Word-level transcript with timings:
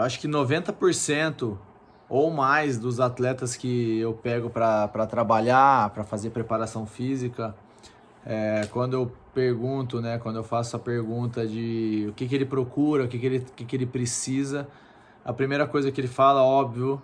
Eu 0.00 0.04
acho 0.04 0.18
que 0.18 0.26
90% 0.26 1.58
ou 2.08 2.30
mais 2.30 2.78
dos 2.78 3.00
atletas 3.00 3.54
que 3.54 3.98
eu 3.98 4.14
pego 4.14 4.48
para 4.48 5.06
trabalhar, 5.06 5.90
para 5.90 6.02
fazer 6.04 6.30
preparação 6.30 6.86
física, 6.86 7.54
é, 8.24 8.66
quando 8.72 8.94
eu 8.94 9.12
pergunto, 9.34 10.00
né, 10.00 10.18
quando 10.18 10.36
eu 10.36 10.42
faço 10.42 10.74
a 10.74 10.78
pergunta 10.78 11.46
de 11.46 12.06
o 12.08 12.14
que, 12.14 12.26
que 12.26 12.34
ele 12.34 12.46
procura, 12.46 13.04
o 13.04 13.08
que, 13.08 13.18
que, 13.18 13.26
ele, 13.26 13.46
que, 13.54 13.62
que 13.62 13.76
ele 13.76 13.84
precisa, 13.84 14.66
a 15.22 15.34
primeira 15.34 15.66
coisa 15.66 15.92
que 15.92 16.00
ele 16.00 16.08
fala, 16.08 16.42
óbvio, 16.42 17.00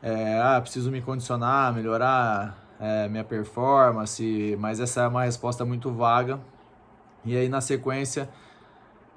é, 0.00 0.40
ah, 0.40 0.60
preciso 0.60 0.88
me 0.88 1.02
condicionar, 1.02 1.74
melhorar 1.74 2.56
é, 2.78 3.08
minha 3.08 3.24
performance, 3.24 4.56
mas 4.60 4.78
essa 4.78 5.02
é 5.02 5.08
uma 5.08 5.24
resposta 5.24 5.64
muito 5.64 5.90
vaga. 5.90 6.38
E 7.24 7.36
aí 7.36 7.48
na 7.48 7.60
sequência, 7.60 8.28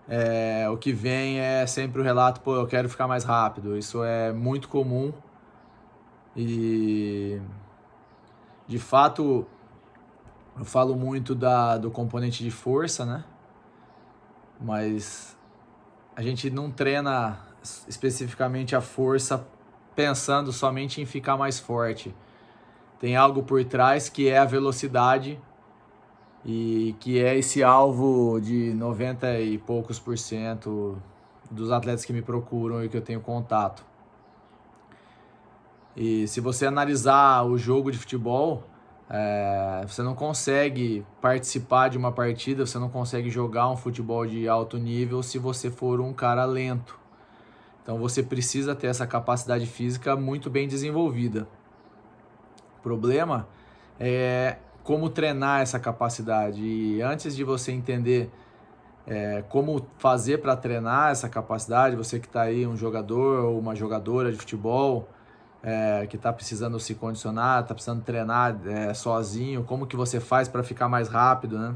é, 0.09 0.67
o 0.67 0.75
que 0.75 0.91
vem 0.91 1.39
é 1.39 1.67
sempre 1.67 2.01
o 2.01 2.03
relato, 2.03 2.41
pô, 2.41 2.55
eu 2.55 2.65
quero 2.65 2.89
ficar 2.89 3.07
mais 3.07 3.23
rápido. 3.23 3.77
Isso 3.77 4.03
é 4.03 4.33
muito 4.33 4.67
comum 4.67 5.13
e 6.35 7.39
de 8.67 8.79
fato 8.79 9.45
eu 10.57 10.65
falo 10.65 10.95
muito 10.95 11.35
da, 11.35 11.77
do 11.77 11.91
componente 11.91 12.43
de 12.43 12.49
força, 12.49 13.05
né? 13.05 13.23
Mas 14.59 15.37
a 16.15 16.23
gente 16.23 16.49
não 16.49 16.71
treina 16.71 17.39
especificamente 17.87 18.75
a 18.75 18.81
força 18.81 19.47
pensando 19.95 20.51
somente 20.51 21.01
em 21.01 21.05
ficar 21.05 21.37
mais 21.37 21.59
forte. 21.59 22.15
Tem 22.99 23.15
algo 23.15 23.43
por 23.43 23.63
trás 23.63 24.09
que 24.09 24.27
é 24.27 24.39
a 24.39 24.45
velocidade 24.45 25.39
e 26.45 26.95
que 26.99 27.21
é 27.21 27.37
esse 27.37 27.63
alvo 27.63 28.39
de 28.39 28.73
90 28.73 29.39
e 29.39 29.57
poucos 29.57 29.99
por 29.99 30.17
cento 30.17 30.97
dos 31.49 31.71
atletas 31.71 32.05
que 32.05 32.13
me 32.13 32.21
procuram 32.21 32.83
e 32.83 32.89
que 32.89 32.97
eu 32.97 33.01
tenho 33.01 33.19
contato. 33.19 33.83
E 35.95 36.27
se 36.27 36.39
você 36.39 36.65
analisar 36.65 37.43
o 37.43 37.57
jogo 37.57 37.91
de 37.91 37.97
futebol, 37.97 38.63
é, 39.09 39.83
você 39.87 40.03
não 40.03 40.13
consegue 40.13 41.05
participar 41.19 41.89
de 41.89 41.97
uma 41.97 42.11
partida, 42.11 42.65
você 42.65 42.77
não 42.77 42.89
consegue 42.89 43.29
jogar 43.29 43.69
um 43.69 43.75
futebol 43.75 44.25
de 44.25 44.47
alto 44.47 44.77
nível 44.77 45.23
se 45.23 45.39
você 45.39 45.71
for 45.71 45.99
um 45.99 46.13
cara 46.13 46.45
lento. 46.45 46.97
Então 47.81 47.97
você 47.97 48.21
precisa 48.21 48.75
ter 48.75 48.87
essa 48.87 49.07
capacidade 49.07 49.65
física 49.65 50.15
muito 50.15 50.49
bem 50.49 50.67
desenvolvida. 50.67 51.47
O 52.77 52.81
problema 52.83 53.47
é 53.99 54.57
como 54.89 55.07
treinar 55.07 55.61
essa 55.61 55.79
capacidade. 55.79 56.63
E 56.63 56.99
antes 56.99 57.35
de 57.35 57.43
você 57.43 57.71
entender 57.71 58.27
é, 59.05 59.43
como 59.47 59.85
fazer 59.99 60.39
para 60.39 60.55
treinar 60.55 61.11
essa 61.11 61.29
capacidade, 61.29 61.95
você 61.95 62.19
que 62.19 62.25
está 62.25 62.41
aí, 62.41 62.65
um 62.65 62.75
jogador 62.75 63.45
ou 63.45 63.59
uma 63.59 63.75
jogadora 63.75 64.31
de 64.31 64.37
futebol, 64.39 65.07
é, 65.61 66.07
que 66.07 66.15
está 66.15 66.33
precisando 66.33 66.79
se 66.79 66.95
condicionar, 66.95 67.61
está 67.61 67.75
precisando 67.75 68.01
treinar 68.01 68.59
é, 68.65 68.91
sozinho, 68.95 69.63
como 69.63 69.85
que 69.85 69.95
você 69.95 70.19
faz 70.19 70.47
para 70.47 70.63
ficar 70.63 70.89
mais 70.89 71.07
rápido, 71.07 71.59
né? 71.59 71.75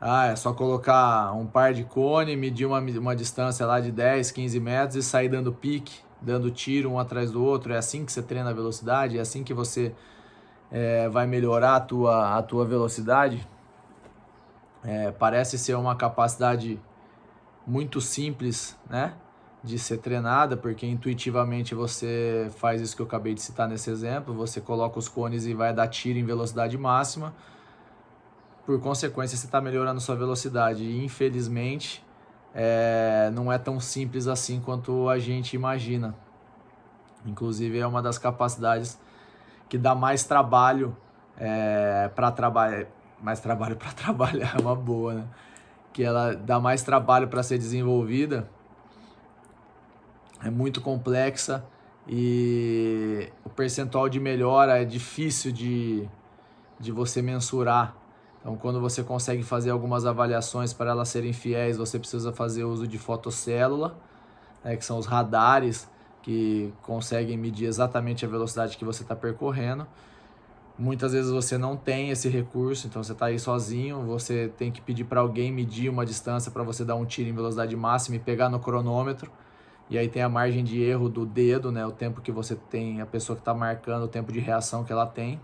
Ah, 0.00 0.28
é 0.28 0.36
só 0.36 0.54
colocar 0.54 1.34
um 1.34 1.44
par 1.46 1.74
de 1.74 1.84
cone, 1.84 2.34
medir 2.34 2.64
uma, 2.64 2.80
uma 2.80 3.14
distância 3.14 3.66
lá 3.66 3.78
de 3.78 3.92
10, 3.92 4.30
15 4.30 4.58
metros 4.58 4.96
e 4.96 5.02
sair 5.02 5.28
dando 5.28 5.52
pique, 5.52 5.98
dando 6.22 6.50
tiro 6.50 6.90
um 6.90 6.98
atrás 6.98 7.30
do 7.30 7.44
outro. 7.44 7.74
É 7.74 7.76
assim 7.76 8.06
que 8.06 8.12
você 8.12 8.22
treina 8.22 8.48
a 8.48 8.54
velocidade? 8.54 9.18
É 9.18 9.20
assim 9.20 9.44
que 9.44 9.52
você 9.52 9.94
é, 10.70 11.08
vai 11.08 11.26
melhorar 11.26 11.76
a 11.76 11.80
tua, 11.80 12.38
a 12.38 12.42
tua 12.42 12.64
velocidade? 12.64 13.46
É, 14.82 15.10
parece 15.12 15.58
ser 15.58 15.74
uma 15.74 15.96
capacidade 15.96 16.80
muito 17.66 18.00
simples, 18.00 18.76
né? 18.88 19.14
De 19.62 19.78
ser 19.78 19.98
treinada, 19.98 20.56
porque 20.56 20.86
intuitivamente 20.86 21.74
você 21.74 22.50
faz 22.58 22.82
isso 22.82 22.94
que 22.94 23.00
eu 23.00 23.06
acabei 23.06 23.32
de 23.32 23.40
citar 23.40 23.66
nesse 23.66 23.90
exemplo. 23.90 24.34
Você 24.34 24.60
coloca 24.60 24.98
os 24.98 25.08
cones 25.08 25.46
e 25.46 25.54
vai 25.54 25.72
dar 25.72 25.88
tiro 25.88 26.18
em 26.18 26.24
velocidade 26.24 26.76
máxima 26.76 27.32
por 28.64 28.80
consequência, 28.80 29.36
você 29.36 29.46
está 29.46 29.60
melhorando 29.60 30.00
sua 30.00 30.16
velocidade. 30.16 30.84
E 30.84 31.04
infelizmente, 31.04 32.04
é, 32.54 33.30
não 33.34 33.52
é 33.52 33.58
tão 33.58 33.78
simples 33.78 34.26
assim 34.26 34.60
quanto 34.60 35.08
a 35.08 35.18
gente 35.18 35.54
imagina. 35.54 36.14
Inclusive, 37.26 37.78
é 37.78 37.86
uma 37.86 38.02
das 38.02 38.18
capacidades 38.18 38.98
que 39.68 39.78
dá 39.78 39.94
mais 39.94 40.24
trabalho 40.24 40.96
é, 41.36 42.10
para 42.14 42.30
trabalhar. 42.30 42.86
Mais 43.22 43.40
trabalho 43.40 43.76
para 43.76 43.90
trabalhar 43.94 44.54
é 44.56 44.60
uma 44.60 44.76
boa, 44.76 45.14
né? 45.14 45.24
Que 45.92 46.02
ela 46.02 46.34
dá 46.34 46.60
mais 46.60 46.82
trabalho 46.82 47.28
para 47.28 47.42
ser 47.42 47.58
desenvolvida. 47.58 48.48
É 50.42 50.50
muito 50.50 50.80
complexa 50.80 51.64
e 52.06 53.30
o 53.44 53.48
percentual 53.48 54.08
de 54.08 54.20
melhora 54.20 54.82
é 54.82 54.84
difícil 54.84 55.52
de, 55.52 56.06
de 56.78 56.92
você 56.92 57.22
mensurar 57.22 57.96
então, 58.44 58.56
quando 58.56 58.78
você 58.78 59.02
consegue 59.02 59.42
fazer 59.42 59.70
algumas 59.70 60.04
avaliações 60.04 60.74
para 60.74 60.90
elas 60.90 61.08
serem 61.08 61.32
fiéis, 61.32 61.78
você 61.78 61.98
precisa 61.98 62.30
fazer 62.30 62.64
uso 62.64 62.86
de 62.86 62.98
fotocélula, 62.98 63.96
né, 64.62 64.76
que 64.76 64.84
são 64.84 64.98
os 64.98 65.06
radares 65.06 65.88
que 66.24 66.72
conseguem 66.80 67.36
medir 67.36 67.66
exatamente 67.66 68.24
a 68.24 68.28
velocidade 68.28 68.78
que 68.78 68.84
você 68.84 69.02
está 69.02 69.14
percorrendo. 69.14 69.86
Muitas 70.78 71.12
vezes 71.12 71.30
você 71.30 71.58
não 71.58 71.76
tem 71.76 72.08
esse 72.08 72.30
recurso, 72.30 72.86
então 72.86 73.04
você 73.04 73.12
está 73.12 73.26
aí 73.26 73.38
sozinho, 73.38 74.00
você 74.06 74.48
tem 74.56 74.72
que 74.72 74.80
pedir 74.80 75.04
para 75.04 75.20
alguém 75.20 75.52
medir 75.52 75.90
uma 75.90 76.06
distância 76.06 76.50
para 76.50 76.62
você 76.62 76.82
dar 76.82 76.94
um 76.94 77.04
tiro 77.04 77.28
em 77.28 77.34
velocidade 77.34 77.76
máxima 77.76 78.16
e 78.16 78.18
pegar 78.18 78.48
no 78.48 78.58
cronômetro. 78.58 79.30
E 79.90 79.98
aí 79.98 80.08
tem 80.08 80.22
a 80.22 80.28
margem 80.30 80.64
de 80.64 80.82
erro 80.82 81.10
do 81.10 81.26
dedo, 81.26 81.70
né, 81.70 81.84
o 81.84 81.92
tempo 81.92 82.22
que 82.22 82.32
você 82.32 82.56
tem, 82.56 83.02
a 83.02 83.06
pessoa 83.06 83.36
que 83.36 83.42
está 83.42 83.52
marcando, 83.52 84.04
o 84.04 84.08
tempo 84.08 84.32
de 84.32 84.40
reação 84.40 84.82
que 84.82 84.90
ela 84.90 85.06
tem. 85.06 85.38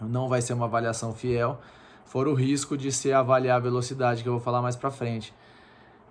Não 0.00 0.26
vai 0.26 0.40
ser 0.40 0.54
uma 0.54 0.64
avaliação 0.64 1.12
fiel 1.12 1.60
fora 2.06 2.30
o 2.30 2.34
risco 2.34 2.78
de 2.78 2.90
se 2.90 3.12
avaliar 3.12 3.56
a 3.56 3.60
velocidade, 3.60 4.22
que 4.22 4.28
eu 4.28 4.32
vou 4.32 4.40
falar 4.40 4.62
mais 4.62 4.74
para 4.74 4.90
frente. 4.90 5.34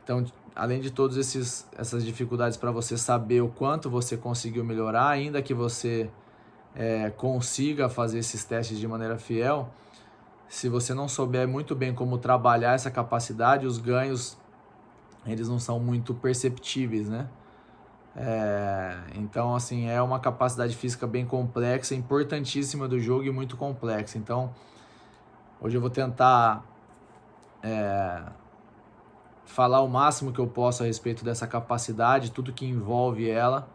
Então, 0.04 0.24
além 0.56 0.80
de 0.80 0.92
todas 0.92 1.18
essas 1.18 2.06
dificuldades 2.06 2.58
para 2.58 2.72
você 2.72 2.98
saber 2.98 3.42
o 3.42 3.50
quanto 3.50 3.90
você 3.90 4.18
conseguiu 4.18 4.64
melhorar, 4.64 5.10
ainda 5.10 5.42
que 5.42 5.54
você 5.54 6.10
é, 6.76 7.10
consiga 7.10 7.90
fazer 7.90 8.20
esses 8.20 8.44
testes 8.44 8.80
de 8.80 8.88
maneira 8.88 9.18
fiel, 9.18 9.70
se 10.48 10.68
você 10.68 10.94
não 10.94 11.08
souber 11.08 11.48
muito 11.48 11.76
bem 11.76 11.94
como 11.94 12.18
trabalhar 12.18 12.74
essa 12.74 12.92
capacidade, 12.92 13.66
os 13.66 13.78
ganhos 13.78 14.38
eles 15.26 15.48
não 15.48 15.60
são 15.60 15.80
muito 15.80 16.14
perceptíveis, 16.14 17.08
né? 17.08 17.30
É, 18.16 18.98
então, 19.16 19.56
assim, 19.56 19.88
é 19.88 20.02
uma 20.02 20.20
capacidade 20.20 20.76
física 20.76 21.08
bem 21.08 21.26
complexa, 21.26 21.96
importantíssima 21.96 22.88
do 22.88 23.00
jogo 23.00 23.24
e 23.24 23.32
muito 23.32 23.56
complexa. 23.56 24.18
Então, 24.18 24.54
Hoje 25.64 25.78
eu 25.78 25.82
vou 25.82 25.92
tentar 25.92 26.66
é, 27.62 28.24
falar 29.46 29.82
o 29.82 29.88
máximo 29.88 30.32
que 30.32 30.40
eu 30.40 30.48
posso 30.48 30.84
a 30.84 30.86
respeito 30.86 31.24
dessa 31.26 31.46
capacidade, 31.46 32.32
tudo 32.32 32.54
que 32.54 32.66
envolve 32.66 33.30
ela 33.30 33.68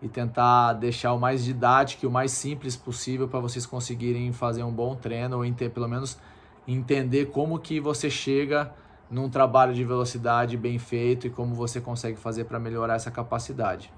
e 0.00 0.08
tentar 0.08 0.72
deixar 0.74 1.12
o 1.12 1.20
mais 1.20 1.44
didático 1.44 2.04
e 2.04 2.08
o 2.08 2.10
mais 2.10 2.32
simples 2.32 2.76
possível 2.76 3.28
para 3.28 3.38
vocês 3.38 3.64
conseguirem 3.64 4.32
fazer 4.32 4.62
um 4.64 4.72
bom 4.72 4.96
treino 4.96 5.36
ou 5.36 5.52
ter, 5.52 5.70
pelo 5.70 5.88
menos 5.88 6.18
entender 6.66 7.26
como 7.26 7.58
que 7.58 7.78
você 7.78 8.10
chega 8.10 8.72
num 9.10 9.28
trabalho 9.28 9.74
de 9.74 9.84
velocidade 9.84 10.56
bem 10.56 10.78
feito 10.78 11.26
e 11.26 11.30
como 11.30 11.54
você 11.54 11.80
consegue 11.80 12.18
fazer 12.18 12.44
para 12.44 12.58
melhorar 12.58 12.94
essa 12.94 13.10
capacidade. 13.10 13.92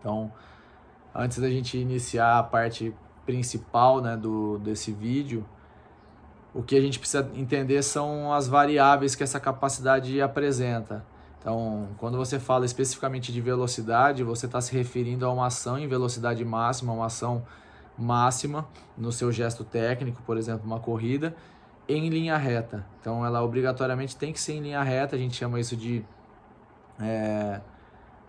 Então, 0.00 0.32
antes 1.14 1.38
da 1.38 1.48
gente 1.50 1.76
iniciar 1.78 2.38
a 2.38 2.42
parte 2.42 2.94
principal 3.26 4.00
né, 4.00 4.16
do, 4.16 4.58
desse 4.58 4.90
vídeo, 4.90 5.44
o 6.54 6.62
que 6.62 6.76
a 6.76 6.80
gente 6.80 6.98
precisa 6.98 7.28
entender 7.34 7.82
são 7.82 8.32
as 8.32 8.46
variáveis 8.46 9.14
que 9.14 9.22
essa 9.22 9.40
capacidade 9.40 10.20
apresenta. 10.20 11.04
Então, 11.40 11.88
quando 11.98 12.16
você 12.16 12.38
fala 12.38 12.64
especificamente 12.64 13.32
de 13.32 13.40
velocidade, 13.40 14.22
você 14.22 14.46
está 14.46 14.60
se 14.60 14.72
referindo 14.72 15.26
a 15.26 15.32
uma 15.32 15.46
ação 15.46 15.78
em 15.78 15.88
velocidade 15.88 16.44
máxima, 16.44 16.92
uma 16.92 17.06
ação 17.06 17.44
máxima 17.98 18.68
no 18.96 19.10
seu 19.10 19.32
gesto 19.32 19.64
técnico, 19.64 20.22
por 20.22 20.36
exemplo, 20.36 20.64
uma 20.64 20.78
corrida, 20.78 21.34
em 21.88 22.08
linha 22.08 22.36
reta. 22.36 22.86
Então, 23.00 23.26
ela 23.26 23.42
obrigatoriamente 23.42 24.14
tem 24.16 24.32
que 24.32 24.40
ser 24.40 24.52
em 24.52 24.60
linha 24.60 24.82
reta, 24.82 25.16
a 25.16 25.18
gente 25.18 25.34
chama 25.34 25.58
isso 25.58 25.76
de 25.76 26.04
é, 27.00 27.60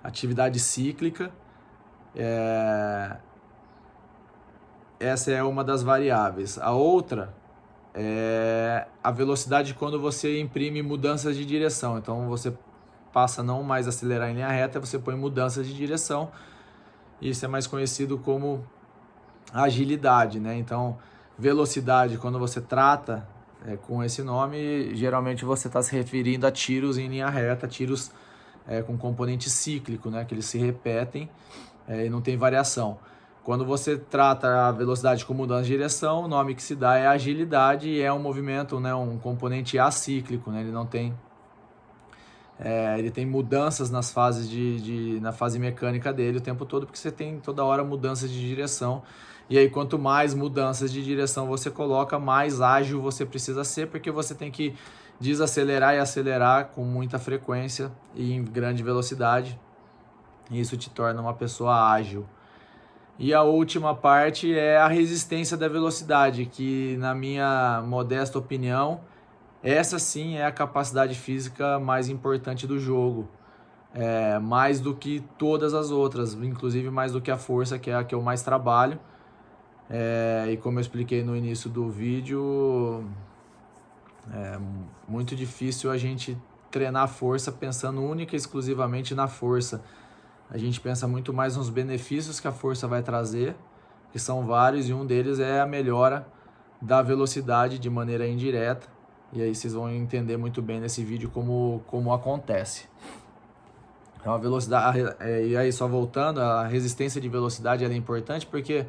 atividade 0.03 0.59
cíclica. 0.59 1.31
É, 2.15 3.17
essa 4.99 5.31
é 5.31 5.43
uma 5.43 5.63
das 5.63 5.83
variáveis. 5.83 6.57
A 6.57 6.71
outra 6.71 7.33
é 7.93 8.87
a 9.03 9.11
velocidade 9.11 9.73
quando 9.73 9.99
você 9.99 10.39
imprime 10.39 10.81
mudanças 10.81 11.35
de 11.35 11.45
direção. 11.45 11.97
Então 11.97 12.27
você 12.27 12.53
passa 13.11 13.43
não 13.43 13.61
mais 13.63 13.87
acelerar 13.87 14.29
em 14.29 14.33
linha 14.33 14.49
reta, 14.49 14.79
você 14.79 14.97
põe 14.97 15.15
mudanças 15.15 15.67
de 15.67 15.73
direção. 15.73 16.31
Isso 17.21 17.45
é 17.45 17.47
mais 17.47 17.67
conhecido 17.67 18.17
como 18.17 18.65
agilidade, 19.53 20.39
né? 20.39 20.57
Então, 20.57 20.97
velocidade, 21.37 22.17
quando 22.17 22.39
você 22.39 22.59
trata 22.59 23.27
é, 23.65 23.77
com 23.77 24.03
esse 24.03 24.23
nome, 24.23 24.95
geralmente 24.95 25.45
você 25.45 25.67
está 25.67 25.81
se 25.81 25.95
referindo 25.95 26.47
a 26.47 26.51
tiros 26.51 26.97
em 26.97 27.07
linha 27.07 27.29
reta, 27.29 27.67
tiros 27.67 28.11
é, 28.67 28.81
com 28.81 28.97
componente 28.97 29.49
cíclico, 29.49 30.09
né? 30.09 30.25
Que 30.25 30.33
eles 30.33 30.45
se 30.45 30.57
repetem 30.57 31.29
é, 31.87 32.05
e 32.07 32.09
não 32.09 32.19
tem 32.19 32.35
variação. 32.35 32.97
Quando 33.43 33.65
você 33.65 33.97
trata 33.97 34.67
a 34.67 34.71
velocidade 34.71 35.25
como 35.25 35.39
mudança 35.39 35.63
de 35.63 35.69
direção, 35.69 36.23
o 36.23 36.27
nome 36.27 36.55
que 36.55 36.63
se 36.63 36.75
dá 36.75 36.95
é 36.97 37.07
agilidade 37.07 37.89
e 37.89 38.01
é 38.01 38.11
um 38.11 38.19
movimento, 38.19 38.79
né, 38.79 38.95
um 38.95 39.17
componente 39.17 39.77
acíclico, 39.77 40.49
né, 40.49 40.61
ele 40.61 40.71
não 40.71 40.85
tem 40.85 41.13
é, 42.59 42.97
ele 42.97 43.11
tem 43.11 43.25
mudanças 43.25 43.89
nas 43.89 44.11
fases 44.11 44.49
de, 44.49 44.79
de, 44.79 45.19
na 45.19 45.33
fase 45.33 45.59
mecânica 45.59 46.13
dele 46.13 46.37
o 46.37 46.41
tempo 46.41 46.65
todo, 46.65 46.85
porque 46.85 46.99
você 46.99 47.11
tem 47.11 47.39
toda 47.39 47.63
hora 47.63 47.83
mudanças 47.83 48.29
de 48.29 48.39
direção. 48.39 49.03
E 49.49 49.57
aí, 49.57 49.69
quanto 49.69 49.99
mais 49.99 50.33
mudanças 50.33 50.91
de 50.91 51.03
direção 51.03 51.47
você 51.47 51.69
coloca, 51.69 52.17
mais 52.17 52.61
ágil 52.61 53.01
você 53.01 53.25
precisa 53.25 53.63
ser, 53.63 53.87
porque 53.87 54.09
você 54.09 54.33
tem 54.33 54.49
que 54.49 54.73
desacelerar 55.19 55.95
e 55.95 55.99
acelerar 55.99 56.67
com 56.67 56.85
muita 56.85 57.19
frequência 57.19 57.91
e 58.15 58.33
em 58.33 58.43
grande 58.43 58.81
velocidade. 58.81 59.59
E 60.49 60.59
isso 60.59 60.77
te 60.77 60.89
torna 60.89 61.21
uma 61.21 61.33
pessoa 61.33 61.91
ágil. 61.91 62.25
E 63.18 63.33
a 63.33 63.44
última 63.44 63.94
parte 63.94 64.57
é 64.57 64.77
a 64.77 64.88
resistência 64.88 65.56
da 65.56 65.68
velocidade, 65.68 66.45
que 66.45 66.98
na 66.98 67.13
minha 67.13 67.83
modesta 67.86 68.39
opinião, 68.39 69.01
essa 69.62 70.00
sim 70.00 70.36
é 70.36 70.45
a 70.45 70.51
capacidade 70.51 71.15
física 71.15 71.80
mais 71.80 72.10
importante 72.10 72.65
do 72.65 72.80
jogo. 72.80 73.27
É, 73.95 74.39
mais 74.39 74.80
do 74.80 74.95
que 74.95 75.24
todas 75.38 75.75
as 75.75 75.92
outras, 75.92 76.33
inclusive 76.33 76.89
mais 76.89 77.12
do 77.12 77.21
que 77.21 77.30
a 77.30 77.38
força, 77.38 77.77
que 77.77 77.92
é 77.92 77.95
a 77.95 78.04
que 78.04 78.15
eu 78.15 78.21
mais 78.24 78.42
trabalho. 78.42 79.00
É, 79.88 80.48
e 80.50 80.57
como 80.57 80.80
eu 80.80 80.81
expliquei 80.81 81.24
no 81.24 81.38
início 81.38 81.69
do 81.69 81.88
vídeo, 81.89 83.06
é 84.31 84.57
muito 85.07 85.36
difícil 85.36 85.92
a 85.92 85.98
gente 85.98 86.36
treinar 86.71 87.07
força 87.07 87.51
pensando 87.51 88.01
única 88.01 88.36
e 88.36 88.38
exclusivamente 88.38 89.13
na 89.13 89.27
força. 89.27 89.83
A 90.49 90.57
gente 90.57 90.79
pensa 90.79 91.07
muito 91.07 91.33
mais 91.33 91.57
nos 91.57 91.69
benefícios 91.69 92.39
que 92.39 92.47
a 92.47 92.51
força 92.51 92.87
vai 92.87 93.01
trazer, 93.01 93.55
que 94.11 94.19
são 94.19 94.45
vários, 94.45 94.87
e 94.87 94.93
um 94.93 95.05
deles 95.05 95.39
é 95.39 95.61
a 95.61 95.65
melhora 95.65 96.27
da 96.81 97.01
velocidade 97.01 97.79
de 97.79 97.89
maneira 97.89 98.27
indireta. 98.27 98.87
E 99.31 99.41
aí 99.41 99.55
vocês 99.55 99.73
vão 99.73 99.89
entender 99.89 100.37
muito 100.37 100.61
bem 100.61 100.79
nesse 100.79 101.03
vídeo 101.03 101.29
como, 101.29 101.81
como 101.87 102.13
acontece. 102.13 102.87
Então 104.19 104.33
a 104.33 104.37
velocidade, 104.37 104.99
é, 105.19 105.47
e 105.47 105.57
aí 105.57 105.71
só 105.71 105.87
voltando, 105.87 106.39
a 106.39 106.65
resistência 106.65 107.19
de 107.19 107.27
velocidade 107.27 107.83
é 107.83 107.93
importante 107.93 108.45
porque 108.45 108.85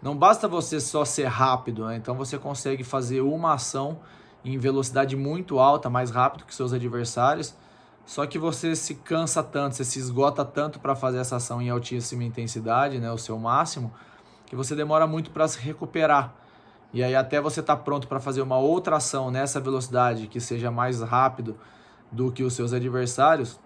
não 0.00 0.16
basta 0.16 0.46
você 0.46 0.80
só 0.80 1.04
ser 1.04 1.26
rápido, 1.26 1.86
né? 1.86 1.96
então 1.96 2.14
você 2.14 2.38
consegue 2.38 2.84
fazer 2.84 3.20
uma 3.20 3.54
ação 3.54 3.98
em 4.44 4.56
velocidade 4.56 5.16
muito 5.16 5.58
alta, 5.58 5.90
mais 5.90 6.10
rápido 6.10 6.44
que 6.44 6.54
seus 6.54 6.72
adversários, 6.72 7.54
só 8.06 8.26
que 8.26 8.38
você 8.38 8.76
se 8.76 8.96
cansa 8.96 9.42
tanto, 9.42 9.76
você 9.76 9.84
se 9.84 9.98
esgota 9.98 10.44
tanto 10.44 10.78
para 10.78 10.94
fazer 10.94 11.18
essa 11.18 11.36
ação 11.36 11.60
em 11.60 11.70
altíssima 11.70 12.24
intensidade, 12.24 12.98
né, 12.98 13.10
o 13.10 13.18
seu 13.18 13.38
máximo, 13.38 13.92
que 14.46 14.54
você 14.54 14.76
demora 14.76 15.06
muito 15.06 15.30
para 15.30 15.48
se 15.48 15.58
recuperar. 15.58 16.34
E 16.92 17.02
aí 17.02 17.14
até 17.14 17.40
você 17.40 17.60
estar 17.60 17.76
tá 17.76 17.82
pronto 17.82 18.06
para 18.06 18.20
fazer 18.20 18.42
uma 18.42 18.58
outra 18.58 18.96
ação 18.96 19.30
nessa 19.30 19.58
velocidade 19.58 20.26
que 20.26 20.38
seja 20.38 20.70
mais 20.70 21.00
rápido 21.00 21.56
do 22.12 22.30
que 22.30 22.44
os 22.44 22.52
seus 22.52 22.72
adversários, 22.72 23.58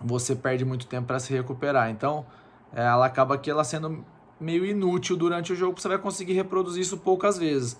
você 0.00 0.34
perde 0.34 0.64
muito 0.64 0.86
tempo 0.86 1.08
para 1.08 1.18
se 1.18 1.32
recuperar. 1.32 1.90
Então, 1.90 2.24
é, 2.72 2.82
ela 2.82 3.06
acaba 3.06 3.36
que 3.36 3.50
ela 3.50 3.64
sendo 3.64 4.04
meio 4.40 4.64
inútil 4.64 5.16
durante 5.16 5.52
o 5.52 5.56
jogo, 5.56 5.80
você 5.80 5.88
vai 5.88 5.98
conseguir 5.98 6.34
reproduzir 6.34 6.82
isso 6.82 6.96
poucas 6.98 7.36
vezes. 7.36 7.78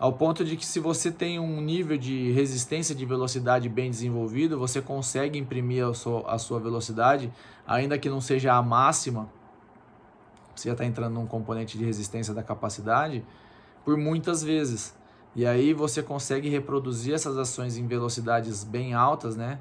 Ao 0.00 0.14
ponto 0.14 0.42
de 0.42 0.56
que 0.56 0.64
se 0.64 0.80
você 0.80 1.12
tem 1.12 1.38
um 1.38 1.60
nível 1.60 1.98
de 1.98 2.32
resistência 2.32 2.94
de 2.94 3.04
velocidade 3.04 3.68
bem 3.68 3.90
desenvolvido, 3.90 4.58
você 4.58 4.80
consegue 4.80 5.38
imprimir 5.38 5.86
a 5.86 5.92
sua, 5.92 6.22
a 6.26 6.38
sua 6.38 6.58
velocidade, 6.58 7.30
ainda 7.66 7.98
que 7.98 8.08
não 8.08 8.18
seja 8.18 8.54
a 8.54 8.62
máxima, 8.62 9.28
você 10.56 10.70
já 10.70 10.72
está 10.72 10.86
entrando 10.86 11.12
num 11.12 11.26
componente 11.26 11.76
de 11.76 11.84
resistência 11.84 12.32
da 12.32 12.42
capacidade, 12.42 13.22
por 13.84 13.94
muitas 13.98 14.42
vezes. 14.42 14.96
E 15.36 15.46
aí 15.46 15.74
você 15.74 16.02
consegue 16.02 16.48
reproduzir 16.48 17.12
essas 17.12 17.36
ações 17.36 17.76
em 17.76 17.86
velocidades 17.86 18.64
bem 18.64 18.94
altas, 18.94 19.36
né? 19.36 19.58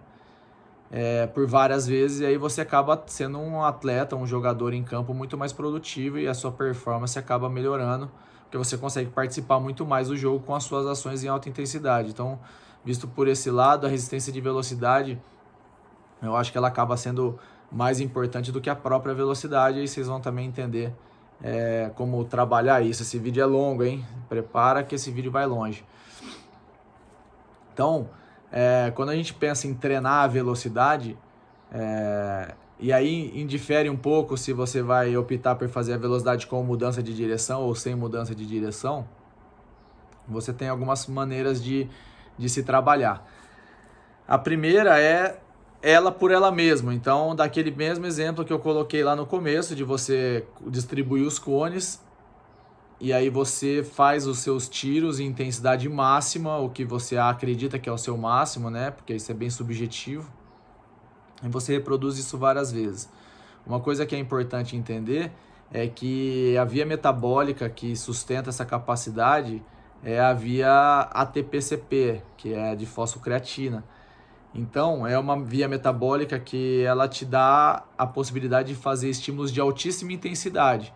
É, 0.90 1.28
por 1.28 1.46
várias 1.48 1.86
vezes, 1.86 2.22
e 2.22 2.26
aí 2.26 2.38
você 2.38 2.62
acaba 2.62 3.04
sendo 3.08 3.38
um 3.40 3.62
atleta, 3.62 4.16
um 4.16 4.26
jogador 4.26 4.74
em 4.74 4.86
campo 4.86 5.14
muito 5.14 5.38
mais 5.38 5.52
produtivo 5.52 6.18
e 6.18 6.30
a 6.30 6.34
sua 6.34 6.52
performance 6.52 7.20
acaba 7.20 7.50
melhorando, 7.50 8.10
porque 8.50 8.58
você 8.58 8.76
consegue 8.80 9.12
participar 9.12 9.60
muito 9.60 9.86
mais 9.86 10.08
do 10.08 10.18
jogo 10.18 10.44
com 10.44 10.56
as 10.56 10.64
suas 10.64 10.88
ações 10.88 11.24
em 11.24 11.28
alta 11.28 11.48
intensidade. 11.48 12.10
Então, 12.10 12.40
visto 12.84 13.08
por 13.08 13.28
esse 13.28 13.52
lado, 13.52 13.86
a 13.86 13.90
resistência 13.90 14.34
de 14.34 14.42
velocidade, 14.42 15.22
eu 16.20 16.36
acho 16.36 16.52
que 16.52 16.58
ela 16.58 16.68
acaba 16.68 16.98
sendo 16.98 17.38
mais 17.72 18.00
importante 18.00 18.52
do 18.52 18.60
que 18.60 18.68
a 18.68 18.76
própria 18.76 19.14
velocidade, 19.14 19.84
e 19.84 19.88
vocês 19.88 20.08
vão 20.08 20.20
também 20.20 20.48
entender 20.48 20.92
é, 21.44 21.92
como 21.94 22.26
trabalhar 22.26 22.82
isso. 22.82 23.04
Esse 23.04 23.20
vídeo 23.20 23.44
é 23.44 23.46
longo, 23.46 23.84
hein? 23.84 24.04
Prepara 24.28 24.84
que 24.84 24.96
esse 24.96 25.12
vídeo 25.12 25.32
vai 25.32 25.46
longe. 25.46 25.86
Então, 27.72 28.10
é, 28.52 28.92
quando 28.96 29.10
a 29.10 29.16
gente 29.16 29.32
pensa 29.32 29.68
em 29.68 29.76
treinar 29.76 30.24
a 30.24 30.28
velocidade, 30.28 31.16
é, 31.72 32.56
e 32.80 32.94
aí 32.94 33.32
indifere 33.40 33.90
um 33.90 33.98
pouco 33.98 34.38
se 34.38 34.54
você 34.54 34.82
vai 34.82 35.16
optar 35.18 35.56
por 35.56 35.68
fazer 35.68 35.94
a 35.94 35.98
velocidade 35.98 36.48
com 36.48 36.64
mudança 36.64 37.04
de 37.04 37.14
direção 37.14 37.62
ou 37.62 37.76
sem 37.76 37.94
mudança 37.94 38.34
de 38.34 38.46
direção, 38.46 39.08
você 40.28 40.54
tem 40.54 40.70
algumas 40.70 41.08
maneiras 41.08 41.62
de, 41.62 41.90
de 42.38 42.48
se 42.48 42.64
trabalhar. 42.64 43.28
A 44.28 44.38
primeira 44.38 45.02
é 45.02 45.40
ela 45.82 46.12
por 46.12 46.32
ela 46.32 46.52
mesma. 46.52 46.94
Então, 46.94 47.36
daquele 47.36 47.72
mesmo 47.72 48.06
exemplo 48.06 48.46
que 48.46 48.54
eu 48.54 48.60
coloquei 48.60 49.04
lá 49.04 49.16
no 49.16 49.26
começo, 49.26 49.76
de 49.76 49.84
você 49.84 50.46
distribuir 50.68 51.26
os 51.26 51.40
cones 51.40 52.02
e 53.02 53.14
aí 53.14 53.30
você 53.30 53.82
faz 53.82 54.28
os 54.28 54.40
seus 54.40 54.68
tiros 54.68 55.22
em 55.22 55.26
intensidade 55.26 55.88
máxima, 55.88 56.58
o 56.58 56.70
que 56.70 56.84
você 56.84 57.18
acredita 57.18 57.80
que 57.80 57.88
é 57.88 57.92
o 57.92 57.98
seu 57.98 58.18
máximo, 58.18 58.70
né? 58.70 58.92
Porque 58.92 59.14
isso 59.14 59.32
é 59.32 59.36
bem 59.36 59.50
subjetivo. 59.50 60.30
E 61.44 61.48
você 61.48 61.74
reproduz 61.74 62.18
isso 62.18 62.38
várias 62.38 62.72
vezes. 62.72 63.10
Uma 63.66 63.80
coisa 63.80 64.06
que 64.06 64.16
é 64.16 64.20
importante 64.20 64.76
entender 64.76 65.32
é 65.72 65.88
que 65.88 66.58
a 66.58 66.64
via 66.64 66.86
metabólica 66.86 67.70
que 67.70 67.96
sustenta 67.96 68.50
essa 68.50 68.66
capacidade 68.66 69.64
é 70.04 70.20
a 70.20 70.34
via 70.34 71.10
ATPCP, 71.12 72.22
que 72.38 72.54
é 72.54 72.76
de 72.76 72.86
fosfocreatina. 72.86 73.84
Então, 74.54 75.06
é 75.06 75.18
uma 75.20 75.40
via 75.44 75.68
metabólica 75.68 76.40
que 76.40 76.82
ela 76.84 77.08
te 77.08 77.24
dá 77.24 77.84
a 77.98 78.08
possibilidade 78.08 78.74
de 78.74 78.80
fazer 78.80 79.10
estímulos 79.10 79.52
de 79.52 79.62
altíssima 79.62 80.12
intensidade, 80.14 80.94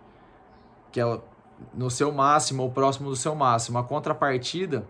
que 0.91 1.00
é 1.00 1.22
no 1.74 1.89
seu 1.91 2.12
máximo 2.12 2.63
ou 2.63 2.72
próximo 2.72 3.10
do 3.10 3.15
seu 3.15 3.36
máximo. 3.36 3.77
A 3.77 3.84
contrapartida 3.84 4.88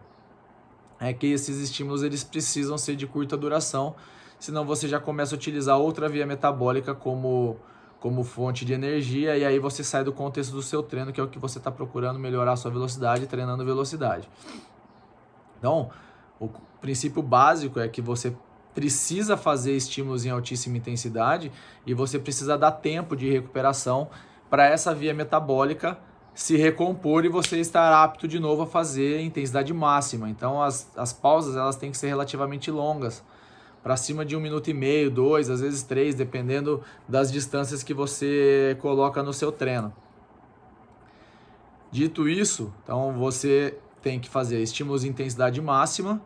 é 1.00 1.12
que 1.12 1.28
esses 1.28 1.58
estímulos 1.58 2.04
eles 2.04 2.24
precisam 2.24 2.78
ser 2.78 2.96
de 2.96 3.06
curta 3.06 3.36
duração, 3.36 3.96
senão 4.44 4.66
você 4.66 4.90
já 4.90 5.00
começa 5.00 5.34
a 5.34 5.38
utilizar 5.38 5.78
outra 5.78 6.10
via 6.10 6.26
metabólica 6.26 6.94
como 6.94 7.56
como 7.98 8.22
fonte 8.26 8.66
de 8.66 8.74
energia 8.74 9.38
e 9.38 9.46
aí 9.46 9.58
você 9.58 9.82
sai 9.82 10.04
do 10.04 10.12
contexto 10.12 10.52
do 10.52 10.62
seu 10.62 10.84
treino, 10.84 11.14
que 11.14 11.22
é 11.22 11.24
o 11.24 11.30
que 11.30 11.40
você 11.40 11.58
está 11.58 11.72
procurando 11.72 12.20
melhorar 12.20 12.52
a 12.52 12.56
sua 12.58 12.70
velocidade, 12.70 13.26
treinando 13.26 13.64
velocidade. 13.64 14.30
Então, 15.58 15.90
o 16.38 16.50
princípio 16.82 17.24
básico 17.24 17.80
é 17.80 17.88
que 17.88 18.02
você 18.02 18.36
precisa 18.76 19.38
fazer 19.38 19.78
estímulos 19.78 20.26
em 20.26 20.30
altíssima 20.32 20.76
intensidade 20.76 21.50
e 21.88 21.94
você 21.94 22.20
precisa 22.20 22.58
dar 22.58 22.74
tempo 22.74 23.16
de 23.16 23.32
recuperação 23.32 24.10
para 24.50 24.66
essa 24.66 24.94
via 24.94 25.14
metabólica 25.14 25.98
se 26.34 26.58
recompor 26.58 27.24
e 27.24 27.30
você 27.30 27.62
estar 27.62 28.04
apto 28.04 28.28
de 28.28 28.42
novo 28.42 28.64
a 28.64 28.68
fazer 28.68 29.22
intensidade 29.22 29.74
máxima. 29.74 30.30
Então 30.30 30.62
as, 30.62 30.92
as 30.98 31.14
pausas 31.14 31.56
elas 31.56 31.78
têm 31.78 31.92
que 31.92 31.98
ser 31.98 32.10
relativamente 32.10 32.70
longas, 32.70 33.24
para 33.84 33.98
cima 33.98 34.26
de 34.26 34.36
um 34.36 34.40
minuto 34.40 34.70
e 34.70 34.74
meio, 34.74 35.12
dois, 35.12 35.50
às 35.50 35.60
vezes 35.60 35.84
três, 35.84 36.16
dependendo 36.16 36.82
das 37.08 37.32
distâncias 37.32 37.84
que 37.84 37.94
você 37.94 38.78
coloca 38.80 39.22
no 39.22 39.34
seu 39.34 39.52
treino. 39.52 39.94
Dito 41.92 42.28
isso, 42.28 42.74
então 42.84 43.14
você 43.14 43.78
tem 44.02 44.20
que 44.20 44.30
fazer 44.30 44.62
estímulos 44.62 45.02
de 45.02 45.10
intensidade 45.10 45.62
máxima 45.62 46.22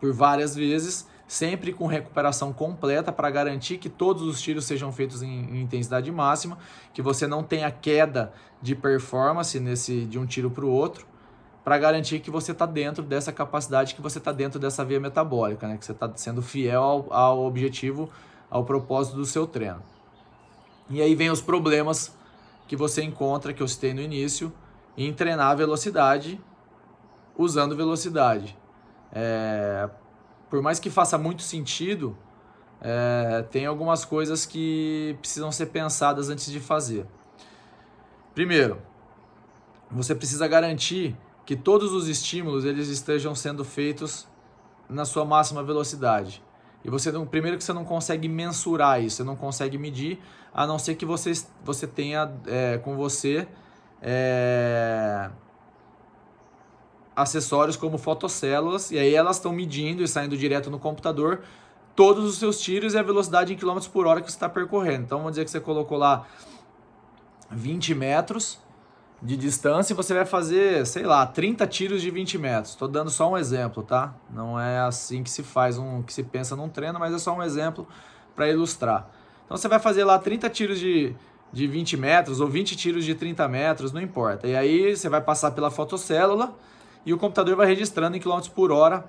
por 0.00 0.12
várias 0.12 0.54
vezes 0.54 1.06
sempre 1.26 1.72
com 1.72 1.86
recuperação 1.86 2.52
completa 2.52 3.10
para 3.10 3.30
garantir 3.30 3.78
que 3.78 3.88
todos 3.88 4.22
os 4.22 4.40
tiros 4.40 4.64
sejam 4.64 4.92
feitos 4.92 5.22
em, 5.22 5.28
em, 5.28 5.62
intensidade 5.62 6.10
máxima, 6.12 6.58
que 6.92 7.02
você 7.02 7.26
não 7.26 7.42
tenha 7.42 7.70
queda 7.70 8.32
de 8.62 8.74
performance 8.74 9.58
nesse 9.58 10.04
de 10.04 10.18
um 10.18 10.26
tiro 10.26 10.50
para 10.50 10.64
o 10.64 10.70
outro, 10.70 11.06
para 11.66 11.78
garantir 11.78 12.20
que 12.20 12.30
você 12.30 12.52
está 12.52 12.64
dentro 12.64 13.02
dessa 13.02 13.32
capacidade, 13.32 13.92
que 13.92 14.00
você 14.00 14.18
está 14.18 14.30
dentro 14.30 14.56
dessa 14.56 14.84
via 14.84 15.00
metabólica, 15.00 15.66
né? 15.66 15.76
que 15.76 15.84
você 15.84 15.90
está 15.90 16.08
sendo 16.14 16.40
fiel 16.40 16.80
ao, 16.80 17.12
ao 17.12 17.44
objetivo, 17.44 18.08
ao 18.48 18.64
propósito 18.64 19.16
do 19.16 19.26
seu 19.26 19.48
treino. 19.48 19.82
E 20.88 21.02
aí 21.02 21.12
vem 21.16 21.28
os 21.28 21.40
problemas 21.40 22.16
que 22.68 22.76
você 22.76 23.02
encontra, 23.02 23.52
que 23.52 23.60
eu 23.60 23.66
citei 23.66 23.92
no 23.92 24.00
início, 24.00 24.52
em 24.96 25.12
treinar 25.12 25.50
a 25.50 25.54
velocidade 25.56 26.40
usando 27.36 27.74
velocidade. 27.74 28.56
É, 29.12 29.90
por 30.48 30.62
mais 30.62 30.78
que 30.78 30.88
faça 30.88 31.18
muito 31.18 31.42
sentido, 31.42 32.16
é, 32.80 33.44
tem 33.50 33.66
algumas 33.66 34.04
coisas 34.04 34.46
que 34.46 35.16
precisam 35.18 35.50
ser 35.50 35.66
pensadas 35.66 36.30
antes 36.30 36.46
de 36.46 36.60
fazer. 36.60 37.08
Primeiro, 38.36 38.80
você 39.90 40.14
precisa 40.14 40.46
garantir 40.46 41.16
que 41.46 41.54
todos 41.54 41.92
os 41.92 42.08
estímulos 42.08 42.64
eles 42.64 42.88
estejam 42.88 43.34
sendo 43.34 43.64
feitos 43.64 44.26
na 44.88 45.04
sua 45.04 45.24
máxima 45.24 45.62
velocidade. 45.62 46.42
E 46.84 46.90
você 46.90 47.12
não, 47.12 47.24
primeiro 47.24 47.56
que 47.56 47.64
você 47.64 47.72
não 47.72 47.84
consegue 47.84 48.28
mensurar 48.28 49.02
isso, 49.02 49.16
você 49.16 49.24
não 49.24 49.36
consegue 49.36 49.78
medir, 49.78 50.18
a 50.52 50.66
não 50.66 50.78
ser 50.78 50.96
que 50.96 51.06
você, 51.06 51.32
você 51.64 51.86
tenha 51.86 52.32
é, 52.46 52.78
com 52.78 52.96
você 52.96 53.46
é, 54.02 55.30
acessórios 57.14 57.76
como 57.76 57.96
fotocélulas, 57.96 58.90
e 58.90 58.98
aí 58.98 59.14
elas 59.14 59.36
estão 59.36 59.52
medindo 59.52 60.02
e 60.02 60.08
saindo 60.08 60.36
direto 60.36 60.68
no 60.68 60.80
computador 60.80 61.42
todos 61.94 62.24
os 62.24 62.38
seus 62.38 62.60
tiros 62.60 62.94
e 62.94 62.98
a 62.98 63.02
velocidade 63.02 63.52
em 63.52 63.56
quilômetros 63.56 63.88
por 63.88 64.06
hora 64.06 64.20
que 64.20 64.30
você 64.30 64.36
está 64.36 64.48
percorrendo. 64.48 65.04
Então 65.04 65.18
vamos 65.18 65.32
dizer 65.32 65.44
que 65.44 65.50
você 65.50 65.60
colocou 65.60 65.96
lá 65.96 66.26
20 67.50 67.94
metros 67.94 68.58
de 69.22 69.36
distância 69.36 69.92
e 69.92 69.96
você 69.96 70.12
vai 70.12 70.26
fazer, 70.26 70.86
sei 70.86 71.04
lá, 71.04 71.26
30 71.26 71.66
tiros 71.66 72.02
de 72.02 72.10
20 72.10 72.38
metros. 72.38 72.70
Estou 72.70 72.86
dando 72.86 73.10
só 73.10 73.30
um 73.30 73.36
exemplo, 73.36 73.82
tá? 73.82 74.14
Não 74.30 74.60
é 74.60 74.80
assim 74.80 75.22
que 75.22 75.30
se 75.30 75.42
faz, 75.42 75.78
um, 75.78 76.02
que 76.02 76.12
se 76.12 76.22
pensa 76.22 76.54
num 76.54 76.68
treino, 76.68 76.98
mas 76.98 77.14
é 77.14 77.18
só 77.18 77.34
um 77.34 77.42
exemplo 77.42 77.88
para 78.34 78.48
ilustrar. 78.48 79.08
Então 79.44 79.56
você 79.56 79.68
vai 79.68 79.78
fazer 79.78 80.04
lá 80.04 80.18
30 80.18 80.50
tiros 80.50 80.78
de, 80.78 81.14
de 81.52 81.66
20 81.66 81.96
metros 81.96 82.40
ou 82.40 82.48
20 82.48 82.76
tiros 82.76 83.04
de 83.04 83.14
30 83.14 83.48
metros, 83.48 83.92
não 83.92 84.00
importa. 84.00 84.46
E 84.46 84.54
aí 84.54 84.94
você 84.94 85.08
vai 85.08 85.20
passar 85.20 85.52
pela 85.52 85.70
fotocélula 85.70 86.54
e 87.04 87.14
o 87.14 87.18
computador 87.18 87.56
vai 87.56 87.66
registrando 87.66 88.16
em 88.16 88.20
quilômetros 88.20 88.52
por 88.52 88.70
hora 88.70 89.04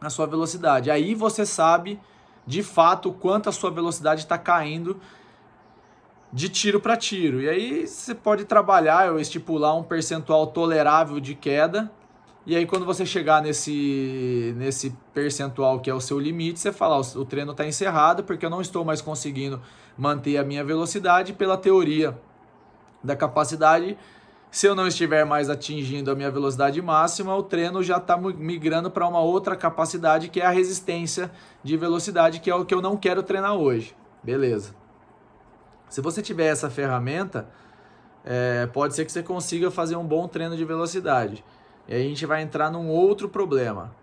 a 0.00 0.10
sua 0.10 0.26
velocidade. 0.26 0.90
Aí 0.90 1.14
você 1.14 1.44
sabe 1.44 1.98
de 2.46 2.62
fato 2.62 3.12
quanto 3.12 3.48
a 3.48 3.52
sua 3.52 3.70
velocidade 3.70 4.22
está 4.22 4.38
caindo 4.38 5.00
de 6.32 6.48
tiro 6.48 6.80
para 6.80 6.96
tiro. 6.96 7.40
E 7.40 7.48
aí 7.48 7.86
você 7.86 8.14
pode 8.14 8.44
trabalhar 8.44 9.12
ou 9.12 9.20
estipular 9.20 9.76
um 9.76 9.82
percentual 9.82 10.46
tolerável 10.46 11.20
de 11.20 11.34
queda. 11.34 11.90
E 12.46 12.56
aí 12.56 12.66
quando 12.66 12.86
você 12.86 13.04
chegar 13.04 13.42
nesse, 13.42 14.54
nesse 14.56 14.96
percentual 15.12 15.80
que 15.80 15.90
é 15.90 15.94
o 15.94 16.00
seu 16.00 16.18
limite, 16.18 16.58
você 16.58 16.72
fala, 16.72 16.98
o 16.98 17.24
treino 17.24 17.52
está 17.52 17.66
encerrado 17.66 18.24
porque 18.24 18.46
eu 18.46 18.50
não 18.50 18.60
estou 18.60 18.84
mais 18.84 19.02
conseguindo 19.02 19.60
manter 19.96 20.38
a 20.38 20.44
minha 20.44 20.64
velocidade 20.64 21.32
pela 21.32 21.56
teoria 21.56 22.18
da 23.02 23.14
capacidade 23.14 23.96
se 24.50 24.66
eu 24.66 24.74
não 24.74 24.86
estiver 24.86 25.24
mais 25.24 25.50
atingindo 25.50 26.10
a 26.10 26.14
minha 26.14 26.30
velocidade 26.30 26.80
máxima, 26.80 27.36
o 27.36 27.42
treino 27.42 27.82
já 27.82 27.98
está 27.98 28.16
migrando 28.16 28.90
para 28.90 29.06
uma 29.06 29.20
outra 29.20 29.54
capacidade 29.54 30.28
que 30.28 30.40
é 30.40 30.46
a 30.46 30.50
resistência 30.50 31.30
de 31.62 31.76
velocidade, 31.76 32.40
que 32.40 32.50
é 32.50 32.54
o 32.54 32.64
que 32.64 32.74
eu 32.74 32.80
não 32.80 32.96
quero 32.96 33.22
treinar 33.22 33.54
hoje. 33.54 33.94
Beleza. 34.22 34.74
Se 35.88 36.00
você 36.00 36.20
tiver 36.22 36.46
essa 36.46 36.68
ferramenta, 36.68 37.48
é, 38.24 38.66
pode 38.66 38.94
ser 38.94 39.04
que 39.04 39.12
você 39.12 39.22
consiga 39.22 39.70
fazer 39.70 39.96
um 39.96 40.04
bom 40.04 40.28
treino 40.28 40.56
de 40.56 40.64
velocidade. 40.64 41.44
E 41.86 41.94
aí 41.94 42.04
a 42.04 42.08
gente 42.08 42.26
vai 42.26 42.42
entrar 42.42 42.70
num 42.70 42.88
outro 42.88 43.28
problema. 43.28 43.94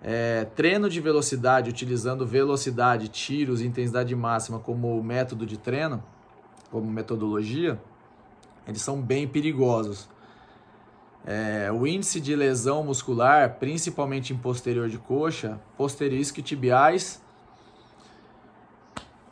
É, 0.00 0.44
treino 0.54 0.88
de 0.88 1.00
velocidade, 1.00 1.70
utilizando 1.70 2.24
velocidade, 2.24 3.08
tiros, 3.08 3.60
intensidade 3.60 4.14
máxima 4.14 4.60
como 4.60 5.02
método 5.02 5.44
de 5.44 5.56
treino, 5.56 6.02
como 6.70 6.88
metodologia, 6.88 7.80
eles 8.68 8.82
são 8.82 9.00
bem 9.00 9.26
perigosos. 9.26 10.08
É, 11.24 11.72
o 11.72 11.86
índice 11.86 12.20
de 12.20 12.36
lesão 12.36 12.84
muscular, 12.84 13.56
principalmente 13.58 14.32
em 14.32 14.36
posterior 14.36 14.88
de 14.88 14.98
coxa, 14.98 15.58
posterisco 15.76 16.40
tibiais 16.40 17.20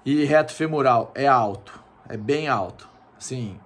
e 0.04 0.24
reto 0.24 0.52
femoral, 0.52 1.12
é 1.14 1.28
alto, 1.28 1.84
é 2.08 2.16
bem 2.16 2.49
alto. 2.49 2.88
Sim. 3.18 3.58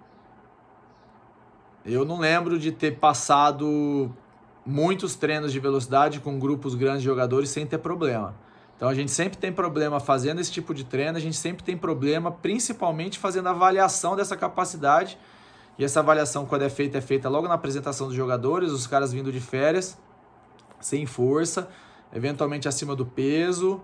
Eu 1.85 2.05
não 2.05 2.19
lembro 2.19 2.59
de 2.59 2.71
ter 2.71 2.99
passado 2.99 4.13
muitos 4.65 5.15
treinos 5.15 5.53
de 5.53 5.59
velocidade 5.59 6.21
com 6.21 6.39
grupos 6.39 6.75
grandes 6.75 7.01
de 7.01 7.07
jogadores 7.07 7.51
sem 7.51 7.67
ter 7.67 7.79
problema. 7.79 8.35
Então 8.77 8.89
a 8.89 8.95
gente 8.95 9.11
sempre 9.11 9.39
tem 9.39 9.53
problema 9.53 9.99
fazendo 9.99 10.41
esse 10.41 10.53
tipo 10.53 10.73
de 10.73 10.85
treino, 10.85 11.17
a 11.17 11.21
gente 11.21 11.37
sempre 11.37 11.65
tem 11.65 11.77
problema 11.77 12.31
principalmente 12.31 13.19
fazendo 13.19 13.49
a 13.49 13.51
avaliação 13.51 14.15
dessa 14.15 14.37
capacidade 14.37 15.19
e 15.79 15.85
essa 15.85 16.01
avaliação, 16.01 16.45
quando 16.45 16.63
é 16.63 16.69
feita, 16.69 16.99
é 16.99 17.01
feita 17.01 17.29
logo 17.29 17.47
na 17.47 17.55
apresentação 17.55 18.09
dos 18.09 18.17
jogadores, 18.17 18.73
os 18.73 18.87
caras 18.87 19.13
vindo 19.13 19.31
de 19.33 19.41
férias, 19.41 19.97
sem 20.81 21.07
força, 21.07 21.69
eventualmente 22.13 22.69
acima 22.69 22.97
do 22.97 23.07
peso. 23.07 23.81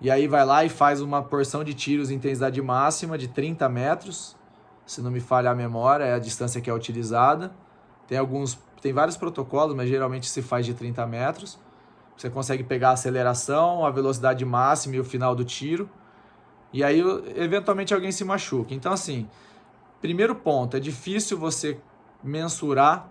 E 0.00 0.10
aí 0.10 0.26
vai 0.26 0.44
lá 0.44 0.64
e 0.64 0.68
faz 0.68 1.00
uma 1.00 1.22
porção 1.22 1.64
de 1.64 1.72
tiros 1.74 2.10
em 2.10 2.14
intensidade 2.14 2.60
máxima 2.60 3.16
de 3.16 3.28
30 3.28 3.68
metros. 3.68 4.36
Se 4.84 5.00
não 5.00 5.10
me 5.10 5.20
falha 5.20 5.50
a 5.50 5.54
memória, 5.54 6.04
é 6.04 6.14
a 6.14 6.18
distância 6.18 6.60
que 6.60 6.68
é 6.68 6.74
utilizada. 6.74 7.52
Tem 8.06 8.18
alguns, 8.18 8.58
tem 8.82 8.92
vários 8.92 9.16
protocolos, 9.16 9.74
mas 9.74 9.88
geralmente 9.88 10.28
se 10.28 10.42
faz 10.42 10.66
de 10.66 10.74
30 10.74 11.06
metros. 11.06 11.58
Você 12.16 12.28
consegue 12.28 12.62
pegar 12.62 12.90
a 12.90 12.92
aceleração, 12.92 13.84
a 13.84 13.90
velocidade 13.90 14.44
máxima 14.44 14.96
e 14.96 15.00
o 15.00 15.04
final 15.04 15.34
do 15.34 15.44
tiro. 15.44 15.88
E 16.72 16.84
aí, 16.84 17.00
eventualmente, 17.36 17.94
alguém 17.94 18.12
se 18.12 18.24
machuca. 18.24 18.74
Então, 18.74 18.92
assim, 18.92 19.28
Primeiro 20.04 20.34
ponto, 20.34 20.76
é 20.76 20.80
difícil 20.80 21.38
você 21.38 21.80
mensurar 22.22 23.08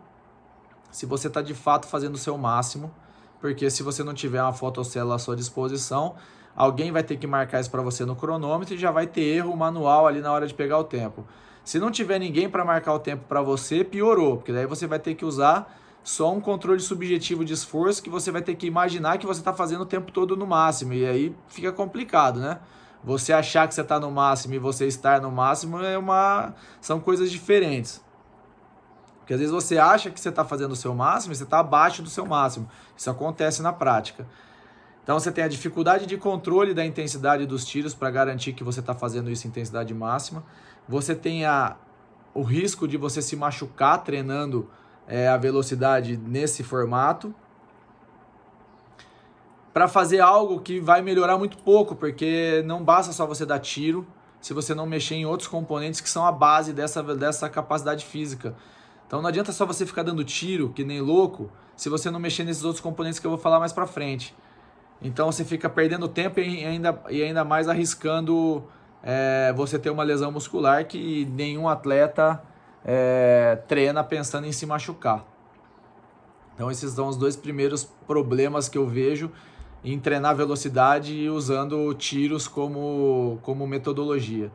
se 0.92 1.08
você 1.08 1.28
está 1.28 1.42
de 1.42 1.56
fato 1.56 1.88
fazendo 1.88 2.14
o 2.14 2.20
seu 2.20 2.38
máximo, 2.38 2.94
porque 3.42 3.68
se 3.72 3.82
você 3.82 4.04
não 4.04 4.14
tiver 4.14 4.40
uma 4.44 4.54
fotocélula 4.54 5.16
à 5.16 5.18
sua 5.18 5.36
disposição, 5.36 6.14
alguém 6.56 6.92
vai 6.92 7.04
ter 7.04 7.18
que 7.18 7.28
marcar 7.28 7.60
isso 7.60 7.72
para 7.72 7.82
você 7.82 8.06
no 8.06 8.16
cronômetro 8.16 8.76
e 8.76 8.78
já 8.78 8.92
vai 8.92 9.08
ter 9.08 9.22
erro 9.22 9.56
manual 9.56 10.08
ali 10.08 10.22
na 10.22 10.32
hora 10.32 10.48
de 10.48 10.54
pegar 10.54 10.78
o 10.78 10.84
tempo. 10.84 11.26
Se 11.64 11.80
não 11.80 11.90
tiver 11.90 12.20
ninguém 12.20 12.50
para 12.50 12.66
marcar 12.66 12.94
o 12.94 13.00
tempo 13.00 13.24
para 13.28 13.42
você, 13.42 13.84
piorou, 13.84 14.38
porque 14.38 14.52
daí 14.52 14.66
você 14.66 14.86
vai 14.86 15.00
ter 15.00 15.16
que 15.16 15.24
usar 15.24 15.80
só 16.04 16.34
um 16.34 16.42
controle 16.42 16.82
subjetivo 16.82 17.46
de 17.46 17.54
esforço 17.54 18.04
que 18.04 18.10
você 18.10 18.30
vai 18.32 18.42
ter 18.42 18.56
que 18.56 18.68
imaginar 18.68 19.18
que 19.18 19.26
você 19.26 19.40
está 19.40 19.54
fazendo 19.54 19.82
o 19.82 19.86
tempo 19.86 20.12
todo 20.12 20.36
no 20.36 20.46
máximo, 20.46 20.94
e 20.94 21.06
aí 21.06 21.36
fica 21.48 21.72
complicado, 21.72 22.40
né? 22.40 22.60
Você 23.04 23.34
achar 23.34 23.68
que 23.68 23.74
você 23.74 23.82
está 23.82 24.00
no 24.00 24.10
máximo 24.12 24.54
e 24.54 24.60
você 24.60 24.86
estar 24.88 25.22
no 25.22 25.32
máximo 25.32 25.82
é 25.82 25.98
uma 25.98 26.54
são 26.80 27.00
coisas 27.00 27.30
diferentes. 27.30 28.04
Porque 29.20 29.34
às 29.34 29.40
vezes 29.40 29.54
você 29.54 29.78
acha 29.78 30.10
que 30.10 30.20
você 30.20 30.30
está 30.30 30.44
fazendo 30.44 30.72
o 30.72 30.76
seu 30.76 30.94
máximo 30.94 31.34
e 31.34 31.36
você 31.36 31.44
está 31.44 31.60
abaixo 31.60 32.02
do 32.02 32.10
seu 32.10 32.26
máximo. 32.26 32.70
Isso 32.96 33.10
acontece 33.10 33.62
na 33.62 33.72
prática. 33.72 34.28
Então 35.04 35.20
você 35.20 35.32
tem 35.32 35.44
a 35.44 35.48
dificuldade 35.50 36.06
de 36.06 36.18
controle 36.18 36.74
da 36.74 36.86
intensidade 36.86 37.46
dos 37.46 37.66
tiros 37.66 37.94
para 37.94 38.10
garantir 38.10 38.54
que 38.54 38.64
você 38.64 38.80
está 38.80 38.96
fazendo 38.96 39.30
isso 39.30 39.46
em 39.46 39.50
intensidade 39.50 39.94
máxima. 39.94 40.44
Você 40.88 41.14
tem 41.14 41.46
a, 41.46 41.76
o 42.34 42.42
risco 42.42 42.88
de 42.88 42.96
você 42.96 43.22
se 43.22 43.36
machucar 43.36 44.02
treinando 44.04 44.70
é, 45.06 45.28
a 45.28 45.36
velocidade 45.36 46.16
nesse 46.18 46.64
formato 46.64 47.36
para 49.74 49.88
fazer 49.88 50.22
algo 50.22 50.62
que 50.62 50.80
vai 50.80 51.02
melhorar 51.02 51.38
muito 51.38 51.58
pouco, 51.58 51.96
porque 51.96 52.64
não 52.66 52.84
basta 52.84 53.12
só 53.12 53.26
você 53.26 53.46
dar 53.46 53.60
tiro 53.60 54.08
se 54.40 54.54
você 54.54 54.74
não 54.76 54.86
mexer 54.86 55.16
em 55.16 55.26
outros 55.26 55.50
componentes 55.50 56.00
que 56.00 56.10
são 56.10 56.26
a 56.26 56.32
base 56.32 56.72
dessa, 56.72 57.02
dessa 57.16 57.50
capacidade 57.50 58.06
física. 58.06 58.56
Então 59.08 59.22
não 59.22 59.30
adianta 59.30 59.52
só 59.52 59.66
você 59.66 59.86
ficar 59.86 60.04
dando 60.04 60.24
tiro, 60.24 60.70
que 60.70 60.84
nem 60.84 61.02
louco, 61.02 61.50
se 61.76 61.90
você 61.90 62.10
não 62.12 62.20
mexer 62.20 62.44
nesses 62.44 62.64
outros 62.64 62.82
componentes 62.82 63.20
que 63.20 63.28
eu 63.28 63.32
vou 63.32 63.40
falar 63.40 63.60
mais 63.60 63.74
para 63.74 63.88
frente. 63.88 64.36
Então 65.04 65.32
você 65.32 65.44
fica 65.44 65.70
perdendo 65.70 66.08
tempo 66.08 66.40
e 66.40 66.66
ainda, 66.66 66.98
e 67.10 67.22
ainda 67.22 67.44
mais 67.44 67.68
arriscando 67.68 68.64
é, 69.04 69.54
você 69.54 69.78
ter 69.78 69.90
uma 69.90 70.04
lesão 70.04 70.32
muscular 70.32 70.86
que 70.86 71.26
nenhum 71.26 71.68
atleta 71.68 72.42
é, 72.86 73.60
treina 73.68 74.02
pensando 74.04 74.48
em 74.48 74.52
se 74.54 74.66
machucar. 74.66 75.26
Então 76.56 76.72
esses 76.72 76.94
são 76.94 77.10
os 77.10 77.18
dois 77.18 77.36
primeiros 77.36 77.84
problemas 78.08 78.70
que 78.70 78.78
eu 78.78 78.88
vejo 78.88 79.30
em 79.84 80.00
treinar 80.00 80.36
velocidade 80.36 81.30
usando 81.30 81.94
tiros 81.94 82.48
como, 82.48 83.40
como 83.42 83.68
metodologia. 83.68 84.50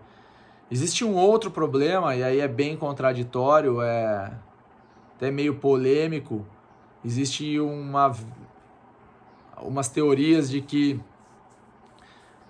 Existe 0.71 1.05
um 1.05 1.15
outro 1.15 1.51
problema, 1.51 2.15
e 2.15 2.23
aí 2.23 2.41
é 2.41 2.49
bem 2.49 2.77
contraditório, 2.77 3.83
é 3.83 4.33
até 5.17 5.31
meio 5.31 5.57
polêmico. 5.57 6.47
Existe 7.05 7.59
uma, 7.59 8.13
umas 9.63 9.89
teorias 9.89 10.51
de 10.51 10.61
que 10.61 11.01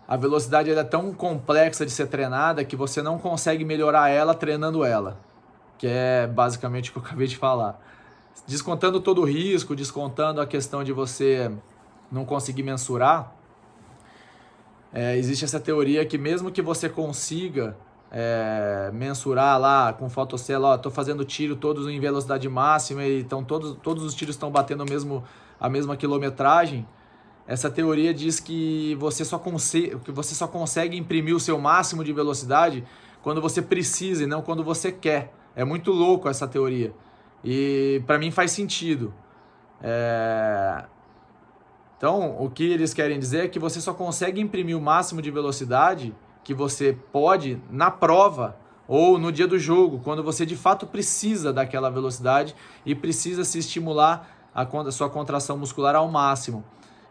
a 0.06 0.16
velocidade 0.16 0.70
é 0.70 0.84
tão 0.84 1.12
complexa 1.12 1.84
de 1.84 1.92
ser 1.92 2.06
treinada 2.06 2.64
que 2.64 2.74
você 2.74 3.02
não 3.02 3.18
consegue 3.18 3.64
melhorar 3.64 4.08
ela 4.08 4.34
treinando 4.34 4.82
ela, 4.84 5.20
que 5.76 5.86
é 5.86 6.26
basicamente 6.26 6.90
o 6.90 6.92
que 6.94 6.98
eu 6.98 7.02
acabei 7.02 7.26
de 7.26 7.36
falar. 7.36 7.78
Descontando 8.46 9.00
todo 9.00 9.20
o 9.20 9.24
risco, 9.24 9.76
descontando 9.76 10.40
a 10.40 10.46
questão 10.46 10.82
de 10.82 10.92
você 10.92 11.50
não 12.10 12.24
conseguir 12.24 12.62
mensurar, 12.62 13.34
é, 14.92 15.16
existe 15.18 15.44
essa 15.44 15.60
teoria 15.60 16.06
que 16.06 16.16
mesmo 16.16 16.50
que 16.50 16.62
você 16.62 16.88
consiga 16.88 17.76
é, 18.10 18.90
mensurar 18.94 19.60
lá 19.60 19.92
com 19.92 20.08
fotocélula, 20.08 20.76
estou 20.76 20.90
fazendo 20.90 21.24
tiro 21.24 21.54
todos 21.56 21.86
em 21.86 22.00
velocidade 22.00 22.48
máxima 22.48 23.04
e 23.04 23.20
então 23.20 23.44
todos, 23.44 23.76
todos 23.82 24.02
os 24.02 24.14
tiros 24.14 24.34
estão 24.34 24.50
batendo 24.50 24.84
mesmo, 24.86 25.22
a 25.60 25.68
mesma 25.68 25.96
quilometragem, 25.96 26.86
essa 27.48 27.70
teoria 27.70 28.12
diz 28.12 28.38
que 28.38 28.94
você 28.96 29.24
só, 29.24 29.38
consegue, 29.38 29.98
que 30.00 30.12
você 30.12 30.34
só 30.34 30.46
consegue 30.46 30.98
imprimir 30.98 31.34
o 31.34 31.40
seu 31.40 31.58
máximo 31.58 32.04
de 32.04 32.12
velocidade 32.12 32.84
quando 33.22 33.40
você 33.40 33.62
precisa 33.62 34.24
e 34.24 34.26
não 34.26 34.42
quando 34.42 34.62
você 34.62 34.92
quer. 34.92 35.32
É 35.56 35.64
muito 35.64 35.90
louco 35.90 36.28
essa 36.28 36.46
teoria. 36.46 36.92
E 37.42 38.02
para 38.06 38.18
mim 38.18 38.30
faz 38.30 38.50
sentido. 38.50 39.14
É... 39.82 40.84
Então, 41.96 42.36
o 42.38 42.50
que 42.50 42.70
eles 42.70 42.92
querem 42.92 43.18
dizer 43.18 43.46
é 43.46 43.48
que 43.48 43.58
você 43.58 43.80
só 43.80 43.94
consegue 43.94 44.42
imprimir 44.42 44.76
o 44.76 44.80
máximo 44.80 45.22
de 45.22 45.30
velocidade 45.30 46.14
que 46.44 46.52
você 46.52 46.96
pode 47.10 47.58
na 47.70 47.90
prova 47.90 48.58
ou 48.86 49.18
no 49.18 49.32
dia 49.32 49.46
do 49.46 49.58
jogo, 49.58 50.00
quando 50.04 50.22
você 50.22 50.44
de 50.44 50.54
fato 50.54 50.86
precisa 50.86 51.50
daquela 51.50 51.90
velocidade 51.90 52.54
e 52.84 52.94
precisa 52.94 53.42
se 53.42 53.58
estimular 53.58 54.50
a 54.54 54.90
sua 54.90 55.08
contração 55.08 55.56
muscular 55.56 55.94
ao 55.94 56.08
máximo. 56.08 56.62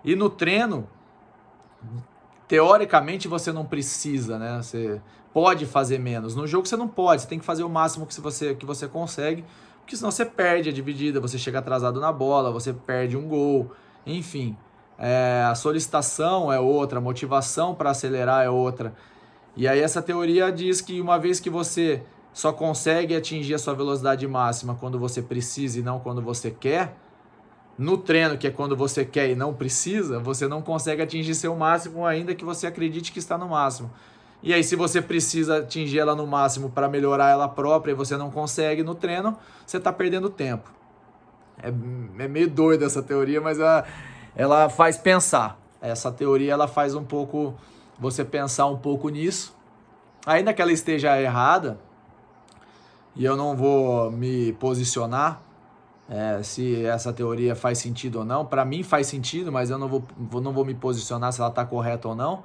E 0.08 0.16
no 0.16 0.30
treino, 0.30 0.88
teoricamente 2.48 3.28
você 3.28 3.52
não 3.52 3.66
precisa, 3.66 4.40
né? 4.40 4.56
Você 4.64 5.02
pode 5.34 5.66
fazer 5.66 6.00
menos. 6.00 6.34
No 6.34 6.48
jogo 6.48 6.66
você 6.66 6.78
não 6.78 6.88
pode, 6.88 7.24
você 7.24 7.28
tem 7.28 7.38
que 7.38 7.44
fazer 7.44 7.66
o 7.66 7.70
máximo 7.70 8.06
que 8.08 8.22
você, 8.22 8.56
que 8.56 8.66
você 8.66 8.88
consegue, 8.88 9.44
porque 9.82 9.98
senão 9.98 10.10
você 10.10 10.24
perde 10.24 10.70
a 10.70 10.72
dividida, 10.72 11.20
você 11.20 11.38
chega 11.38 11.60
atrasado 11.60 12.00
na 12.00 12.14
bola, 12.14 12.50
você 12.52 12.72
perde 12.72 13.18
um 13.18 13.28
gol, 13.28 13.74
enfim. 14.06 14.58
É, 14.98 15.46
a 15.46 15.54
solicitação 15.56 16.54
é 16.54 16.58
outra, 16.58 17.00
a 17.00 17.02
motivação 17.02 17.76
para 17.76 17.90
acelerar 17.90 18.46
é 18.46 18.50
outra. 18.50 18.96
E 19.58 19.68
aí 19.68 19.82
essa 19.82 20.02
teoria 20.02 20.50
diz 20.54 20.80
que 20.80 21.02
uma 21.02 21.20
vez 21.20 21.42
que 21.42 21.50
você 21.50 22.02
só 22.32 22.54
consegue 22.54 23.14
atingir 23.14 23.56
a 23.56 23.60
sua 23.60 23.74
velocidade 23.74 24.26
máxima 24.26 24.74
quando 24.74 24.98
você 24.98 25.22
precisa 25.22 25.80
e 25.80 25.84
não 25.84 26.00
quando 26.00 26.22
você 26.22 26.50
quer, 26.50 26.96
no 27.78 27.98
treino, 27.98 28.38
que 28.38 28.48
é 28.48 28.52
quando 28.52 28.76
você 28.76 29.06
quer 29.06 29.30
e 29.30 29.36
não 29.36 29.54
precisa, 29.54 30.20
você 30.20 30.48
não 30.48 30.62
consegue 30.62 31.02
atingir 31.02 31.36
seu 31.36 31.56
máximo 31.56 32.06
ainda 32.06 32.34
que 32.34 32.44
você 32.44 32.66
acredite 32.66 33.12
que 33.12 33.20
está 33.20 33.38
no 33.38 33.50
máximo. 33.50 33.92
E 34.42 34.54
aí, 34.54 34.64
se 34.64 34.76
você 34.76 35.02
precisa 35.02 35.60
atingir 35.60 36.00
ela 36.00 36.16
no 36.16 36.26
máximo 36.26 36.70
para 36.70 36.88
melhorar 36.88 37.30
ela 37.30 37.48
própria 37.48 37.92
e 37.92 37.96
você 37.96 38.18
não 38.18 38.32
consegue 38.32 38.84
no 38.84 38.96
treino, 38.96 39.38
você 39.66 39.78
está 39.78 39.92
perdendo 39.92 40.30
tempo. 40.30 40.72
É, 41.62 41.70
é 41.70 42.28
meio 42.28 42.50
doida 42.50 42.86
essa 42.86 43.02
teoria, 43.02 43.42
mas 43.42 43.60
ela, 43.60 43.86
ela 44.36 44.70
faz 44.70 44.98
pensar. 44.98 45.60
Essa 45.82 46.12
teoria 46.12 46.54
ela 46.54 46.68
faz 46.68 46.96
um 46.96 47.04
pouco 47.04 47.56
você 48.00 48.24
pensar 48.24 48.68
um 48.68 48.78
pouco 48.78 49.10
nisso. 49.10 49.56
Ainda 50.26 50.54
que 50.54 50.62
ela 50.62 50.72
esteja 50.72 51.20
errada, 51.20 51.80
e 53.16 53.26
eu 53.26 53.36
não 53.36 53.56
vou 53.56 54.12
me 54.12 54.54
posicionar 54.54 55.42
é, 56.10 56.42
se 56.42 56.86
essa 56.86 57.12
teoria 57.12 57.56
faz 57.56 57.80
sentido 57.80 58.20
ou 58.20 58.26
não. 58.26 58.46
Para 58.46 58.64
mim 58.64 58.84
faz 58.84 59.08
sentido, 59.08 59.52
mas 59.52 59.70
eu 59.70 59.78
não 59.78 59.88
vou, 59.88 60.04
não 60.42 60.54
vou 60.54 60.64
me 60.64 60.74
posicionar 60.74 61.34
se 61.34 61.40
ela 61.40 61.50
está 61.50 61.66
correta 61.66 62.08
ou 62.08 62.16
não. 62.16 62.44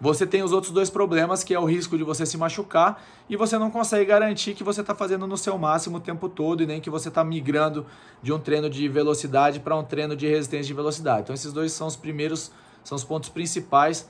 Você 0.00 0.26
tem 0.26 0.42
os 0.42 0.50
outros 0.50 0.72
dois 0.72 0.88
problemas, 0.88 1.44
que 1.44 1.52
é 1.52 1.60
o 1.60 1.66
risco 1.66 1.98
de 1.98 2.02
você 2.02 2.24
se 2.24 2.38
machucar 2.38 3.02
e 3.28 3.36
você 3.36 3.58
não 3.58 3.70
consegue 3.70 4.06
garantir 4.06 4.54
que 4.54 4.64
você 4.64 4.80
está 4.80 4.94
fazendo 4.94 5.26
no 5.26 5.36
seu 5.36 5.58
máximo 5.58 5.98
o 5.98 6.00
tempo 6.00 6.26
todo 6.26 6.62
e 6.62 6.66
nem 6.66 6.80
que 6.80 6.88
você 6.88 7.08
está 7.08 7.22
migrando 7.22 7.84
de 8.22 8.32
um 8.32 8.38
treino 8.38 8.70
de 8.70 8.88
velocidade 8.88 9.60
para 9.60 9.76
um 9.76 9.84
treino 9.84 10.16
de 10.16 10.26
resistência 10.26 10.66
de 10.66 10.72
velocidade. 10.72 11.22
Então 11.24 11.34
esses 11.34 11.52
dois 11.52 11.72
são 11.72 11.86
os 11.86 11.96
primeiros, 11.96 12.50
são 12.82 12.96
os 12.96 13.04
pontos 13.04 13.28
principais 13.28 14.08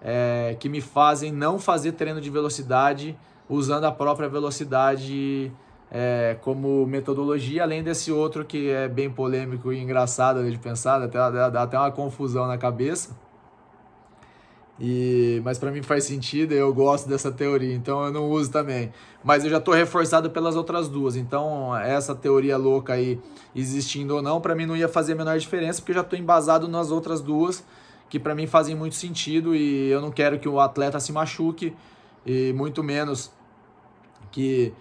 é, 0.00 0.56
que 0.58 0.70
me 0.70 0.80
fazem 0.80 1.30
não 1.30 1.58
fazer 1.58 1.92
treino 1.92 2.20
de 2.20 2.30
velocidade 2.30 3.14
usando 3.46 3.84
a 3.84 3.92
própria 3.92 4.30
velocidade 4.30 5.52
é, 5.90 6.36
como 6.42 6.86
metodologia, 6.86 7.62
além 7.62 7.82
desse 7.82 8.10
outro 8.10 8.44
que 8.44 8.70
é 8.70 8.88
bem 8.88 9.10
polêmico 9.10 9.72
e 9.72 9.80
engraçado 9.80 10.48
de 10.48 10.58
pensar, 10.58 11.02
até, 11.02 11.18
dá 11.50 11.62
até 11.62 11.78
uma 11.78 11.90
confusão 11.90 12.46
na 12.46 12.58
cabeça. 12.58 13.16
E, 14.78 15.40
mas 15.42 15.58
para 15.58 15.70
mim 15.70 15.82
faz 15.82 16.04
sentido, 16.04 16.52
eu 16.52 16.72
gosto 16.74 17.08
dessa 17.08 17.32
teoria, 17.32 17.74
então 17.74 18.04
eu 18.04 18.12
não 18.12 18.28
uso 18.28 18.50
também. 18.50 18.92
Mas 19.24 19.42
eu 19.42 19.50
já 19.50 19.56
estou 19.56 19.72
reforçado 19.72 20.30
pelas 20.30 20.54
outras 20.54 20.88
duas, 20.88 21.16
então 21.16 21.74
essa 21.76 22.14
teoria 22.14 22.58
louca 22.58 22.92
aí 22.92 23.18
existindo 23.54 24.16
ou 24.16 24.22
não, 24.22 24.40
para 24.40 24.54
mim 24.54 24.66
não 24.66 24.76
ia 24.76 24.88
fazer 24.88 25.12
a 25.12 25.16
menor 25.16 25.38
diferença, 25.38 25.80
porque 25.80 25.92
eu 25.92 25.96
já 25.96 26.02
estou 26.02 26.18
embasado 26.18 26.68
nas 26.68 26.90
outras 26.90 27.22
duas 27.22 27.64
que 28.08 28.20
para 28.20 28.34
mim 28.34 28.46
fazem 28.46 28.74
muito 28.74 28.94
sentido 28.94 29.54
e 29.54 29.88
eu 29.88 30.00
não 30.00 30.10
quero 30.10 30.38
que 30.38 30.48
o 30.48 30.60
atleta 30.60 31.00
se 31.00 31.10
machuque 31.10 31.74
e 32.24 32.52
muito 32.52 32.82
menos 32.82 33.32
que 34.30 34.72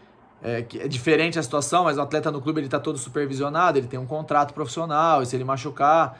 é, 0.45 0.61
que 0.61 0.79
é 0.79 0.87
diferente 0.87 1.39
a 1.39 1.43
situação, 1.43 1.85
mas 1.85 1.97
o 1.97 2.01
atleta 2.01 2.29
no 2.29 2.39
clube 2.39 2.59
ele 2.59 2.67
está 2.67 2.79
todo 2.79 2.99
supervisionado, 2.99 3.79
ele 3.79 3.87
tem 3.87 3.99
um 3.99 4.05
contrato 4.05 4.53
profissional 4.53 5.23
e 5.23 5.25
se 5.25 5.35
ele 5.35 5.43
machucar, 5.43 6.19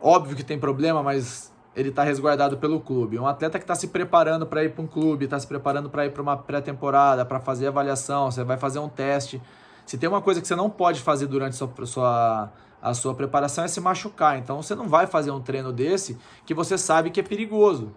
óbvio 0.00 0.34
que 0.34 0.42
tem 0.42 0.58
problema, 0.58 1.04
mas 1.04 1.52
ele 1.76 1.90
está 1.90 2.02
resguardado 2.02 2.56
pelo 2.56 2.80
clube. 2.80 3.16
Um 3.16 3.28
atleta 3.28 3.56
que 3.56 3.62
está 3.62 3.76
se 3.76 3.88
preparando 3.88 4.44
para 4.44 4.64
ir 4.64 4.70
para 4.70 4.82
um 4.82 4.88
clube, 4.88 5.26
está 5.26 5.38
se 5.38 5.46
preparando 5.46 5.88
para 5.88 6.04
ir 6.04 6.10
para 6.10 6.20
uma 6.20 6.36
pré-temporada, 6.36 7.24
para 7.24 7.38
fazer 7.38 7.68
avaliação, 7.68 8.28
você 8.28 8.42
vai 8.42 8.56
fazer 8.56 8.80
um 8.80 8.88
teste. 8.88 9.40
Se 9.86 9.96
tem 9.96 10.08
uma 10.08 10.20
coisa 10.20 10.40
que 10.40 10.48
você 10.48 10.56
não 10.56 10.68
pode 10.68 11.00
fazer 11.00 11.28
durante 11.28 11.54
sua, 11.54 11.70
sua 11.84 12.52
a 12.82 12.92
sua 12.92 13.14
preparação 13.14 13.62
é 13.62 13.68
se 13.68 13.80
machucar. 13.80 14.36
Então 14.36 14.60
você 14.60 14.74
não 14.74 14.88
vai 14.88 15.06
fazer 15.06 15.30
um 15.30 15.40
treino 15.40 15.72
desse 15.72 16.18
que 16.44 16.52
você 16.52 16.76
sabe 16.76 17.10
que 17.10 17.20
é 17.20 17.22
perigoso. 17.22 17.92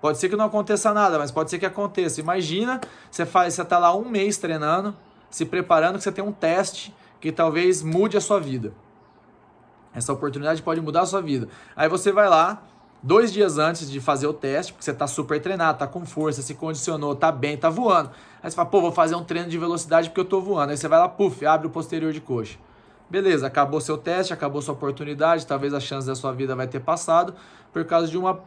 Pode 0.00 0.18
ser 0.18 0.28
que 0.28 0.36
não 0.36 0.44
aconteça 0.44 0.92
nada, 0.94 1.18
mas 1.18 1.30
pode 1.30 1.50
ser 1.50 1.58
que 1.58 1.66
aconteça. 1.66 2.20
Imagina, 2.20 2.80
você 3.10 3.26
faz, 3.26 3.54
você 3.54 3.62
está 3.62 3.78
lá 3.78 3.94
um 3.94 4.08
mês 4.08 4.38
treinando, 4.38 4.94
se 5.28 5.44
preparando, 5.44 5.96
que 5.96 6.04
você 6.04 6.12
tem 6.12 6.24
um 6.24 6.32
teste 6.32 6.94
que 7.20 7.32
talvez 7.32 7.82
mude 7.82 8.16
a 8.16 8.20
sua 8.20 8.38
vida. 8.38 8.72
Essa 9.92 10.12
oportunidade 10.12 10.62
pode 10.62 10.80
mudar 10.80 11.02
a 11.02 11.06
sua 11.06 11.20
vida. 11.20 11.48
Aí 11.74 11.88
você 11.88 12.12
vai 12.12 12.28
lá, 12.28 12.62
dois 13.02 13.32
dias 13.32 13.58
antes 13.58 13.90
de 13.90 14.00
fazer 14.00 14.28
o 14.28 14.32
teste, 14.32 14.72
porque 14.72 14.84
você 14.84 14.92
está 14.92 15.08
super 15.08 15.40
treinado, 15.40 15.72
está 15.72 15.86
com 15.86 16.06
força, 16.06 16.42
se 16.42 16.54
condicionou, 16.54 17.14
está 17.14 17.32
bem, 17.32 17.54
está 17.54 17.68
voando. 17.68 18.10
Aí 18.40 18.48
você 18.48 18.54
fala, 18.54 18.68
pô, 18.68 18.80
vou 18.80 18.92
fazer 18.92 19.16
um 19.16 19.24
treino 19.24 19.48
de 19.48 19.58
velocidade 19.58 20.10
porque 20.10 20.20
eu 20.20 20.24
estou 20.24 20.40
voando. 20.40 20.70
Aí 20.70 20.76
você 20.76 20.86
vai 20.86 21.00
lá, 21.00 21.08
puf, 21.08 21.44
abre 21.44 21.66
o 21.66 21.70
posterior 21.70 22.12
de 22.12 22.20
coxa. 22.20 22.56
Beleza, 23.10 23.46
acabou 23.46 23.80
seu 23.80 23.96
teste, 23.96 24.32
acabou 24.32 24.60
sua 24.60 24.74
oportunidade, 24.74 25.46
talvez 25.46 25.72
a 25.72 25.80
chance 25.80 26.06
da 26.06 26.14
sua 26.14 26.30
vida 26.30 26.54
vai 26.54 26.68
ter 26.68 26.80
passado 26.80 27.34
por 27.72 27.84
causa 27.84 28.06
de 28.06 28.18
uma 28.18 28.40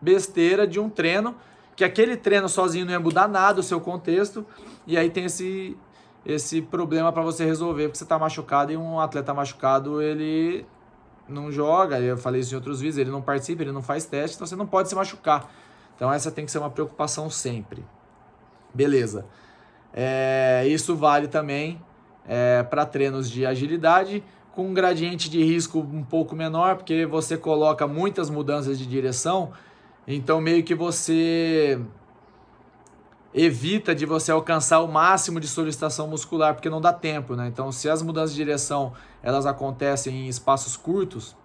besteira 0.00 0.66
de 0.66 0.78
um 0.78 0.88
treino, 0.88 1.34
que 1.74 1.84
aquele 1.84 2.16
treino 2.16 2.48
sozinho 2.48 2.86
não 2.86 2.92
ia 2.92 3.00
mudar 3.00 3.28
nada 3.28 3.60
o 3.60 3.62
seu 3.62 3.80
contexto, 3.80 4.46
e 4.86 4.96
aí 4.96 5.10
tem 5.10 5.24
esse 5.24 5.76
esse 6.24 6.60
problema 6.60 7.12
para 7.12 7.22
você 7.22 7.44
resolver, 7.44 7.84
porque 7.84 7.98
você 7.98 8.04
está 8.04 8.18
machucado 8.18 8.72
e 8.72 8.76
um 8.76 8.98
atleta 8.98 9.32
machucado, 9.32 10.02
ele 10.02 10.66
não 11.28 11.52
joga, 11.52 12.00
eu 12.00 12.16
falei 12.16 12.40
isso 12.40 12.52
em 12.52 12.56
outros 12.56 12.80
vídeos, 12.80 12.98
ele 12.98 13.10
não 13.10 13.22
participa, 13.22 13.62
ele 13.62 13.70
não 13.70 13.82
faz 13.82 14.04
teste, 14.06 14.34
então 14.34 14.44
você 14.44 14.56
não 14.56 14.66
pode 14.66 14.88
se 14.88 14.94
machucar. 14.96 15.48
Então 15.94 16.12
essa 16.12 16.30
tem 16.32 16.44
que 16.44 16.50
ser 16.50 16.58
uma 16.58 16.68
preocupação 16.68 17.30
sempre. 17.30 17.84
Beleza. 18.74 19.24
É, 19.94 20.64
isso 20.66 20.96
vale 20.96 21.28
também 21.28 21.80
é, 22.26 22.62
para 22.64 22.84
treinos 22.84 23.30
de 23.30 23.46
agilidade 23.46 24.22
com 24.52 24.68
um 24.68 24.74
gradiente 24.74 25.30
de 25.30 25.42
risco 25.42 25.78
um 25.78 26.02
pouco 26.02 26.34
menor, 26.34 26.76
porque 26.76 27.06
você 27.06 27.36
coloca 27.36 27.86
muitas 27.86 28.30
mudanças 28.30 28.78
de 28.78 28.86
direção, 28.86 29.52
então 30.06 30.40
meio 30.40 30.62
que 30.62 30.74
você 30.74 31.80
evita 33.34 33.94
de 33.94 34.06
você 34.06 34.32
alcançar 34.32 34.80
o 34.80 34.88
máximo 34.88 35.38
de 35.38 35.46
solicitação 35.46 36.08
muscular, 36.08 36.54
porque 36.54 36.70
não 36.70 36.80
dá 36.80 36.90
tempo, 36.90 37.36
né? 37.36 37.48
Então, 37.48 37.70
se 37.70 37.88
as 37.88 38.00
mudanças 38.00 38.30
de 38.30 38.36
direção 38.36 38.94
elas 39.22 39.44
acontecem 39.44 40.24
em 40.24 40.28
espaços 40.28 40.74
curtos, 40.74 41.36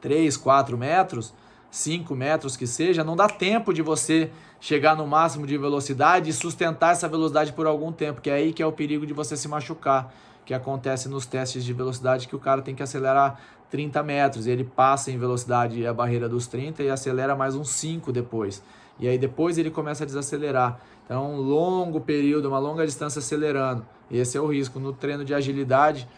3, 0.00 0.36
4 0.36 0.78
metros, 0.78 1.34
5 1.70 2.14
metros 2.14 2.56
que 2.56 2.66
seja, 2.66 3.02
não 3.02 3.16
dá 3.16 3.28
tempo 3.28 3.74
de 3.74 3.82
você 3.82 4.30
chegar 4.60 4.96
no 4.96 5.06
máximo 5.06 5.46
de 5.46 5.58
velocidade 5.58 6.30
e 6.30 6.32
sustentar 6.32 6.92
essa 6.92 7.08
velocidade 7.08 7.52
por 7.52 7.66
algum 7.66 7.90
tempo, 7.90 8.20
que 8.20 8.30
é 8.30 8.34
aí 8.34 8.52
que 8.52 8.62
é 8.62 8.66
o 8.66 8.72
perigo 8.72 9.04
de 9.04 9.12
você 9.12 9.36
se 9.36 9.48
machucar, 9.48 10.12
que 10.44 10.54
acontece 10.54 11.08
nos 11.08 11.26
testes 11.26 11.64
de 11.64 11.72
velocidade 11.72 12.28
que 12.28 12.36
o 12.36 12.38
cara 12.38 12.62
tem 12.62 12.74
que 12.74 12.82
acelerar 12.82 13.40
30 13.70 14.02
metros 14.02 14.46
e 14.46 14.50
ele 14.50 14.64
passa 14.64 15.10
em 15.10 15.18
velocidade 15.18 15.86
a 15.86 15.92
barreira 15.92 16.28
dos 16.28 16.46
30 16.46 16.82
e 16.82 16.90
acelera 16.90 17.36
mais 17.36 17.54
uns 17.54 17.70
5 17.70 18.12
depois. 18.12 18.62
E 18.98 19.06
aí 19.06 19.18
depois 19.18 19.58
ele 19.58 19.70
começa 19.70 20.04
a 20.04 20.06
desacelerar. 20.06 20.80
Então, 21.04 21.34
um 21.34 21.40
longo 21.40 22.00
período, 22.00 22.48
uma 22.48 22.58
longa 22.58 22.84
distância 22.84 23.20
acelerando. 23.20 23.86
E 24.10 24.18
esse 24.18 24.36
é 24.36 24.40
o 24.40 24.46
risco. 24.46 24.78
No 24.78 24.92
treino 24.92 25.24
de 25.24 25.32
agilidade 25.32 26.08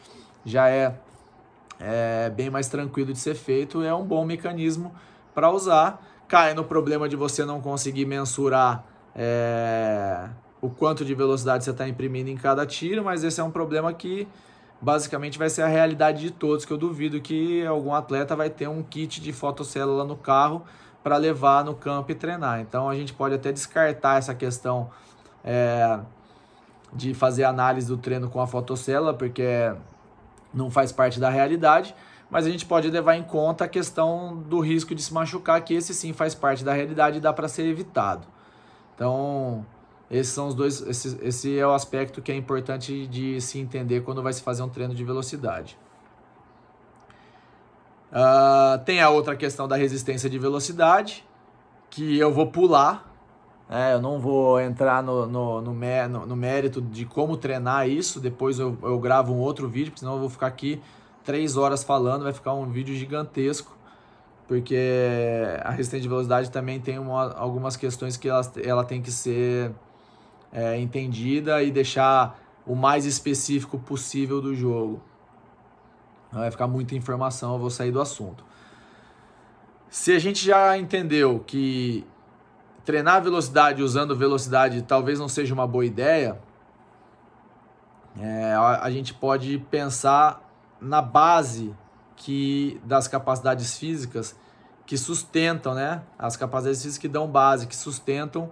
já 0.44 0.68
é, 0.68 0.98
é 1.78 2.30
bem 2.30 2.50
mais 2.50 2.68
tranquilo 2.68 3.12
de 3.12 3.18
ser 3.18 3.34
feito, 3.34 3.82
é 3.82 3.94
um 3.94 4.04
bom 4.04 4.24
mecanismo 4.24 4.92
para 5.34 5.50
usar 5.50 6.00
cai 6.30 6.54
no 6.54 6.62
problema 6.62 7.08
de 7.08 7.16
você 7.16 7.44
não 7.44 7.60
conseguir 7.60 8.06
mensurar 8.06 8.84
é, 9.16 10.28
o 10.60 10.70
quanto 10.70 11.04
de 11.04 11.12
velocidade 11.12 11.64
você 11.64 11.72
está 11.72 11.88
imprimindo 11.88 12.30
em 12.30 12.36
cada 12.36 12.64
tiro, 12.64 13.02
mas 13.02 13.24
esse 13.24 13.40
é 13.40 13.44
um 13.44 13.50
problema 13.50 13.92
que 13.92 14.28
basicamente 14.81 15.38
vai 15.38 15.51
ser 15.51 15.62
a 15.62 15.66
realidade 15.66 16.21
de 16.21 16.31
todos, 16.31 16.64
que 16.64 16.73
eu 16.73 16.79
duvido 16.79 17.21
que 17.21 17.64
algum 17.66 17.95
atleta 17.95 18.35
vai 18.35 18.49
ter 18.49 18.69
um 18.69 18.83
kit 18.83 19.21
de 19.21 19.33
fotocélula 19.33 20.05
no 20.05 20.16
carro 20.16 20.64
para 21.03 21.16
levar 21.16 21.64
no 21.64 21.75
campo 21.75 22.11
e 22.12 22.14
treinar. 22.14 22.61
Então 22.61 22.88
a 22.88 22.95
gente 22.95 23.12
pode 23.12 23.35
até 23.35 23.53
descartar 23.53 24.19
essa 24.19 24.35
questão 24.35 24.90
é, 25.45 25.99
de 26.93 27.14
fazer 27.14 27.45
análise 27.45 27.87
do 27.87 27.97
treino 27.97 28.29
com 28.31 28.40
a 28.40 28.47
fotocélula, 28.47 29.14
porque 29.14 29.73
não 30.53 30.71
faz 30.71 30.90
parte 30.93 31.21
da 31.21 31.31
realidade, 31.31 31.95
mas 32.31 32.47
a 32.47 32.51
gente 32.51 32.64
pode 32.64 32.88
levar 32.88 33.16
em 33.16 33.23
conta 33.23 33.64
a 33.64 33.69
questão 33.69 34.37
do 34.37 34.61
risco 34.61 34.95
de 34.95 35.03
se 35.03 35.12
machucar, 35.12 35.61
que 35.62 35.75
esse 35.75 35.95
sim 35.95 36.12
faz 36.12 36.35
parte 36.35 36.64
da 36.64 36.73
realidade 36.73 37.19
e 37.19 37.21
dá 37.21 37.33
para 37.33 37.49
ser 37.49 37.66
evitado. 37.66 38.27
Então, 38.95 39.64
esses 40.11 40.33
são 40.33 40.49
os 40.49 40.55
dois, 40.55 40.81
esse, 40.83 41.18
esse 41.23 41.57
é 41.57 41.64
o 41.64 41.73
aspecto 41.73 42.20
que 42.20 42.33
é 42.33 42.35
importante 42.35 43.07
de 43.07 43.40
se 43.40 43.61
entender 43.61 44.01
quando 44.01 44.23
vai 44.23 44.33
se 44.33 44.42
fazer 44.42 44.62
um 44.62 44.68
treino 44.68 44.94
de 44.94 45.05
velocidade. 45.05 45.79
Uh, 48.11 48.83
tem 48.85 49.01
a 49.01 49.09
outra 49.09 49.37
questão 49.37 49.68
da 49.68 49.77
resistência 49.77 50.29
de 50.29 50.37
velocidade, 50.37 51.25
que 51.88 52.18
eu 52.18 52.33
vou 52.33 52.49
pular. 52.49 53.09
Né? 53.68 53.94
Eu 53.94 54.01
não 54.01 54.18
vou 54.18 54.61
entrar 54.61 55.01
no, 55.01 55.27
no, 55.27 55.61
no, 55.61 55.73
no, 55.73 56.27
no 56.27 56.37
mérito 56.37 56.83
de 56.83 57.05
como 57.05 57.37
treinar 57.37 57.88
isso. 57.88 58.18
Depois 58.18 58.59
eu, 58.59 58.77
eu 58.83 58.99
gravo 58.99 59.33
um 59.33 59.38
outro 59.38 59.68
vídeo, 59.68 59.92
porque 59.92 60.01
senão 60.01 60.14
eu 60.14 60.20
vou 60.20 60.29
ficar 60.29 60.49
aqui 60.49 60.83
três 61.23 61.57
horas 61.57 61.85
falando, 61.85 62.25
vai 62.25 62.33
ficar 62.33 62.53
um 62.53 62.68
vídeo 62.68 62.96
gigantesco. 62.96 63.77
Porque 64.49 64.77
a 65.62 65.70
resistência 65.70 66.03
de 66.03 66.09
velocidade 66.09 66.51
também 66.51 66.81
tem 66.81 66.99
uma, 66.99 67.33
algumas 67.35 67.77
questões 67.77 68.16
que 68.16 68.29
ela, 68.29 68.42
ela 68.64 68.83
tem 68.83 69.01
que 69.01 69.12
ser 69.12 69.73
é, 70.52 70.78
entendida 70.78 71.62
e 71.62 71.70
deixar 71.70 72.38
o 72.66 72.74
mais 72.74 73.04
específico 73.04 73.78
possível 73.78 74.40
do 74.40 74.54
jogo. 74.54 75.02
Não 76.32 76.40
vai 76.40 76.50
ficar 76.50 76.66
muita 76.66 76.94
informação, 76.94 77.54
eu 77.54 77.58
vou 77.58 77.70
sair 77.70 77.90
do 77.90 78.00
assunto. 78.00 78.44
Se 79.88 80.12
a 80.12 80.18
gente 80.18 80.44
já 80.44 80.78
entendeu 80.78 81.42
que 81.44 82.06
treinar 82.84 83.22
velocidade 83.22 83.82
usando 83.82 84.16
velocidade 84.16 84.82
talvez 84.82 85.18
não 85.18 85.28
seja 85.28 85.52
uma 85.52 85.66
boa 85.66 85.84
ideia, 85.84 86.40
é, 88.18 88.52
a, 88.52 88.84
a 88.84 88.90
gente 88.90 89.12
pode 89.14 89.58
pensar 89.70 90.48
na 90.80 91.02
base 91.02 91.74
que 92.16 92.80
das 92.84 93.08
capacidades 93.08 93.76
físicas 93.76 94.36
que 94.86 94.96
sustentam, 94.96 95.74
né? 95.74 96.02
As 96.18 96.36
capacidades 96.36 96.82
físicas 96.82 97.00
que 97.00 97.08
dão 97.08 97.28
base, 97.28 97.66
que 97.66 97.76
sustentam 97.76 98.50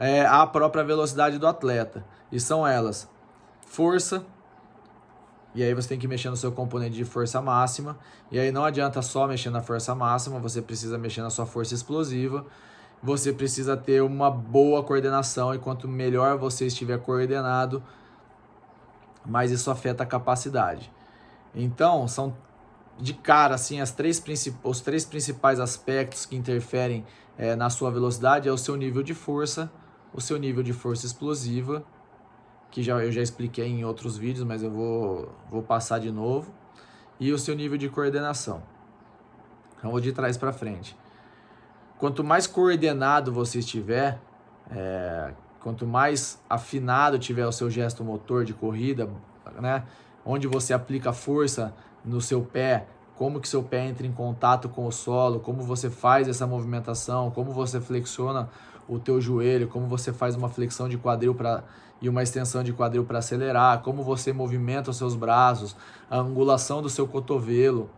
é, 0.00 0.24
a 0.24 0.46
própria 0.46 0.82
velocidade 0.82 1.38
do 1.38 1.46
atleta. 1.46 2.02
E 2.32 2.40
são 2.40 2.66
elas: 2.66 3.06
força, 3.66 4.24
e 5.54 5.62
aí 5.62 5.74
você 5.74 5.90
tem 5.90 5.98
que 5.98 6.08
mexer 6.08 6.30
no 6.30 6.36
seu 6.36 6.50
componente 6.50 6.96
de 6.96 7.04
força 7.04 7.40
máxima. 7.42 7.98
E 8.30 8.38
aí 8.38 8.50
não 8.50 8.64
adianta 8.64 9.02
só 9.02 9.26
mexer 9.26 9.50
na 9.50 9.60
força 9.60 9.94
máxima, 9.94 10.38
você 10.38 10.62
precisa 10.62 10.96
mexer 10.96 11.20
na 11.20 11.28
sua 11.28 11.44
força 11.44 11.74
explosiva. 11.74 12.46
Você 13.02 13.32
precisa 13.32 13.76
ter 13.76 14.02
uma 14.02 14.30
boa 14.30 14.82
coordenação 14.82 15.54
e 15.54 15.58
quanto 15.58 15.86
melhor 15.88 16.36
você 16.36 16.66
estiver 16.66 16.98
coordenado, 16.98 17.82
mais 19.24 19.50
isso 19.50 19.70
afeta 19.70 20.02
a 20.02 20.06
capacidade. 20.06 20.92
Então, 21.54 22.06
são 22.06 22.36
de 22.98 23.14
cara 23.14 23.54
assim 23.54 23.80
as 23.80 23.90
três 23.90 24.22
os 24.62 24.80
três 24.82 25.06
principais 25.06 25.58
aspectos 25.58 26.26
que 26.26 26.36
interferem 26.36 27.06
é, 27.38 27.56
na 27.56 27.70
sua 27.70 27.90
velocidade 27.90 28.46
é 28.46 28.52
o 28.52 28.58
seu 28.58 28.76
nível 28.76 29.02
de 29.02 29.14
força, 29.14 29.72
o 30.12 30.20
seu 30.20 30.38
nível 30.38 30.62
de 30.62 30.72
força 30.72 31.06
explosiva 31.06 31.84
que 32.70 32.82
já, 32.82 32.94
eu 33.02 33.10
já 33.10 33.20
expliquei 33.20 33.66
em 33.66 33.84
outros 33.84 34.16
vídeos, 34.16 34.46
mas 34.46 34.62
eu 34.62 34.70
vou, 34.70 35.28
vou 35.50 35.62
passar 35.62 35.98
de 35.98 36.10
novo, 36.10 36.52
e 37.18 37.32
o 37.32 37.38
seu 37.38 37.54
nível 37.54 37.76
de 37.76 37.88
coordenação. 37.88 38.62
Então, 39.76 39.90
vou 39.90 40.00
de 40.00 40.12
trás 40.12 40.36
para 40.36 40.52
frente. 40.52 40.96
Quanto 41.98 42.22
mais 42.22 42.46
coordenado 42.46 43.32
você 43.32 43.58
estiver, 43.58 44.20
é, 44.70 45.34
quanto 45.60 45.86
mais 45.86 46.40
afinado 46.48 47.18
tiver 47.18 47.46
o 47.46 47.52
seu 47.52 47.68
gesto 47.68 48.04
motor 48.04 48.44
de 48.44 48.54
corrida, 48.54 49.10
né, 49.60 49.84
onde 50.24 50.46
você 50.46 50.72
aplica 50.72 51.12
força 51.12 51.74
no 52.04 52.20
seu 52.20 52.42
pé, 52.42 52.86
como 53.16 53.38
que 53.40 53.48
seu 53.48 53.62
pé 53.62 53.86
entra 53.86 54.06
em 54.06 54.12
contato 54.12 54.68
com 54.68 54.86
o 54.86 54.92
solo, 54.92 55.40
como 55.40 55.62
você 55.62 55.90
faz 55.90 56.26
essa 56.26 56.46
movimentação, 56.46 57.30
como 57.30 57.52
você 57.52 57.80
flexiona 57.80 58.48
o 58.90 58.98
teu 58.98 59.20
joelho, 59.20 59.68
como 59.68 59.86
você 59.86 60.12
faz 60.12 60.34
uma 60.34 60.48
flexão 60.48 60.88
de 60.88 60.98
quadril 60.98 61.34
para 61.34 61.62
e 62.02 62.08
uma 62.08 62.22
extensão 62.22 62.64
de 62.64 62.72
quadril 62.72 63.04
para 63.04 63.18
acelerar, 63.18 63.82
como 63.82 64.02
você 64.02 64.32
movimenta 64.32 64.90
os 64.90 64.96
seus 64.96 65.14
braços, 65.14 65.76
a 66.10 66.16
angulação 66.16 66.80
do 66.80 66.88
seu 66.88 67.06
cotovelo, 67.06 67.90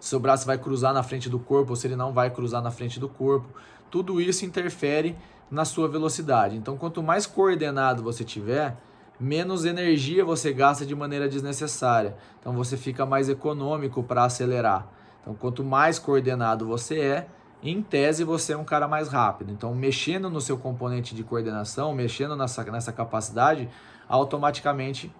se 0.00 0.08
seu 0.08 0.18
braço 0.18 0.44
vai 0.44 0.58
cruzar 0.58 0.92
na 0.92 1.02
frente 1.02 1.28
do 1.28 1.38
corpo 1.38 1.70
ou 1.70 1.76
se 1.76 1.86
ele 1.86 1.94
não 1.94 2.12
vai 2.12 2.30
cruzar 2.30 2.60
na 2.60 2.70
frente 2.70 2.98
do 2.98 3.08
corpo. 3.08 3.48
Tudo 3.90 4.20
isso 4.20 4.44
interfere 4.44 5.16
na 5.50 5.64
sua 5.64 5.88
velocidade. 5.88 6.56
Então, 6.56 6.76
quanto 6.76 7.02
mais 7.02 7.26
coordenado 7.26 8.02
você 8.02 8.24
tiver, 8.24 8.76
menos 9.20 9.64
energia 9.64 10.24
você 10.24 10.52
gasta 10.52 10.84
de 10.84 10.94
maneira 10.94 11.28
desnecessária. 11.28 12.16
Então, 12.40 12.52
você 12.52 12.76
fica 12.76 13.06
mais 13.06 13.28
econômico 13.28 14.02
para 14.02 14.24
acelerar. 14.24 14.88
Então, 15.20 15.34
quanto 15.34 15.62
mais 15.62 15.98
coordenado 15.98 16.66
você 16.66 16.98
é, 16.98 17.28
em 17.62 17.82
tese 17.82 18.24
você 18.24 18.52
é 18.54 18.56
um 18.56 18.64
cara 18.64 18.88
mais 18.88 19.08
rápido. 19.08 19.52
Então, 19.52 19.74
mexendo 19.74 20.30
no 20.30 20.40
seu 20.40 20.56
componente 20.56 21.14
de 21.14 21.22
coordenação, 21.22 21.94
mexendo 21.94 22.34
nessa, 22.34 22.64
nessa 22.64 22.92
capacidade, 22.92 23.68
automaticamente 24.08 25.12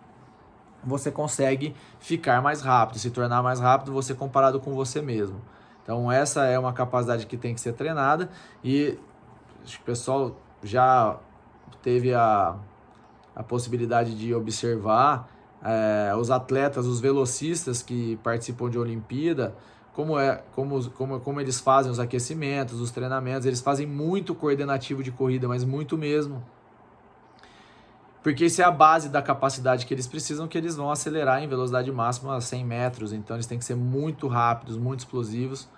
você 0.83 1.11
consegue 1.11 1.75
ficar 1.99 2.41
mais 2.41 2.63
rápido, 2.63 2.99
se 2.99 3.11
tornar 3.11 3.43
mais 3.43 3.61
rápido 3.61 3.93
você 3.93 4.15
comparado 4.15 4.59
com 4.59 4.75
você 4.75 5.03
mesmo. 5.03 5.41
Então, 5.83 6.11
essa 6.11 6.45
é 6.45 6.59
uma 6.59 6.73
capacidade 6.73 7.27
que 7.27 7.37
tem 7.37 7.55
que 7.55 7.61
ser 7.61 7.75
treinada 7.75 8.31
e 8.65 8.99
o 9.63 9.85
pessoal 9.85 10.37
já 10.63 11.19
teve 11.83 12.15
a, 12.15 12.57
a 13.35 13.43
possibilidade 13.43 14.17
de 14.17 14.35
observar 14.35 15.29
é, 15.63 16.15
os 16.15 16.31
atletas, 16.31 16.87
os 16.87 17.01
velocistas 17.01 17.83
que 17.83 18.17
participam 18.23 18.71
de 18.71 18.79
Olimpíada 18.79 19.55
como 20.01 20.19
é 20.19 20.43
como, 20.53 20.91
como, 20.91 21.21
como 21.21 21.41
eles 21.41 21.61
fazem 21.61 21.93
os 21.93 22.01
aquecimentos, 22.01 22.81
os 22.81 22.91
treinamentos, 22.91 23.45
eles 23.45 23.61
fazem 23.61 23.87
muito 23.87 24.35
coordenativo 24.35 25.03
de 25.03 25.13
corrida, 25.13 25.47
mas 25.47 25.63
muito 25.63 25.99
mesmo. 25.99 26.43
Porque 28.23 28.47
isso 28.47 28.63
é 28.63 28.65
a 28.65 28.71
base 28.71 29.11
da 29.11 29.21
capacidade 29.21 29.85
que 29.85 29.93
eles 29.93 30.07
precisam, 30.07 30.49
que 30.49 30.57
eles 30.57 30.75
vão 30.77 30.91
acelerar 30.91 31.43
em 31.43 31.49
velocidade 31.49 31.91
máxima 31.93 32.35
a 32.35 32.41
100 32.41 32.65
metros. 32.65 33.13
Então 33.13 33.37
eles 33.37 33.47
têm 33.47 33.59
que 33.59 33.65
ser 33.65 33.77
muito 33.77 34.27
rápidos, 34.27 34.79
muito 34.79 35.01
explosivos. 35.01 35.69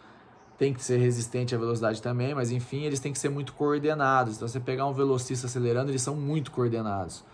Tem 0.56 0.72
que 0.72 0.82
ser 0.84 0.98
resistente 0.98 1.54
à 1.54 1.58
velocidade 1.58 2.00
também, 2.00 2.34
mas 2.34 2.52
enfim, 2.52 2.82
eles 2.82 3.00
têm 3.00 3.12
que 3.12 3.18
ser 3.18 3.28
muito 3.28 3.52
coordenados. 3.54 4.36
Então 4.36 4.46
você 4.46 4.60
pegar 4.60 4.86
um 4.86 4.92
velocista 4.92 5.46
acelerando, 5.46 5.90
eles 5.90 6.02
são 6.02 6.14
muito 6.14 6.52
coordenados. 6.52 7.24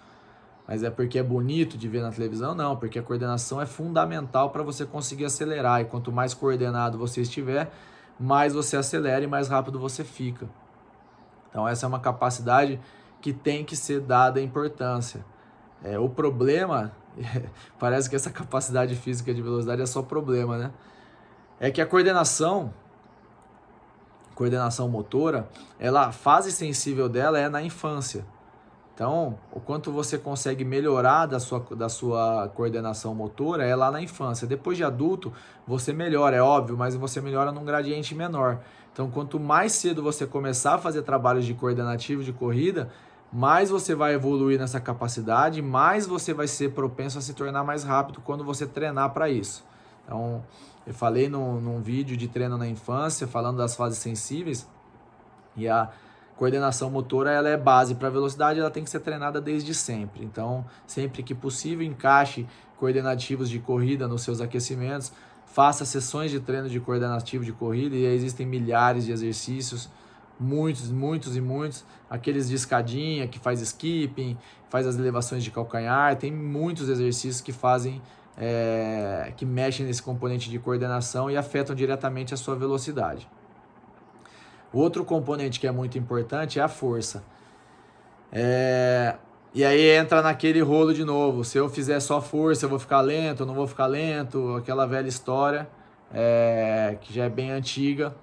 Mas 0.68 0.82
é 0.82 0.90
porque 0.90 1.18
é 1.18 1.22
bonito 1.22 1.78
de 1.78 1.88
ver 1.88 2.02
na 2.02 2.12
televisão? 2.12 2.54
Não, 2.54 2.76
porque 2.76 2.98
a 2.98 3.02
coordenação 3.02 3.58
é 3.58 3.64
fundamental 3.64 4.50
para 4.50 4.62
você 4.62 4.84
conseguir 4.84 5.24
acelerar. 5.24 5.80
E 5.80 5.86
quanto 5.86 6.12
mais 6.12 6.34
coordenado 6.34 6.98
você 6.98 7.22
estiver, 7.22 7.72
mais 8.20 8.52
você 8.52 8.76
acelera 8.76 9.24
e 9.24 9.26
mais 9.26 9.48
rápido 9.48 9.78
você 9.78 10.04
fica. 10.04 10.46
Então, 11.48 11.66
essa 11.66 11.86
é 11.86 11.88
uma 11.88 12.00
capacidade 12.00 12.78
que 13.18 13.32
tem 13.32 13.64
que 13.64 13.74
ser 13.74 14.00
dada 14.00 14.42
importância. 14.42 15.24
É, 15.82 15.98
o 15.98 16.06
problema, 16.06 16.92
parece 17.80 18.10
que 18.10 18.14
essa 18.14 18.30
capacidade 18.30 18.94
física 18.94 19.32
de 19.32 19.40
velocidade 19.40 19.80
é 19.80 19.86
só 19.86 20.02
problema, 20.02 20.58
né? 20.58 20.70
É 21.58 21.70
que 21.70 21.80
a 21.80 21.86
coordenação, 21.86 22.74
coordenação 24.34 24.86
motora, 24.86 25.48
ela, 25.78 26.08
a 26.08 26.12
fase 26.12 26.52
sensível 26.52 27.08
dela 27.08 27.38
é 27.38 27.48
na 27.48 27.62
infância. 27.62 28.26
Então, 28.98 29.38
o 29.52 29.60
quanto 29.60 29.92
você 29.92 30.18
consegue 30.18 30.64
melhorar 30.64 31.26
da 31.26 31.38
sua, 31.38 31.64
da 31.76 31.88
sua 31.88 32.50
coordenação 32.52 33.14
motora 33.14 33.64
é 33.64 33.76
lá 33.76 33.92
na 33.92 34.02
infância. 34.02 34.44
Depois 34.44 34.76
de 34.76 34.82
adulto, 34.82 35.32
você 35.64 35.92
melhora, 35.92 36.34
é 36.34 36.42
óbvio, 36.42 36.76
mas 36.76 36.96
você 36.96 37.20
melhora 37.20 37.52
num 37.52 37.64
gradiente 37.64 38.12
menor. 38.12 38.58
Então, 38.92 39.08
quanto 39.08 39.38
mais 39.38 39.70
cedo 39.70 40.02
você 40.02 40.26
começar 40.26 40.74
a 40.74 40.78
fazer 40.78 41.02
trabalhos 41.02 41.46
de 41.46 41.54
coordenativo 41.54 42.24
de 42.24 42.32
corrida, 42.32 42.90
mais 43.32 43.70
você 43.70 43.94
vai 43.94 44.14
evoluir 44.14 44.58
nessa 44.58 44.80
capacidade, 44.80 45.62
mais 45.62 46.04
você 46.04 46.34
vai 46.34 46.48
ser 46.48 46.72
propenso 46.72 47.18
a 47.18 47.20
se 47.20 47.34
tornar 47.34 47.62
mais 47.62 47.84
rápido 47.84 48.20
quando 48.20 48.42
você 48.42 48.66
treinar 48.66 49.10
para 49.10 49.30
isso. 49.30 49.64
Então, 50.04 50.42
eu 50.84 50.92
falei 50.92 51.28
num 51.28 51.80
vídeo 51.80 52.16
de 52.16 52.26
treino 52.26 52.58
na 52.58 52.66
infância, 52.66 53.28
falando 53.28 53.58
das 53.58 53.76
fases 53.76 54.00
sensíveis, 54.00 54.68
e 55.56 55.68
a 55.68 55.88
coordenação 56.38 56.88
motora 56.88 57.32
ela 57.32 57.48
é 57.48 57.56
base 57.56 57.96
para 57.96 58.08
velocidade, 58.08 58.60
ela 58.60 58.70
tem 58.70 58.84
que 58.84 58.88
ser 58.88 59.00
treinada 59.00 59.40
desde 59.40 59.74
sempre. 59.74 60.24
Então, 60.24 60.64
sempre 60.86 61.22
que 61.22 61.34
possível, 61.34 61.84
encaixe 61.84 62.46
coordenativos 62.78 63.50
de 63.50 63.58
corrida 63.58 64.06
nos 64.06 64.22
seus 64.22 64.40
aquecimentos, 64.40 65.12
faça 65.46 65.84
sessões 65.84 66.30
de 66.30 66.38
treino 66.38 66.68
de 66.68 66.78
coordenativo 66.78 67.44
de 67.44 67.52
corrida 67.52 67.96
e 67.96 68.04
existem 68.04 68.46
milhares 68.46 69.04
de 69.04 69.10
exercícios, 69.10 69.90
muitos, 70.38 70.88
muitos 70.90 71.36
e 71.36 71.40
muitos, 71.40 71.84
aqueles 72.08 72.48
de 72.48 72.54
escadinha 72.54 73.26
que 73.26 73.40
faz 73.40 73.60
skipping, 73.60 74.38
faz 74.70 74.86
as 74.86 74.96
elevações 74.96 75.42
de 75.42 75.50
calcanhar, 75.50 76.14
tem 76.16 76.30
muitos 76.30 76.88
exercícios 76.88 77.40
que 77.40 77.52
fazem 77.52 78.00
é, 78.36 79.32
que 79.36 79.44
mexem 79.44 79.84
nesse 79.84 80.00
componente 80.00 80.48
de 80.48 80.60
coordenação 80.60 81.28
e 81.28 81.36
afetam 81.36 81.74
diretamente 81.74 82.32
a 82.32 82.36
sua 82.36 82.54
velocidade. 82.54 83.28
Outro 84.72 85.04
componente 85.04 85.58
que 85.58 85.66
é 85.66 85.72
muito 85.72 85.98
importante 85.98 86.58
é 86.58 86.62
a 86.62 86.68
força. 86.68 87.24
É... 88.32 89.16
E 89.54 89.64
aí 89.64 89.90
entra 89.96 90.20
naquele 90.20 90.60
rolo 90.60 90.92
de 90.92 91.04
novo. 91.04 91.44
Se 91.44 91.56
eu 91.58 91.68
fizer 91.68 91.98
só 92.00 92.20
força, 92.20 92.66
eu 92.66 92.68
vou 92.68 92.78
ficar 92.78 93.00
lento, 93.00 93.46
não 93.46 93.54
vou 93.54 93.66
ficar 93.66 93.86
lento. 93.86 94.56
Aquela 94.56 94.86
velha 94.86 95.08
história 95.08 95.68
é, 96.12 96.96
que 97.00 97.12
já 97.12 97.24
é 97.24 97.28
bem 97.28 97.50
antiga. 97.50 98.14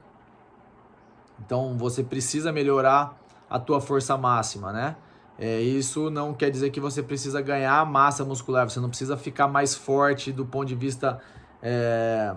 Então 1.44 1.78
você 1.78 2.04
precisa 2.04 2.52
melhorar 2.52 3.18
a 3.50 3.60
tua 3.60 3.82
força 3.82 4.18
máxima, 4.18 4.72
né? 4.72 4.96
É, 5.38 5.60
isso 5.60 6.10
não 6.10 6.34
quer 6.34 6.50
dizer 6.50 6.70
que 6.70 6.80
você 6.80 7.04
precisa 7.04 7.42
ganhar 7.42 7.86
massa 7.86 8.24
muscular, 8.24 8.70
você 8.70 8.80
não 8.80 8.88
precisa 8.88 9.18
ficar 9.18 9.48
mais 9.48 9.76
forte 9.76 10.32
do 10.32 10.46
ponto 10.46 10.68
de 10.68 10.76
vista. 10.76 11.20
É... 11.62 12.34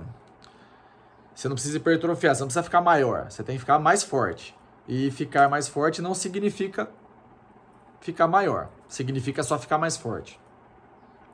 Você 1.38 1.48
não 1.48 1.54
precisa 1.54 1.76
hipertrofiar, 1.76 2.34
você 2.34 2.40
não 2.40 2.48
precisa 2.48 2.64
ficar 2.64 2.80
maior, 2.80 3.30
você 3.30 3.44
tem 3.44 3.54
que 3.54 3.60
ficar 3.60 3.78
mais 3.78 4.02
forte. 4.02 4.56
E 4.88 5.08
ficar 5.12 5.48
mais 5.48 5.68
forte 5.68 6.02
não 6.02 6.12
significa 6.12 6.90
ficar 8.00 8.26
maior, 8.26 8.68
significa 8.88 9.44
só 9.44 9.56
ficar 9.56 9.78
mais 9.78 9.96
forte. 9.96 10.36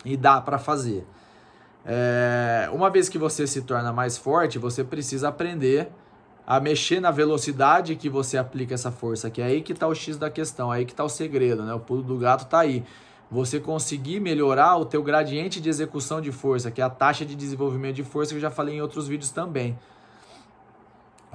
E 0.05 0.15
dá 0.15 0.43
para 0.43 0.59
fazer. 0.59 1.07
É... 1.87 2.69
Uma 2.71 2.91
vez 2.91 3.09
que 3.09 3.17
você 3.17 3.47
se 3.47 3.63
torna 3.63 3.95
mais 3.95 4.19
forte, 4.19 4.59
você 4.59 4.85
precisa 4.85 5.29
aprender 5.29 5.91
a 6.47 6.61
mexer 6.61 7.01
na 7.01 7.11
velocidade 7.11 7.97
que 7.97 8.11
você 8.11 8.37
aplica 8.37 8.75
essa 8.75 8.93
força, 8.93 9.31
que 9.31 9.41
é 9.41 9.47
aí 9.47 9.63
que 9.63 9.73
está 9.73 9.89
o 9.89 9.95
X 9.95 10.19
da 10.19 10.29
questão, 10.29 10.71
é 10.71 10.77
aí 10.77 10.85
que 10.85 10.93
está 10.93 11.03
o 11.03 11.09
segredo, 11.09 11.63
né? 11.63 11.73
O 11.73 11.81
pulo 11.81 12.03
do 12.03 12.19
gato 12.19 12.45
está 12.45 12.59
aí. 12.59 12.85
Você 13.31 13.59
conseguir 13.59 14.21
melhorar 14.21 14.77
o 14.77 14.85
teu 14.85 15.03
gradiente 15.03 15.63
de 15.63 15.71
execução 15.71 16.21
de 16.21 16.31
força, 16.31 16.71
que 16.71 16.83
é 16.83 16.85
a 16.85 16.91
taxa 16.91 17.25
de 17.25 17.35
desenvolvimento 17.35 17.97
de 17.97 18.05
força 18.05 18.33
que 18.33 18.37
eu 18.37 18.43
já 18.43 18.51
falei 18.51 18.77
em 18.77 18.83
outros 18.83 19.09
vídeos 19.09 19.31
também. 19.31 19.79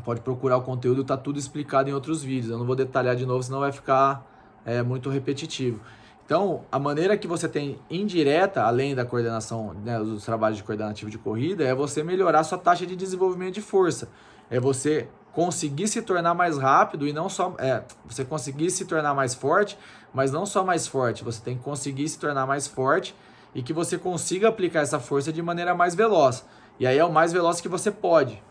Pode 0.04 0.22
procurar 0.22 0.58
o 0.58 0.62
conteúdo, 0.62 1.02
está 1.02 1.18
tudo 1.18 1.38
explicado 1.38 1.90
em 1.90 1.94
outros 1.94 2.24
vídeos. 2.24 2.52
Eu 2.52 2.58
não 2.58 2.66
vou 2.66 2.76
detalhar 2.76 3.16
de 3.16 3.26
novo, 3.26 3.42
senão 3.44 3.60
vai 3.60 3.72
ficar 3.72 4.26
é, 4.66 4.82
muito 4.82 5.10
repetitivo. 5.10 5.80
Então, 6.26 6.64
a 6.72 6.78
maneira 6.78 7.18
que 7.18 7.28
você 7.28 7.48
tem 7.50 7.80
indireta, 7.90 8.62
além 8.64 8.94
da 8.94 9.04
coordenação, 9.04 9.74
né, 9.84 9.98
dos 9.98 10.24
trabalhos 10.24 10.58
de 10.58 10.64
coordenativo 10.64 11.10
de 11.10 11.18
corrida, 11.18 11.64
é 11.64 11.74
você 11.74 12.04
melhorar 12.04 12.44
sua 12.44 12.58
taxa 12.58 12.86
de 12.86 12.96
desenvolvimento 12.96 13.56
de 13.56 13.62
força 13.62 14.10
é 14.50 14.60
você 14.60 15.08
conseguir 15.32 15.88
se 15.88 16.02
tornar 16.02 16.34
mais 16.34 16.58
rápido 16.58 17.08
e 17.08 17.14
não 17.14 17.30
só 17.30 17.56
é 17.60 17.84
você 18.06 18.26
conseguir 18.26 18.72
se 18.72 18.86
tornar 18.86 19.14
mais 19.14 19.34
forte, 19.34 19.78
mas 20.14 20.32
não 20.32 20.46
só 20.46 20.64
mais 20.64 20.88
forte, 20.88 21.24
você 21.24 21.42
tem 21.42 21.58
que 21.58 21.64
conseguir 21.64 22.10
se 22.10 22.18
tornar 22.18 22.46
mais 22.48 22.68
forte 22.68 23.16
e 23.54 23.62
que 23.62 23.72
você 23.72 23.98
consiga 23.98 24.50
aplicar 24.50 24.82
essa 24.82 25.00
força 25.00 25.32
de 25.32 25.42
maneira 25.42 25.76
mais 25.76 25.94
veloz. 25.94 26.44
E 26.80 26.88
aí 26.88 26.98
é 26.98 27.06
o 27.06 27.12
mais 27.12 27.32
veloz 27.32 27.62
que 27.62 27.68
você 27.68 27.92
pode. 27.92 28.42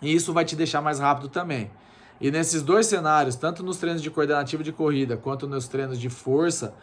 E 0.00 0.14
isso 0.14 0.32
vai 0.32 0.44
te 0.44 0.56
deixar 0.56 0.80
mais 0.80 0.98
rápido 0.98 1.28
também. 1.28 1.70
E 2.20 2.30
nesses 2.30 2.62
dois 2.62 2.86
cenários, 2.86 3.36
tanto 3.36 3.62
nos 3.62 3.78
treinos 3.78 4.02
de 4.02 4.10
coordenativo 4.10 4.62
de 4.62 4.72
corrida 4.72 5.16
quanto 5.16 5.46
nos 5.46 5.66
treinos 5.68 5.98
de 5.98 6.10
força, 6.10 6.74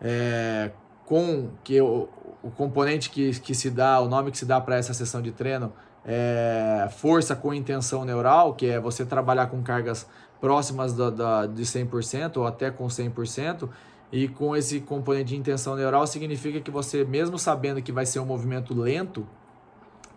é, 0.00 0.70
com 1.04 1.50
que 1.64 1.80
o, 1.80 2.08
o 2.42 2.50
componente 2.50 3.10
que, 3.10 3.38
que 3.40 3.54
se 3.54 3.70
dá, 3.70 4.00
o 4.00 4.08
nome 4.08 4.30
que 4.30 4.38
se 4.38 4.46
dá 4.46 4.60
para 4.60 4.76
essa 4.76 4.94
sessão 4.94 5.20
de 5.20 5.32
treino 5.32 5.72
é, 6.04 6.88
força 6.98 7.34
com 7.34 7.54
intenção 7.54 8.04
neural, 8.04 8.54
que 8.54 8.66
é 8.66 8.80
você 8.80 9.04
trabalhar 9.04 9.46
com 9.46 9.62
cargas 9.62 10.06
próximas 10.40 10.92
da, 10.92 11.10
da, 11.10 11.46
de 11.46 11.62
100% 11.62 12.36
ou 12.38 12.46
até 12.46 12.70
com 12.70 12.86
100%, 12.86 13.68
e 14.10 14.28
com 14.28 14.54
esse 14.54 14.80
componente 14.80 15.30
de 15.30 15.36
intenção 15.36 15.74
neural 15.74 16.06
significa 16.06 16.60
que 16.60 16.70
você, 16.70 17.04
mesmo 17.04 17.38
sabendo 17.38 17.80
que 17.80 17.90
vai 17.90 18.04
ser 18.04 18.20
um 18.20 18.26
movimento 18.26 18.74
lento, 18.74 19.26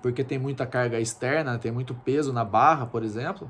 porque 0.05 0.23
tem 0.23 0.37
muita 0.37 0.67
carga 0.67 0.99
externa, 0.99 1.57
tem 1.57 1.71
muito 1.71 1.95
peso 1.95 2.31
na 2.31 2.45
barra, 2.45 2.85
por 2.85 3.01
exemplo, 3.01 3.49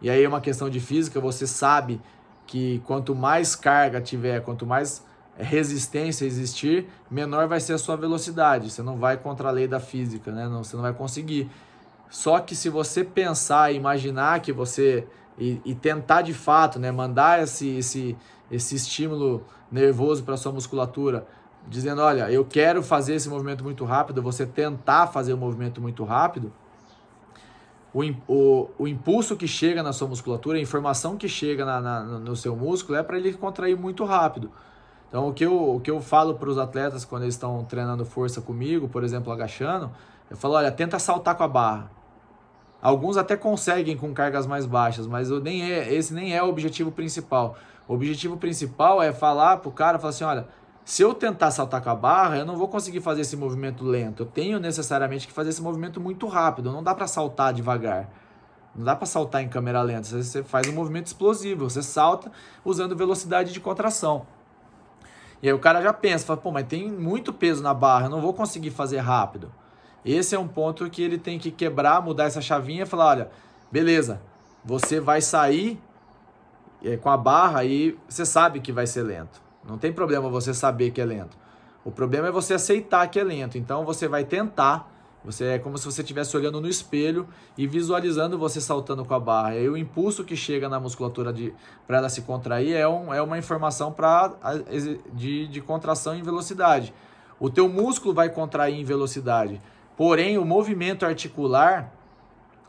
e 0.00 0.08
aí 0.08 0.22
é 0.22 0.28
uma 0.28 0.40
questão 0.40 0.70
de 0.70 0.78
física, 0.78 1.18
você 1.18 1.48
sabe 1.48 2.00
que 2.46 2.80
quanto 2.86 3.12
mais 3.12 3.56
carga 3.56 4.00
tiver, 4.00 4.40
quanto 4.40 4.64
mais 4.64 5.04
resistência 5.36 6.24
existir, 6.24 6.86
menor 7.10 7.48
vai 7.48 7.58
ser 7.58 7.72
a 7.72 7.78
sua 7.78 7.96
velocidade. 7.96 8.70
Você 8.70 8.84
não 8.84 8.98
vai 8.98 9.16
contra 9.16 9.48
a 9.48 9.50
lei 9.50 9.66
da 9.66 9.80
física, 9.80 10.30
né? 10.30 10.48
Não, 10.48 10.62
você 10.62 10.76
não 10.76 10.82
vai 10.84 10.92
conseguir. 10.92 11.50
Só 12.08 12.38
que 12.38 12.54
se 12.54 12.68
você 12.68 13.02
pensar 13.02 13.72
e 13.72 13.76
imaginar 13.76 14.38
que 14.42 14.52
você 14.52 15.08
e, 15.36 15.60
e 15.64 15.74
tentar 15.74 16.22
de 16.22 16.34
fato, 16.34 16.78
né, 16.78 16.92
mandar 16.92 17.42
esse, 17.42 17.68
esse, 17.68 18.16
esse 18.48 18.76
estímulo 18.76 19.44
nervoso 19.72 20.22
para 20.22 20.36
sua 20.36 20.52
musculatura, 20.52 21.26
dizendo, 21.68 22.02
olha, 22.02 22.30
eu 22.30 22.44
quero 22.44 22.82
fazer 22.82 23.14
esse 23.14 23.28
movimento 23.28 23.62
muito 23.62 23.84
rápido, 23.84 24.22
você 24.22 24.46
tentar 24.46 25.06
fazer 25.08 25.32
o 25.32 25.36
um 25.36 25.38
movimento 25.38 25.80
muito 25.80 26.04
rápido, 26.04 26.52
o, 27.92 28.02
o, 28.28 28.70
o 28.78 28.88
impulso 28.88 29.36
que 29.36 29.48
chega 29.48 29.82
na 29.82 29.92
sua 29.92 30.08
musculatura, 30.08 30.58
a 30.58 30.60
informação 30.60 31.16
que 31.16 31.28
chega 31.28 31.64
na, 31.64 31.80
na 31.80 32.02
no 32.02 32.36
seu 32.36 32.54
músculo 32.54 32.96
é 32.96 33.02
para 33.02 33.18
ele 33.18 33.32
contrair 33.32 33.76
muito 33.76 34.04
rápido. 34.04 34.50
Então, 35.08 35.28
o 35.28 35.34
que 35.34 35.44
eu, 35.44 35.74
o 35.76 35.80
que 35.80 35.90
eu 35.90 36.00
falo 36.00 36.34
para 36.34 36.48
os 36.48 36.56
atletas 36.56 37.04
quando 37.04 37.22
eles 37.22 37.34
estão 37.34 37.64
treinando 37.64 38.04
força 38.04 38.40
comigo, 38.40 38.88
por 38.88 39.02
exemplo, 39.02 39.32
agachando, 39.32 39.90
eu 40.30 40.36
falo: 40.36 40.54
olha, 40.54 40.70
tenta 40.70 41.00
saltar 41.00 41.34
com 41.34 41.42
a 41.42 41.48
barra. 41.48 41.90
Alguns 42.80 43.16
até 43.16 43.36
conseguem 43.36 43.96
com 43.96 44.14
cargas 44.14 44.46
mais 44.46 44.64
baixas, 44.64 45.06
mas 45.06 45.28
nem 45.28 45.70
é, 45.70 45.92
esse 45.92 46.14
nem 46.14 46.34
é 46.34 46.42
o 46.42 46.48
objetivo 46.48 46.92
principal. 46.92 47.56
O 47.88 47.94
objetivo 47.94 48.36
principal 48.36 49.02
é 49.02 49.12
falar 49.12 49.56
para 49.58 49.68
o 49.68 49.72
cara, 49.72 49.98
falar 49.98 50.10
assim, 50.10 50.24
olha, 50.24 50.46
se 50.84 51.02
eu 51.02 51.14
tentar 51.14 51.50
saltar 51.50 51.82
com 51.82 51.90
a 51.90 51.94
barra, 51.94 52.38
eu 52.38 52.44
não 52.44 52.56
vou 52.56 52.68
conseguir 52.68 53.00
fazer 53.00 53.20
esse 53.20 53.36
movimento 53.36 53.84
lento. 53.84 54.22
Eu 54.22 54.26
tenho 54.26 54.58
necessariamente 54.58 55.26
que 55.26 55.32
fazer 55.32 55.50
esse 55.50 55.62
movimento 55.62 56.00
muito 56.00 56.26
rápido. 56.26 56.72
Não 56.72 56.82
dá 56.82 56.94
para 56.94 57.06
saltar 57.06 57.52
devagar. 57.52 58.08
Não 58.74 58.84
dá 58.84 58.96
para 58.96 59.06
saltar 59.06 59.42
em 59.42 59.48
câmera 59.48 59.82
lenta. 59.82 60.22
Você 60.22 60.42
faz 60.42 60.66
um 60.68 60.72
movimento 60.72 61.06
explosivo. 61.06 61.68
Você 61.68 61.82
salta 61.82 62.32
usando 62.64 62.96
velocidade 62.96 63.52
de 63.52 63.60
contração. 63.60 64.26
E 65.42 65.48
aí 65.48 65.54
o 65.54 65.58
cara 65.58 65.80
já 65.80 65.92
pensa, 65.92 66.26
fala, 66.26 66.40
pô, 66.40 66.50
mas 66.50 66.66
tem 66.66 66.90
muito 66.90 67.32
peso 67.32 67.62
na 67.62 67.72
barra, 67.72 68.06
eu 68.06 68.10
não 68.10 68.20
vou 68.20 68.34
conseguir 68.34 68.70
fazer 68.70 68.98
rápido. 68.98 69.50
Esse 70.04 70.34
é 70.34 70.38
um 70.38 70.48
ponto 70.48 70.88
que 70.90 71.02
ele 71.02 71.18
tem 71.18 71.38
que 71.38 71.50
quebrar, 71.50 72.02
mudar 72.02 72.24
essa 72.24 72.42
chavinha 72.42 72.82
e 72.82 72.86
falar, 72.86 73.06
olha, 73.06 73.30
beleza, 73.72 74.20
você 74.64 75.00
vai 75.00 75.20
sair 75.22 75.80
é, 76.82 76.96
com 76.96 77.08
a 77.08 77.16
barra 77.16 77.64
e 77.64 77.98
você 78.08 78.26
sabe 78.26 78.60
que 78.60 78.72
vai 78.72 78.86
ser 78.86 79.02
lento. 79.02 79.40
Não 79.64 79.78
tem 79.78 79.92
problema 79.92 80.28
você 80.28 80.54
saber 80.54 80.90
que 80.90 81.00
é 81.00 81.04
lento. 81.04 81.36
O 81.84 81.90
problema 81.90 82.28
é 82.28 82.30
você 82.30 82.54
aceitar 82.54 83.06
que 83.08 83.18
é 83.18 83.24
lento. 83.24 83.56
Então 83.56 83.84
você 83.84 84.08
vai 84.08 84.24
tentar 84.24 84.90
você 85.22 85.44
é 85.44 85.58
como 85.58 85.76
se 85.76 85.84
você 85.84 86.00
estivesse 86.00 86.34
olhando 86.34 86.60
no 86.60 86.68
espelho 86.68 87.28
e 87.56 87.66
visualizando 87.66 88.38
você 88.38 88.60
saltando 88.60 89.04
com 89.04 89.12
a 89.12 89.20
barra. 89.20 89.56
E 89.56 89.68
o 89.68 89.76
impulso 89.76 90.24
que 90.24 90.34
chega 90.34 90.68
na 90.68 90.80
musculatura 90.80 91.34
para 91.86 91.98
ela 91.98 92.08
se 92.08 92.22
contrair 92.22 92.74
é, 92.74 92.88
um, 92.88 93.12
é 93.12 93.20
uma 93.20 93.38
informação 93.38 93.92
pra, 93.92 94.32
de, 95.12 95.46
de 95.46 95.60
contração 95.60 96.14
em 96.14 96.22
velocidade. 96.22 96.94
O 97.38 97.50
teu 97.50 97.68
músculo 97.68 98.14
vai 98.14 98.30
contrair 98.30 98.78
em 98.78 98.84
velocidade. 98.84 99.60
Porém, 99.94 100.38
o 100.38 100.44
movimento 100.44 101.04
articular 101.04 101.92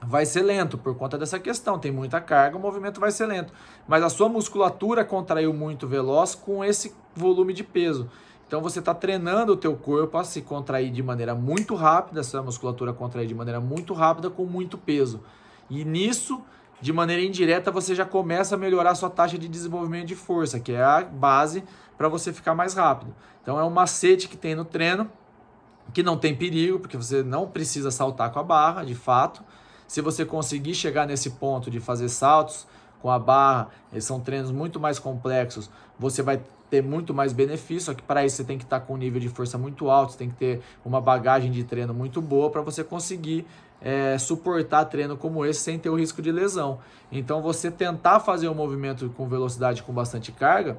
vai 0.01 0.25
ser 0.25 0.41
lento 0.41 0.77
por 0.77 0.95
conta 0.95 1.17
dessa 1.17 1.39
questão. 1.39 1.77
Tem 1.77 1.91
muita 1.91 2.19
carga, 2.19 2.57
o 2.57 2.59
movimento 2.59 2.99
vai 2.99 3.11
ser 3.11 3.27
lento. 3.27 3.53
Mas 3.87 4.03
a 4.03 4.09
sua 4.09 4.27
musculatura 4.27 5.05
contraiu 5.05 5.53
muito 5.53 5.87
veloz 5.87 6.33
com 6.33 6.63
esse 6.63 6.93
volume 7.15 7.53
de 7.53 7.63
peso. 7.63 8.09
Então 8.47 8.61
você 8.61 8.79
está 8.79 8.93
treinando 8.93 9.53
o 9.53 9.55
teu 9.55 9.75
corpo 9.77 10.17
a 10.17 10.23
se 10.23 10.41
contrair 10.41 10.91
de 10.91 11.01
maneira 11.01 11.33
muito 11.33 11.73
rápida, 11.73 12.19
essa 12.19 12.41
musculatura 12.41 12.91
contrair 12.91 13.27
de 13.27 13.35
maneira 13.35 13.61
muito 13.61 13.93
rápida 13.93 14.29
com 14.29 14.43
muito 14.43 14.77
peso. 14.77 15.21
E 15.69 15.85
nisso, 15.85 16.41
de 16.81 16.91
maneira 16.91 17.21
indireta, 17.21 17.71
você 17.71 17.95
já 17.95 18.03
começa 18.03 18.55
a 18.55 18.57
melhorar 18.57 18.91
a 18.91 18.95
sua 18.95 19.09
taxa 19.09 19.37
de 19.37 19.47
desenvolvimento 19.47 20.07
de 20.07 20.15
força, 20.15 20.59
que 20.59 20.73
é 20.73 20.83
a 20.83 21.01
base 21.01 21.63
para 21.97 22.09
você 22.09 22.33
ficar 22.33 22.53
mais 22.53 22.73
rápido. 22.73 23.15
Então 23.41 23.57
é 23.57 23.63
um 23.63 23.69
macete 23.69 24.27
que 24.27 24.35
tem 24.35 24.53
no 24.53 24.65
treino, 24.65 25.09
que 25.93 26.03
não 26.03 26.17
tem 26.17 26.35
perigo, 26.35 26.79
porque 26.79 26.97
você 26.97 27.23
não 27.23 27.47
precisa 27.47 27.89
saltar 27.89 28.31
com 28.31 28.39
a 28.39 28.43
barra, 28.43 28.83
de 28.83 28.95
fato. 28.95 29.43
Se 29.91 29.99
você 29.99 30.23
conseguir 30.23 30.73
chegar 30.73 31.05
nesse 31.05 31.31
ponto 31.31 31.69
de 31.69 31.81
fazer 31.81 32.07
saltos 32.07 32.65
com 33.01 33.11
a 33.11 33.19
barra, 33.19 33.67
eles 33.91 34.05
são 34.05 34.21
treinos 34.21 34.49
muito 34.49 34.79
mais 34.79 34.97
complexos, 34.97 35.69
você 35.99 36.21
vai 36.21 36.39
ter 36.69 36.81
muito 36.81 37.13
mais 37.13 37.33
benefício, 37.33 37.87
só 37.87 37.93
que 37.93 38.01
para 38.01 38.25
isso 38.25 38.37
você 38.37 38.45
tem 38.45 38.57
que 38.57 38.63
estar 38.63 38.79
tá 38.79 38.85
com 38.85 38.93
um 38.93 38.97
nível 38.97 39.19
de 39.19 39.27
força 39.27 39.57
muito 39.57 39.89
alto, 39.89 40.13
você 40.13 40.19
tem 40.19 40.29
que 40.29 40.35
ter 40.37 40.61
uma 40.85 41.01
bagagem 41.01 41.51
de 41.51 41.65
treino 41.65 41.93
muito 41.93 42.21
boa 42.21 42.49
para 42.49 42.61
você 42.61 42.85
conseguir 42.85 43.45
é, 43.81 44.17
suportar 44.17 44.85
treino 44.85 45.17
como 45.17 45.45
esse 45.45 45.59
sem 45.59 45.77
ter 45.77 45.89
o 45.89 45.95
risco 45.95 46.21
de 46.21 46.31
lesão. 46.31 46.79
Então 47.11 47.41
você 47.41 47.69
tentar 47.69 48.21
fazer 48.21 48.47
um 48.47 48.55
movimento 48.55 49.09
com 49.09 49.27
velocidade 49.27 49.83
com 49.83 49.91
bastante 49.91 50.31
carga 50.31 50.77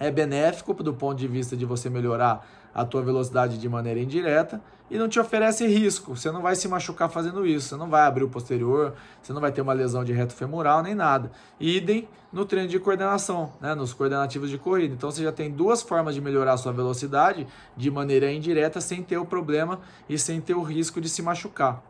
é 0.00 0.10
benéfico 0.10 0.74
do 0.74 0.92
ponto 0.92 1.16
de 1.16 1.28
vista 1.28 1.56
de 1.56 1.64
você 1.64 1.88
melhorar 1.88 2.44
a 2.74 2.84
tua 2.84 3.02
velocidade 3.02 3.56
de 3.56 3.68
maneira 3.68 4.00
indireta 4.00 4.60
e 4.90 4.98
não 4.98 5.08
te 5.08 5.18
oferece 5.18 5.66
risco. 5.66 6.16
Você 6.16 6.30
não 6.30 6.42
vai 6.42 6.54
se 6.54 6.68
machucar 6.68 7.08
fazendo 7.08 7.46
isso, 7.46 7.68
você 7.68 7.76
não 7.76 7.88
vai 7.88 8.02
abrir 8.02 8.24
o 8.24 8.28
posterior, 8.28 8.94
você 9.22 9.32
não 9.32 9.40
vai 9.40 9.52
ter 9.52 9.60
uma 9.60 9.72
lesão 9.72 10.04
de 10.04 10.12
reto 10.12 10.34
femoral 10.34 10.82
nem 10.82 10.94
nada. 10.94 11.30
Idem 11.58 12.08
no 12.32 12.44
treino 12.44 12.68
de 12.68 12.78
coordenação, 12.78 13.52
né, 13.60 13.74
nos 13.74 13.92
coordenativos 13.92 14.50
de 14.50 14.58
corrida. 14.58 14.94
Então 14.94 15.10
você 15.10 15.22
já 15.22 15.32
tem 15.32 15.50
duas 15.50 15.82
formas 15.82 16.14
de 16.14 16.20
melhorar 16.20 16.52
a 16.52 16.56
sua 16.56 16.72
velocidade 16.72 17.46
de 17.76 17.90
maneira 17.90 18.30
indireta 18.30 18.80
sem 18.80 19.02
ter 19.02 19.16
o 19.16 19.24
problema 19.24 19.80
e 20.08 20.18
sem 20.18 20.40
ter 20.40 20.54
o 20.54 20.62
risco 20.62 21.00
de 21.00 21.08
se 21.08 21.22
machucar. 21.22 21.82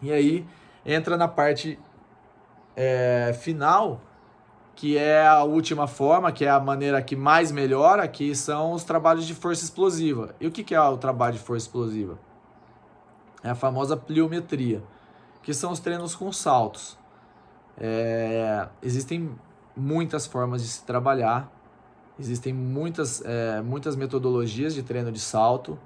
E 0.00 0.12
aí 0.12 0.44
entra 0.86 1.16
na 1.16 1.28
parte 1.28 1.78
é, 2.76 3.36
final 3.40 4.00
que 4.78 4.96
é 4.96 5.26
a 5.26 5.42
última 5.42 5.88
forma, 5.88 6.30
que 6.30 6.44
é 6.44 6.48
a 6.48 6.60
maneira 6.60 7.02
que 7.02 7.16
mais 7.16 7.50
melhora, 7.50 8.06
que 8.06 8.32
são 8.32 8.70
os 8.70 8.84
trabalhos 8.84 9.26
de 9.26 9.34
força 9.34 9.64
explosiva. 9.64 10.36
E 10.40 10.46
o 10.46 10.52
que 10.52 10.72
é 10.72 10.80
o 10.80 10.96
trabalho 10.96 11.32
de 11.32 11.40
força 11.40 11.66
explosiva? 11.66 12.16
É 13.42 13.50
a 13.50 13.56
famosa 13.56 13.96
pliometria, 13.96 14.80
que 15.42 15.52
são 15.52 15.72
os 15.72 15.80
treinos 15.80 16.14
com 16.14 16.30
saltos. 16.30 16.96
É, 17.76 18.68
existem 18.80 19.36
muitas 19.76 20.28
formas 20.28 20.62
de 20.62 20.68
se 20.68 20.84
trabalhar, 20.84 21.50
existem 22.16 22.52
muitas, 22.52 23.20
é, 23.24 23.60
muitas 23.60 23.96
metodologias 23.96 24.74
de 24.74 24.84
treino 24.84 25.10
de 25.10 25.18
salto. 25.18 25.76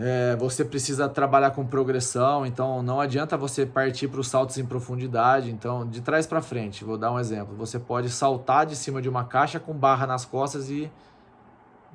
É, 0.00 0.36
você 0.36 0.64
precisa 0.64 1.08
trabalhar 1.08 1.50
com 1.50 1.66
progressão, 1.66 2.46
então 2.46 2.80
não 2.84 3.00
adianta 3.00 3.36
você 3.36 3.66
partir 3.66 4.06
para 4.06 4.20
os 4.20 4.28
saltos 4.28 4.56
em 4.56 4.64
profundidade. 4.64 5.50
Então, 5.50 5.84
de 5.84 6.00
trás 6.00 6.24
para 6.24 6.40
frente, 6.40 6.84
vou 6.84 6.96
dar 6.96 7.10
um 7.10 7.18
exemplo. 7.18 7.56
Você 7.56 7.80
pode 7.80 8.08
saltar 8.08 8.64
de 8.64 8.76
cima 8.76 9.02
de 9.02 9.08
uma 9.08 9.24
caixa 9.24 9.58
com 9.58 9.74
barra 9.74 10.06
nas 10.06 10.24
costas 10.24 10.70
e 10.70 10.88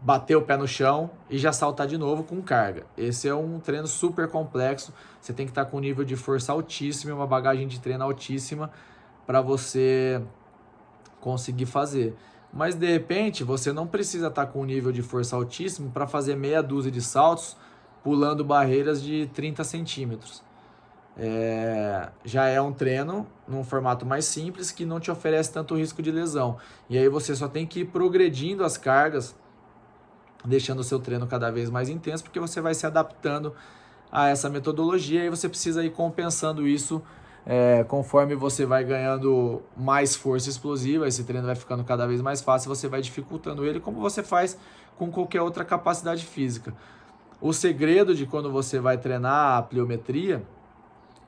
bater 0.02 0.36
o 0.36 0.42
pé 0.42 0.58
no 0.58 0.68
chão 0.68 1.10
e 1.30 1.38
já 1.38 1.54
saltar 1.54 1.88
de 1.88 1.98
novo 1.98 2.26
com 2.26 2.42
carga. 2.42 2.86
Esse 2.98 3.30
é 3.30 3.34
um 3.34 3.58
treino 3.58 3.88
super 3.88 4.28
complexo. 4.28 4.94
Você 5.22 5.32
tem 5.32 5.46
que 5.46 5.52
estar 5.52 5.64
com 5.64 5.78
um 5.78 5.80
nível 5.80 6.04
de 6.04 6.18
força 6.18 6.52
altíssimo 6.52 7.12
e 7.12 7.14
uma 7.14 7.26
bagagem 7.26 7.70
de 7.70 7.80
treino 7.80 8.04
altíssima 8.04 8.70
para 9.26 9.40
você 9.40 10.22
conseguir 11.22 11.68
fazer. 11.68 12.14
Mas 12.52 12.76
de 12.76 12.86
repente 12.86 13.46
você 13.46 13.72
não 13.72 13.88
precisa 13.88 14.28
estar 14.28 14.48
com 14.48 14.60
um 14.62 14.66
nível 14.66 14.92
de 14.92 15.02
força 15.02 15.38
altíssimo 15.38 15.90
para 15.90 16.06
fazer 16.06 16.36
meia 16.36 16.62
dúzia 16.62 16.92
de 16.92 17.02
saltos 17.02 17.56
pulando 18.04 18.44
barreiras 18.44 19.02
de 19.02 19.28
30 19.34 19.64
centímetros. 19.64 20.44
É, 21.16 22.10
já 22.26 22.48
é 22.48 22.60
um 22.60 22.74
treino 22.74 23.28
num 23.48 23.64
formato 23.64 24.06
mais 24.06 24.26
simples 24.26 24.72
que 24.72 24.84
não 24.84 25.00
te 25.00 25.12
oferece 25.12 25.52
tanto 25.52 25.76
risco 25.76 26.02
de 26.02 26.12
lesão. 26.12 26.58
E 26.90 26.98
aí 26.98 27.08
você 27.08 27.36
só 27.36 27.48
tem 27.48 27.66
que 27.66 27.82
ir 27.82 27.86
progredindo 27.86 28.64
as 28.64 28.78
cargas, 28.78 29.36
deixando 30.44 30.80
o 30.80 30.84
seu 30.84 31.00
treino 31.00 31.28
cada 31.28 31.52
vez 31.52 31.70
mais 31.70 31.88
intenso, 31.88 32.24
porque 32.24 32.40
você 32.40 32.60
vai 32.60 32.74
se 32.74 32.86
adaptando 32.86 33.54
a 34.12 34.28
essa 34.28 34.50
metodologia 34.50 35.24
e 35.24 35.30
você 35.30 35.48
precisa 35.48 35.84
ir 35.84 35.92
compensando 35.92 36.68
isso 36.68 37.02
é, 37.46 37.84
conforme 37.84 38.36
você 38.36 38.66
vai 38.66 38.84
ganhando 38.84 39.62
mais 39.76 40.16
força 40.16 40.50
explosiva, 40.50 41.08
esse 41.08 41.24
treino 41.24 41.46
vai 41.46 41.56
ficando 41.56 41.84
cada 41.84 42.08
vez 42.08 42.22
mais 42.22 42.42
fácil, 42.42 42.74
você 42.74 42.88
vai 42.88 43.02
dificultando 43.02 43.66
ele, 43.66 43.80
como 43.80 44.00
você 44.00 44.24
faz 44.24 44.58
com 44.98 45.12
qualquer 45.12 45.42
outra 45.42 45.66
capacidade 45.66 46.26
física. 46.26 46.74
O 47.44 47.52
segredo 47.52 48.16
de 48.16 48.26
quando 48.26 48.50
você 48.50 48.80
vai 48.80 48.98
treinar 48.98 49.58
a 49.58 49.62
pliometria, 49.62 50.42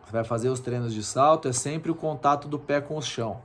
vai 0.10 0.23
fazer 0.23 0.47
os 0.47 0.62
treinos 0.62 0.93
de 0.93 1.04
salto, 1.04 1.49
é 1.49 1.51
sempre 1.51 1.91
o 1.91 1.95
contato 1.95 2.47
do 2.47 2.58
pé 2.58 2.80
com 2.80 2.95
o 2.95 3.01
chão. 3.01 3.41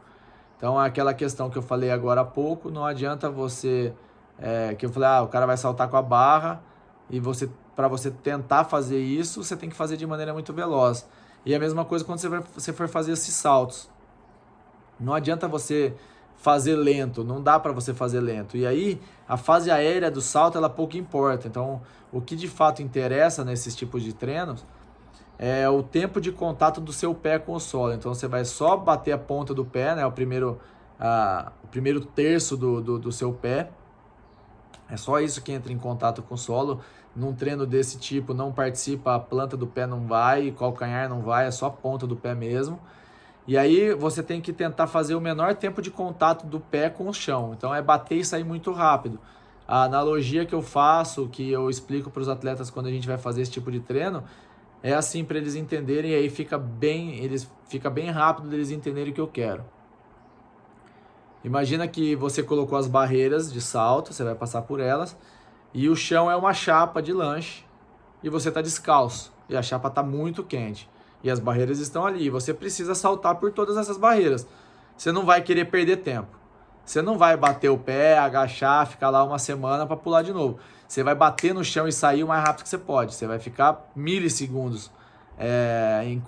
Então, 0.56 0.80
é 0.80 0.86
aquela 0.86 1.12
questão 1.12 1.50
que 1.50 1.58
eu 1.58 1.62
falei 1.62 1.90
agora 1.90 2.20
há 2.20 2.24
pouco, 2.24 2.70
não 2.70 2.86
adianta 2.86 3.28
você. 3.28 3.92
É, 4.38 4.72
que 4.76 4.86
eu 4.86 4.90
falei, 4.90 5.08
ah, 5.08 5.22
o 5.22 5.26
cara 5.26 5.46
vai 5.46 5.56
saltar 5.56 5.88
com 5.88 5.96
a 5.96 6.02
barra 6.02 6.62
e 7.10 7.18
você 7.18 7.50
para 7.74 7.88
você 7.88 8.08
tentar 8.08 8.62
fazer 8.62 9.00
isso, 9.00 9.42
você 9.42 9.56
tem 9.56 9.68
que 9.68 9.74
fazer 9.74 9.96
de 9.96 10.06
maneira 10.06 10.32
muito 10.32 10.52
veloz. 10.52 11.08
E 11.44 11.52
a 11.52 11.58
mesma 11.58 11.84
coisa 11.84 12.04
quando 12.04 12.20
você, 12.20 12.28
vai, 12.28 12.40
você 12.54 12.72
for 12.72 12.86
fazer 12.86 13.10
esses 13.10 13.34
saltos. 13.34 13.90
Não 14.98 15.12
adianta 15.12 15.48
você 15.48 15.92
fazer 16.40 16.74
lento, 16.74 17.22
não 17.22 17.42
dá 17.42 17.60
para 17.60 17.70
você 17.70 17.92
fazer 17.92 18.20
lento. 18.20 18.56
E 18.56 18.66
aí, 18.66 18.98
a 19.28 19.36
fase 19.36 19.70
aérea 19.70 20.10
do 20.10 20.22
salto, 20.22 20.56
ela 20.56 20.70
pouco 20.70 20.96
importa. 20.96 21.46
Então, 21.46 21.82
o 22.10 22.20
que 22.20 22.34
de 22.34 22.48
fato 22.48 22.82
interessa 22.82 23.44
nesses 23.44 23.76
tipos 23.76 24.02
de 24.02 24.14
treinos 24.14 24.64
é 25.38 25.68
o 25.68 25.82
tempo 25.82 26.18
de 26.18 26.32
contato 26.32 26.80
do 26.80 26.94
seu 26.94 27.14
pé 27.14 27.38
com 27.38 27.52
o 27.52 27.60
solo. 27.60 27.92
Então, 27.92 28.14
você 28.14 28.26
vai 28.26 28.46
só 28.46 28.74
bater 28.74 29.12
a 29.12 29.18
ponta 29.18 29.52
do 29.52 29.66
pé, 29.66 29.94
né, 29.94 30.06
o 30.06 30.12
primeiro, 30.12 30.58
a, 30.98 31.52
o 31.62 31.66
primeiro 31.66 32.00
terço 32.00 32.56
do, 32.56 32.80
do, 32.80 32.98
do 32.98 33.12
seu 33.12 33.34
pé. 33.34 33.70
É 34.88 34.96
só 34.96 35.20
isso 35.20 35.42
que 35.42 35.52
entra 35.52 35.70
em 35.70 35.78
contato 35.78 36.22
com 36.22 36.34
o 36.34 36.38
solo. 36.38 36.80
Num 37.14 37.34
treino 37.34 37.66
desse 37.66 37.98
tipo, 37.98 38.32
não 38.32 38.50
participa, 38.50 39.14
a 39.14 39.20
planta 39.20 39.58
do 39.58 39.66
pé 39.66 39.86
não 39.86 40.06
vai, 40.06 40.50
calcanhar 40.52 41.08
não 41.08 41.20
vai, 41.20 41.46
é 41.46 41.50
só 41.50 41.66
a 41.66 41.70
ponta 41.70 42.06
do 42.06 42.16
pé 42.16 42.34
mesmo. 42.34 42.80
E 43.46 43.56
aí 43.56 43.94
você 43.94 44.22
tem 44.22 44.40
que 44.40 44.52
tentar 44.52 44.86
fazer 44.86 45.14
o 45.14 45.20
menor 45.20 45.54
tempo 45.54 45.82
de 45.82 45.90
contato 45.90 46.46
do 46.46 46.60
pé 46.60 46.88
com 46.88 47.08
o 47.08 47.12
chão. 47.12 47.54
Então 47.56 47.74
é 47.74 47.82
bater 47.82 48.18
e 48.18 48.24
sair 48.24 48.44
muito 48.44 48.72
rápido. 48.72 49.18
A 49.66 49.84
analogia 49.84 50.44
que 50.44 50.54
eu 50.54 50.62
faço, 50.62 51.28
que 51.28 51.50
eu 51.50 51.70
explico 51.70 52.10
para 52.10 52.22
os 52.22 52.28
atletas 52.28 52.70
quando 52.70 52.86
a 52.86 52.90
gente 52.90 53.06
vai 53.06 53.18
fazer 53.18 53.42
esse 53.42 53.50
tipo 53.50 53.70
de 53.70 53.80
treino, 53.80 54.24
é 54.82 54.94
assim 54.94 55.24
para 55.24 55.38
eles 55.38 55.54
entenderem 55.54 56.12
e 56.12 56.14
aí 56.14 56.30
fica 56.30 56.58
bem, 56.58 57.16
eles 57.16 57.50
fica 57.68 57.88
bem 57.90 58.10
rápido 58.10 58.48
deles 58.48 58.70
entenderem 58.70 59.12
o 59.12 59.14
que 59.14 59.20
eu 59.20 59.28
quero. 59.28 59.64
Imagina 61.42 61.88
que 61.88 62.14
você 62.14 62.42
colocou 62.42 62.76
as 62.76 62.86
barreiras 62.86 63.52
de 63.52 63.60
salto, 63.60 64.12
você 64.12 64.22
vai 64.22 64.34
passar 64.34 64.62
por 64.62 64.78
elas, 64.78 65.16
e 65.72 65.88
o 65.88 65.96
chão 65.96 66.30
é 66.30 66.36
uma 66.36 66.52
chapa 66.52 67.00
de 67.00 67.12
lanche 67.12 67.64
e 68.22 68.28
você 68.28 68.48
está 68.48 68.60
descalço 68.60 69.32
e 69.48 69.56
a 69.56 69.62
chapa 69.62 69.88
está 69.88 70.02
muito 70.02 70.44
quente. 70.44 70.88
E 71.22 71.30
as 71.30 71.38
barreiras 71.38 71.78
estão 71.78 72.06
ali. 72.06 72.30
Você 72.30 72.54
precisa 72.54 72.94
saltar 72.94 73.36
por 73.36 73.52
todas 73.52 73.76
essas 73.76 73.98
barreiras. 73.98 74.46
Você 74.96 75.12
não 75.12 75.24
vai 75.24 75.42
querer 75.42 75.66
perder 75.66 75.98
tempo. 75.98 76.40
Você 76.84 77.00
não 77.02 77.16
vai 77.16 77.36
bater 77.36 77.68
o 77.68 77.78
pé, 77.78 78.18
agachar, 78.18 78.86
ficar 78.86 79.10
lá 79.10 79.22
uma 79.22 79.38
semana 79.38 79.86
para 79.86 79.96
pular 79.96 80.22
de 80.22 80.32
novo. 80.32 80.58
Você 80.88 81.04
vai 81.04 81.14
bater 81.14 81.54
no 81.54 81.62
chão 81.62 81.86
e 81.86 81.92
sair 81.92 82.24
o 82.24 82.28
mais 82.28 82.44
rápido 82.44 82.64
que 82.64 82.68
você 82.68 82.78
pode. 82.78 83.14
Você 83.14 83.26
vai 83.26 83.38
ficar 83.38 83.90
milissegundos 83.94 84.90
é, 85.38 86.02
em, 86.04 86.22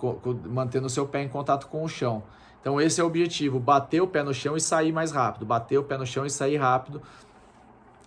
mantendo 0.49 0.87
o 0.87 0.91
seu 0.91 1.07
pé 1.07 1.23
em 1.23 1.29
contato 1.29 1.67
com 1.67 1.83
o 1.83 1.89
chão. 1.89 2.23
Então 2.61 2.81
esse 2.81 3.01
é 3.01 3.05
o 3.05 3.09
objetivo, 3.09 3.59
bater 3.59 4.01
o 4.01 4.07
pé 4.07 4.23
no 4.23 4.33
chão 4.33 4.57
e 4.57 4.61
sair 4.61 4.93
mais 4.93 5.11
rápido. 5.11 5.45
Bater 5.45 5.79
o 5.79 5.83
pé 5.83 5.99
no 5.99 6.07
chão 6.07 6.25
e 6.25 6.31
sair 6.31 6.59
rápido. 6.59 7.03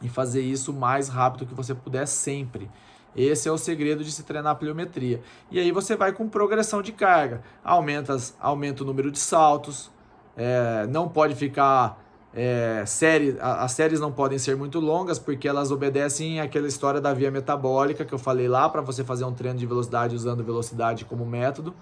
E 0.01 0.07
fazer 0.07 0.41
isso 0.41 0.71
o 0.71 0.73
mais 0.73 1.09
rápido 1.09 1.45
que 1.45 1.53
você 1.53 1.75
puder 1.75 2.05
sempre. 2.07 2.71
Esse 3.15 3.47
é 3.47 3.51
o 3.51 3.57
segredo 3.57 4.03
de 4.03 4.11
se 4.11 4.23
treinar 4.23 4.51
a 4.51 4.55
pliometria. 4.55 5.21
E 5.49 5.59
aí 5.59 5.71
você 5.71 5.95
vai 5.95 6.11
com 6.11 6.27
progressão 6.27 6.81
de 6.81 6.91
carga. 6.91 7.41
Aumenta, 7.63 8.17
aumenta 8.39 8.83
o 8.83 8.85
número 8.85 9.09
de 9.09 9.19
saltos. 9.19 9.89
É, 10.35 10.85
não 10.87 11.07
pode 11.07 11.33
ficar. 11.35 12.03
É, 12.37 12.83
série, 12.85 13.37
as 13.39 13.71
séries 13.71 14.01
não 14.01 14.11
podem 14.11 14.37
ser 14.37 14.57
muito 14.57 14.77
longas 14.81 15.17
porque 15.17 15.47
elas 15.47 15.71
obedecem 15.71 16.41
àquela 16.41 16.67
história 16.67 16.99
da 16.99 17.13
via 17.13 17.31
metabólica 17.31 18.03
que 18.03 18.13
eu 18.13 18.19
falei 18.19 18.49
lá 18.49 18.67
para 18.67 18.81
você 18.81 19.05
fazer 19.05 19.23
um 19.23 19.33
treino 19.33 19.57
de 19.57 19.65
velocidade 19.65 20.13
usando 20.13 20.43
velocidade 20.43 21.05
como 21.05 21.25
método, 21.25 21.73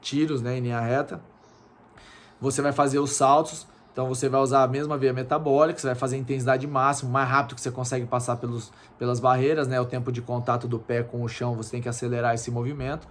tiros 0.00 0.40
né, 0.40 0.56
em 0.56 0.62
linha 0.62 0.80
reta. 0.80 1.20
Você 2.40 2.62
vai 2.62 2.72
fazer 2.72 2.98
os 3.00 3.10
saltos 3.12 3.66
então 3.98 4.06
você 4.06 4.28
vai 4.28 4.40
usar 4.40 4.62
a 4.62 4.68
mesma 4.68 4.96
via 4.96 5.12
metabólica, 5.12 5.76
você 5.76 5.88
vai 5.88 5.96
fazer 5.96 6.14
a 6.14 6.18
intensidade 6.20 6.64
máxima, 6.68 7.10
mais 7.10 7.28
rápido 7.28 7.56
que 7.56 7.60
você 7.60 7.68
consegue 7.72 8.06
passar 8.06 8.36
pelos, 8.36 8.70
pelas 8.96 9.18
barreiras, 9.18 9.66
né? 9.66 9.80
O 9.80 9.84
tempo 9.84 10.12
de 10.12 10.22
contato 10.22 10.68
do 10.68 10.78
pé 10.78 11.02
com 11.02 11.20
o 11.24 11.28
chão, 11.28 11.56
você 11.56 11.72
tem 11.72 11.82
que 11.82 11.88
acelerar 11.88 12.32
esse 12.32 12.48
movimento. 12.48 13.08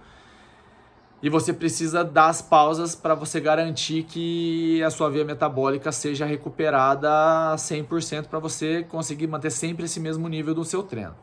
E 1.22 1.28
você 1.28 1.52
precisa 1.52 2.02
dar 2.02 2.28
as 2.28 2.40
pausas 2.40 2.94
para 2.94 3.14
você 3.14 3.38
garantir 3.38 4.04
que 4.04 4.82
a 4.82 4.88
sua 4.88 5.10
via 5.10 5.26
metabólica 5.26 5.92
seja 5.92 6.24
recuperada 6.24 7.54
100% 7.54 8.28
para 8.28 8.38
você 8.38 8.82
conseguir 8.84 9.26
manter 9.26 9.50
sempre 9.50 9.84
esse 9.84 10.00
mesmo 10.00 10.26
nível 10.26 10.54
do 10.54 10.64
seu 10.64 10.82
treino. 10.82 11.14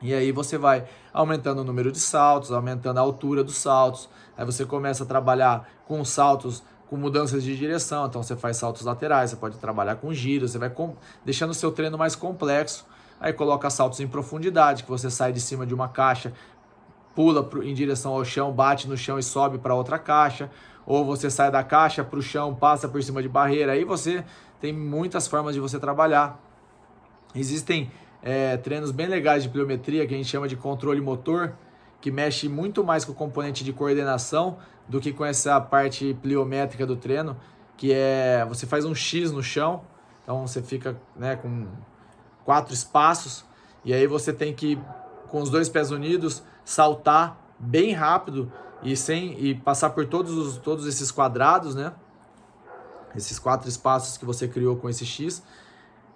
E 0.00 0.14
aí 0.14 0.32
você 0.32 0.56
vai 0.56 0.84
aumentando 1.12 1.60
o 1.60 1.64
número 1.64 1.92
de 1.92 2.00
saltos, 2.00 2.50
aumentando 2.50 2.96
a 2.96 3.02
altura 3.02 3.44
dos 3.44 3.56
saltos. 3.56 4.08
Aí 4.36 4.46
você 4.46 4.64
começa 4.64 5.04
a 5.04 5.06
trabalhar 5.06 5.68
com 5.86 6.02
saltos 6.02 6.62
com 6.92 6.98
mudanças 6.98 7.42
de 7.42 7.56
direção. 7.56 8.04
Então 8.04 8.22
você 8.22 8.36
faz 8.36 8.58
saltos 8.58 8.82
laterais, 8.82 9.30
você 9.30 9.36
pode 9.36 9.56
trabalhar 9.56 9.96
com 9.96 10.12
giros, 10.12 10.50
você 10.50 10.58
vai 10.58 10.68
com... 10.68 10.94
deixando 11.24 11.48
o 11.48 11.54
seu 11.54 11.72
treino 11.72 11.96
mais 11.96 12.14
complexo. 12.14 12.84
Aí 13.18 13.32
coloca 13.32 13.70
saltos 13.70 13.98
em 14.00 14.06
profundidade, 14.06 14.84
que 14.84 14.90
você 14.90 15.08
sai 15.08 15.32
de 15.32 15.40
cima 15.40 15.64
de 15.64 15.72
uma 15.72 15.88
caixa, 15.88 16.34
pula 17.14 17.48
em 17.62 17.72
direção 17.72 18.12
ao 18.12 18.22
chão, 18.26 18.52
bate 18.52 18.86
no 18.86 18.94
chão 18.94 19.18
e 19.18 19.22
sobe 19.22 19.56
para 19.56 19.74
outra 19.74 19.98
caixa. 19.98 20.50
Ou 20.84 21.02
você 21.02 21.30
sai 21.30 21.50
da 21.50 21.64
caixa 21.64 22.04
para 22.04 22.18
o 22.18 22.22
chão, 22.22 22.54
passa 22.54 22.86
por 22.86 23.02
cima 23.02 23.22
de 23.22 23.28
barreira. 23.28 23.72
Aí 23.72 23.84
você 23.84 24.22
tem 24.60 24.70
muitas 24.70 25.26
formas 25.26 25.54
de 25.54 25.60
você 25.60 25.78
trabalhar. 25.78 26.38
Existem 27.34 27.90
é, 28.22 28.58
treinos 28.58 28.90
bem 28.90 29.06
legais 29.06 29.44
de 29.44 29.48
pliometria 29.48 30.06
que 30.06 30.12
a 30.12 30.16
gente 30.18 30.28
chama 30.28 30.46
de 30.46 30.56
controle 30.56 31.00
motor, 31.00 31.54
que 32.02 32.10
mexe 32.10 32.50
muito 32.50 32.84
mais 32.84 33.02
com 33.02 33.12
o 33.12 33.14
componente 33.14 33.64
de 33.64 33.72
coordenação 33.72 34.58
do 34.88 35.00
que 35.00 35.12
com 35.12 35.24
essa 35.24 35.60
parte 35.60 36.14
pliométrica 36.20 36.86
do 36.86 36.96
treino, 36.96 37.36
que 37.76 37.92
é 37.92 38.44
você 38.48 38.66
faz 38.66 38.84
um 38.84 38.94
X 38.94 39.32
no 39.32 39.42
chão, 39.42 39.82
então 40.22 40.46
você 40.46 40.62
fica 40.62 40.96
né, 41.16 41.36
com 41.36 41.66
quatro 42.44 42.72
espaços, 42.72 43.44
e 43.84 43.92
aí 43.92 44.06
você 44.06 44.32
tem 44.32 44.54
que, 44.54 44.78
com 45.28 45.40
os 45.40 45.50
dois 45.50 45.68
pés 45.68 45.90
unidos, 45.90 46.42
saltar 46.64 47.40
bem 47.58 47.92
rápido 47.92 48.52
e 48.82 48.96
sem 48.96 49.38
e 49.38 49.54
passar 49.54 49.90
por 49.90 50.06
todos, 50.06 50.32
os, 50.32 50.56
todos 50.58 50.86
esses 50.86 51.10
quadrados, 51.10 51.74
né? 51.74 51.92
Esses 53.14 53.38
quatro 53.38 53.68
espaços 53.68 54.16
que 54.16 54.24
você 54.24 54.48
criou 54.48 54.76
com 54.76 54.88
esse 54.88 55.04
X 55.04 55.42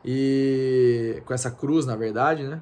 e 0.04 1.22
com 1.26 1.34
essa 1.34 1.50
cruz, 1.50 1.84
na 1.84 1.94
verdade, 1.94 2.44
né? 2.44 2.60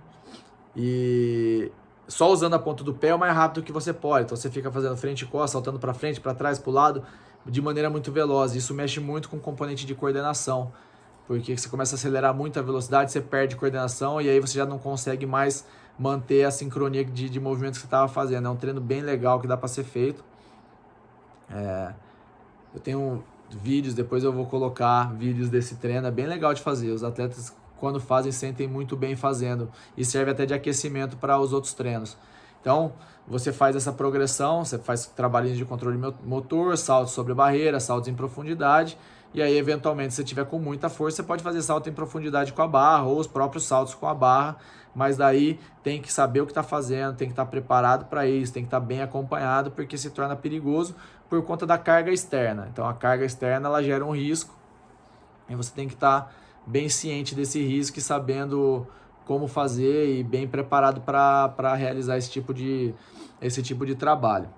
E 0.77 1.71
só 2.07 2.31
usando 2.31 2.55
a 2.55 2.59
ponta 2.59 2.85
do 2.85 2.93
pé 2.93 3.09
é 3.09 3.15
o 3.15 3.19
mais 3.19 3.35
rápido 3.35 3.63
que 3.63 3.73
você 3.73 3.93
pode. 3.93 4.25
Então 4.25 4.37
você 4.37 4.51
fica 4.51 4.71
fazendo 4.71 4.97
frente 4.97 5.23
e 5.23 5.27
costa, 5.27 5.53
saltando 5.53 5.79
para 5.79 5.95
frente, 5.95 6.21
para 6.21 6.35
trás, 6.35 6.59
para 6.59 6.71
o 6.71 6.73
lado, 6.73 7.03
de 7.47 7.63
maneira 7.63 7.89
muito 7.89 8.13
veloz. 8.13 8.55
Isso 8.55 8.75
mexe 8.75 9.01
muito 9.01 9.29
com 9.29 9.37
o 9.37 9.41
componente 9.41 9.87
de 9.87 9.95
coordenação, 9.95 10.73
porque 11.27 11.57
você 11.57 11.69
começa 11.69 11.95
a 11.95 11.97
acelerar 11.97 12.35
muito 12.35 12.59
a 12.59 12.63
velocidade, 12.63 13.11
você 13.11 13.21
perde 13.21 13.57
coordenação 13.57 14.21
e 14.21 14.29
aí 14.29 14.39
você 14.39 14.59
já 14.59 14.67
não 14.67 14.79
consegue 14.79 15.27
mais 15.27 15.67
manter 15.99 16.45
a 16.45 16.51
sincronia 16.51 17.05
de, 17.05 17.31
de 17.31 17.41
movimentos 17.41 17.79
que 17.79 17.83
você 17.83 17.87
estava 17.87 18.09
fazendo. 18.09 18.47
É 18.47 18.51
um 18.51 18.57
treino 18.57 18.81
bem 18.81 19.01
legal 19.01 19.41
que 19.41 19.47
dá 19.47 19.57
para 19.57 19.69
ser 19.69 19.85
feito. 19.85 20.25
É, 21.51 21.93
eu 22.75 22.81
tenho 22.81 23.25
vídeos, 23.51 23.95
depois 23.95 24.25
eu 24.25 24.33
vou 24.33 24.47
colocar 24.47 25.13
vídeos 25.15 25.49
desse 25.49 25.77
treino, 25.77 26.07
é 26.07 26.11
bem 26.11 26.27
legal 26.27 26.53
de 26.53 26.61
fazer. 26.61 26.91
Os 26.91 27.05
atletas, 27.05 27.55
quando 27.85 28.01
fazem, 28.01 28.33
sentem 28.33 28.67
muito 28.67 28.97
bem 28.97 29.15
fazendo 29.15 29.71
e 29.95 30.07
serve 30.07 30.31
até 30.31 30.47
de 30.47 30.55
aquecimento 30.55 31.19
para 31.19 31.39
os 31.39 31.53
outros 31.53 31.75
treinos. 31.75 32.17
Então, 32.59 32.95
você 33.29 33.53
faz 33.53 33.77
essa 33.77 33.93
progressão, 33.93 34.65
você 34.65 34.79
faz 34.79 35.05
trabalhinhos 35.05 35.59
de 35.59 35.67
controle 35.67 35.99
motor, 36.25 36.79
saltos 36.79 37.13
sobre 37.13 37.35
barreira, 37.35 37.79
saltos 37.79 38.09
em 38.09 38.15
profundidade, 38.15 38.97
e 39.35 39.43
aí, 39.43 39.55
eventualmente, 39.59 40.15
se 40.15 40.17
você 40.17 40.25
tiver 40.25 40.47
com 40.47 40.59
muita 40.59 40.89
força, 40.89 41.17
você 41.17 41.23
pode 41.23 41.43
fazer 41.43 41.61
salto 41.61 41.91
em 41.91 41.93
profundidade 41.93 42.55
com 42.55 42.63
a 42.63 42.67
barra 42.67 43.03
ou 43.03 43.19
os 43.19 43.27
próprios 43.27 43.67
saltos 43.67 43.95
com 43.95 44.07
a 44.07 44.15
barra, 44.15 44.57
mas 44.95 45.19
daí 45.19 45.61
tem 45.83 46.01
que 46.01 46.11
saber 46.11 46.41
o 46.41 46.47
que 46.47 46.53
está 46.53 46.63
fazendo, 46.63 47.17
tem 47.17 47.29
que 47.29 47.33
estar 47.33 47.45
tá 47.45 47.51
preparado 47.51 48.07
para 48.07 48.27
isso, 48.27 48.51
tem 48.51 48.63
que 48.63 48.69
estar 48.69 48.81
tá 48.81 48.87
bem 48.87 49.03
acompanhado, 49.03 49.73
porque 49.73 49.99
se 49.99 50.09
torna 50.09 50.35
perigoso 50.35 50.95
por 51.29 51.43
conta 51.43 51.67
da 51.67 51.77
carga 51.77 52.11
externa. 52.11 52.67
Então, 52.73 52.89
a 52.89 52.95
carga 52.95 53.27
externa 53.27 53.69
ela 53.69 53.83
gera 53.83 54.03
um 54.07 54.17
risco 54.17 54.57
e 55.51 55.55
você 55.55 55.71
tem 55.71 55.87
que 55.87 55.95
estar 55.95 56.23
tá 56.23 56.31
bem 56.67 56.89
ciente 56.89 57.35
desse 57.35 57.63
risco 57.63 57.99
e 57.99 58.03
sabendo 58.03 58.87
como 59.25 59.47
fazer 59.47 60.17
e 60.17 60.23
bem 60.23 60.47
preparado 60.47 61.01
para 61.01 61.75
realizar 61.75 62.17
esse 62.19 62.31
tipo, 62.31 62.53
de, 62.53 62.95
esse 63.41 63.63
tipo 63.63 63.87
de 63.87 63.95
trabalho. 63.95 64.49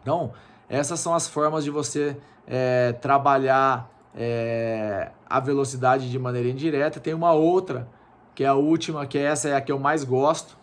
Então, 0.00 0.32
essas 0.68 1.00
são 1.00 1.14
as 1.14 1.28
formas 1.28 1.64
de 1.64 1.70
você 1.70 2.16
é, 2.46 2.92
trabalhar 2.92 3.90
é, 4.14 5.10
a 5.28 5.40
velocidade 5.40 6.10
de 6.10 6.18
maneira 6.18 6.48
indireta. 6.48 7.00
Tem 7.00 7.14
uma 7.14 7.32
outra, 7.32 7.88
que 8.34 8.44
é 8.44 8.48
a 8.48 8.54
última, 8.54 9.06
que 9.06 9.18
essa 9.18 9.48
é 9.48 9.56
a 9.56 9.60
que 9.60 9.70
eu 9.72 9.78
mais 9.78 10.04
gosto, 10.04 10.56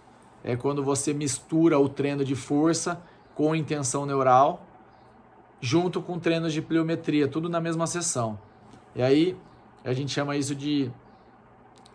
é 0.43 0.55
quando 0.55 0.83
você 0.83 1.13
mistura 1.13 1.77
o 1.77 1.89
treino 1.89 2.23
de 2.23 2.35
força 2.35 3.01
com 3.35 3.55
intenção 3.55 4.05
neural, 4.05 4.65
junto 5.61 6.01
com 6.01 6.17
treinos 6.17 6.53
de 6.53 6.61
pliometria, 6.61 7.27
tudo 7.27 7.49
na 7.49 7.59
mesma 7.59 7.85
sessão. 7.87 8.39
E 8.95 9.01
aí 9.01 9.37
a 9.83 9.93
gente 9.93 10.11
chama 10.11 10.35
isso 10.35 10.53
de 10.53 10.91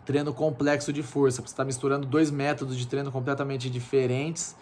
treino 0.05 0.33
complexo 0.33 0.93
de 0.93 1.03
força. 1.03 1.41
Você 1.41 1.47
está 1.47 1.65
misturando 1.65 2.05
dois 2.05 2.29
métodos 2.31 2.77
de 2.77 2.87
treino 2.87 3.11
completamente 3.11 3.69
diferentes, 3.69 4.55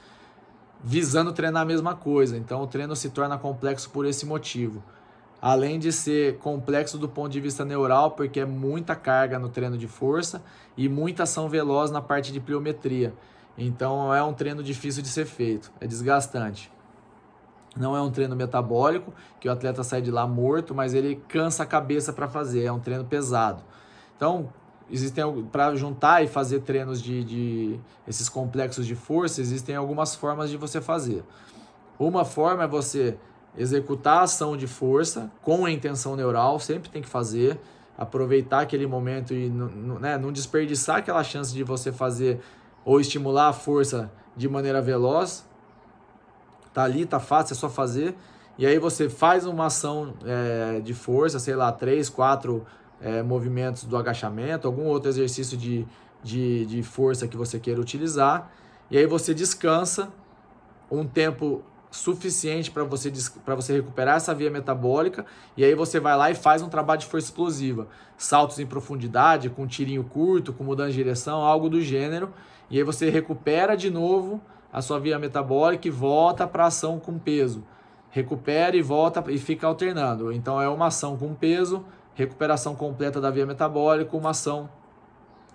visando 0.83 1.33
treinar 1.33 1.63
a 1.63 1.65
mesma 1.65 1.95
coisa. 1.95 2.37
Então 2.37 2.61
o 2.61 2.67
treino 2.67 2.95
se 2.95 3.09
torna 3.09 3.37
complexo 3.37 3.89
por 3.89 4.05
esse 4.05 4.25
motivo. 4.25 4.83
Além 5.41 5.77
de 5.77 5.91
ser 5.91 6.37
complexo 6.37 6.97
do 6.97 7.09
ponto 7.09 7.29
de 7.29 7.41
vista 7.41 7.65
neural, 7.65 8.11
porque 8.11 8.39
é 8.39 8.45
muita 8.45 8.95
carga 8.95 9.37
no 9.37 9.49
treino 9.49 9.77
de 9.77 9.87
força 9.87 10.41
e 10.77 10.87
muita 10.87 11.23
ação 11.23 11.49
veloz 11.49 11.91
na 11.91 12.01
parte 12.01 12.31
de 12.31 12.39
pliometria. 12.39 13.13
Então 13.57 14.13
é 14.13 14.23
um 14.23 14.33
treino 14.33 14.63
difícil 14.63 15.03
de 15.03 15.09
ser 15.09 15.25
feito, 15.25 15.71
é 15.81 15.85
desgastante. 15.85 16.71
Não 17.75 17.95
é 17.95 18.01
um 18.01 18.11
treino 18.11 18.35
metabólico, 18.35 19.13
que 19.39 19.49
o 19.49 19.51
atleta 19.51 19.83
sai 19.83 20.01
de 20.01 20.11
lá 20.11 20.27
morto, 20.27 20.75
mas 20.75 20.93
ele 20.93 21.21
cansa 21.27 21.63
a 21.63 21.65
cabeça 21.65 22.13
para 22.13 22.27
fazer, 22.27 22.65
é 22.65 22.71
um 22.71 22.79
treino 22.79 23.03
pesado. 23.03 23.63
Então, 24.15 24.49
existem 24.91 25.23
para 25.51 25.73
juntar 25.75 26.23
e 26.23 26.27
fazer 26.27 26.59
treinos 26.59 27.01
de, 27.01 27.23
de 27.23 27.79
esses 28.07 28.29
complexos 28.29 28.85
de 28.85 28.95
força, 28.95 29.41
existem 29.41 29.75
algumas 29.75 30.15
formas 30.15 30.49
de 30.49 30.57
você 30.57 30.79
fazer. 30.79 31.23
Uma 31.97 32.23
forma 32.23 32.63
é 32.63 32.67
você 32.67 33.17
executar 33.57 34.19
a 34.19 34.21
ação 34.23 34.57
de 34.57 34.67
força 34.67 35.31
com 35.41 35.65
a 35.65 35.71
intenção 35.71 36.15
neural, 36.15 36.59
sempre 36.59 36.89
tem 36.89 37.01
que 37.01 37.09
fazer, 37.09 37.59
aproveitar 37.97 38.61
aquele 38.61 38.87
momento 38.87 39.33
e 39.33 39.49
né, 39.49 40.17
não 40.17 40.31
desperdiçar 40.31 40.97
aquela 40.97 41.23
chance 41.23 41.53
de 41.53 41.63
você 41.63 41.91
fazer 41.91 42.39
ou 42.83 42.99
estimular 42.99 43.49
a 43.49 43.53
força 43.53 44.11
de 44.35 44.49
maneira 44.49 44.81
veloz. 44.81 45.47
Tá 46.73 46.83
ali, 46.83 47.05
tá 47.05 47.19
fácil, 47.19 47.53
é 47.53 47.55
só 47.55 47.69
fazer. 47.69 48.15
E 48.57 48.65
aí 48.65 48.77
você 48.77 49.09
faz 49.09 49.45
uma 49.45 49.67
ação 49.67 50.13
é, 50.25 50.79
de 50.79 50.93
força, 50.93 51.39
sei 51.39 51.55
lá, 51.55 51.71
três, 51.71 52.09
quatro 52.09 52.65
é, 53.01 53.21
movimentos 53.21 53.83
do 53.83 53.97
agachamento, 53.97 54.67
algum 54.67 54.85
outro 54.85 55.09
exercício 55.09 55.57
de, 55.57 55.85
de, 56.23 56.65
de 56.65 56.83
força 56.83 57.27
que 57.27 57.35
você 57.35 57.59
queira 57.59 57.81
utilizar. 57.81 58.51
E 58.89 58.97
aí 58.97 59.05
você 59.05 59.33
descansa 59.33 60.09
um 60.89 61.05
tempo 61.05 61.63
suficiente 61.89 62.71
para 62.71 62.83
você, 62.83 63.11
você 63.55 63.73
recuperar 63.73 64.17
essa 64.17 64.33
via 64.33 64.49
metabólica. 64.49 65.25
E 65.55 65.63
aí 65.63 65.75
você 65.75 65.99
vai 65.99 66.17
lá 66.17 66.31
e 66.31 66.35
faz 66.35 66.61
um 66.61 66.69
trabalho 66.69 66.99
de 66.99 67.05
força 67.05 67.27
explosiva. 67.27 67.87
Saltos 68.17 68.59
em 68.59 68.65
profundidade, 68.65 69.49
com 69.49 69.67
tirinho 69.67 70.03
curto, 70.03 70.53
com 70.53 70.63
mudança 70.63 70.91
de 70.91 70.97
direção, 70.97 71.41
algo 71.41 71.69
do 71.69 71.81
gênero. 71.81 72.33
E 72.69 72.77
aí 72.77 72.83
você 72.83 73.09
recupera 73.09 73.75
de 73.75 73.91
novo 73.91 74.41
a 74.73 74.81
sua 74.81 74.99
via 74.99 75.19
metabólica 75.19 75.87
e 75.87 75.91
volta 75.91 76.47
para 76.47 76.65
ação 76.65 76.99
com 76.99 77.19
peso. 77.19 77.63
Recupera 78.09 78.75
e 78.75 78.81
volta 78.81 79.23
e 79.31 79.37
fica 79.37 79.67
alternando. 79.67 80.31
Então 80.31 80.59
é 80.59 80.67
uma 80.67 80.87
ação 80.87 81.15
com 81.15 81.35
peso, 81.35 81.85
recuperação 82.15 82.73
completa 82.73 83.21
da 83.21 83.29
via 83.29 83.45
metabólica, 83.45 84.17
uma 84.17 84.31
ação 84.31 84.67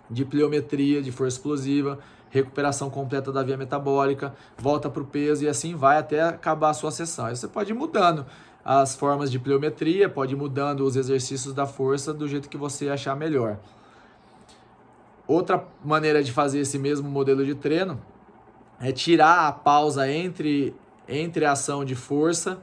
de 0.09 0.25
pliometria, 0.25 1.03
de 1.03 1.11
força 1.11 1.37
explosiva, 1.37 1.99
recuperação 2.31 2.89
completa 2.89 3.33
da 3.33 3.43
via 3.43 3.57
metabólica, 3.57 4.33
volta 4.57 4.89
para 4.89 5.03
o 5.03 5.07
peso 5.07 5.45
e 5.45 5.49
assim 5.49 5.75
vai 5.75 5.99
até 5.99 6.23
acabar 6.23 6.71
a 6.71 6.75
sua 6.75 6.93
sessão. 6.93 7.27
Aí 7.27 7.37
você 7.37 7.49
pode 7.49 7.73
ir 7.73 7.75
mudando 7.75 8.25
as 8.65 8.95
formas 8.95 9.33
de 9.33 9.39
pliometria, 9.39 10.09
pode 10.09 10.35
ir 10.35 10.37
mudando 10.37 10.81
os 10.85 10.95
exercícios 10.95 11.53
da 11.53 11.67
força 11.67 12.15
do 12.15 12.29
jeito 12.29 12.49
que 12.49 12.57
você 12.57 12.89
achar 12.89 13.17
melhor. 13.17 13.59
Outra 15.27 15.65
maneira 15.85 16.23
de 16.23 16.33
fazer 16.33 16.61
esse 16.61 16.79
mesmo 16.79 17.11
modelo 17.11 17.45
de 17.45 17.55
treino 17.55 18.01
é 18.81 18.93
tirar 18.93 19.49
a 19.49 19.53
pausa 19.53 20.11
entre, 20.11 20.75
entre 21.09 21.45
a 21.45 21.53
ação 21.53 21.85
de 21.85 21.95
força 21.95 22.61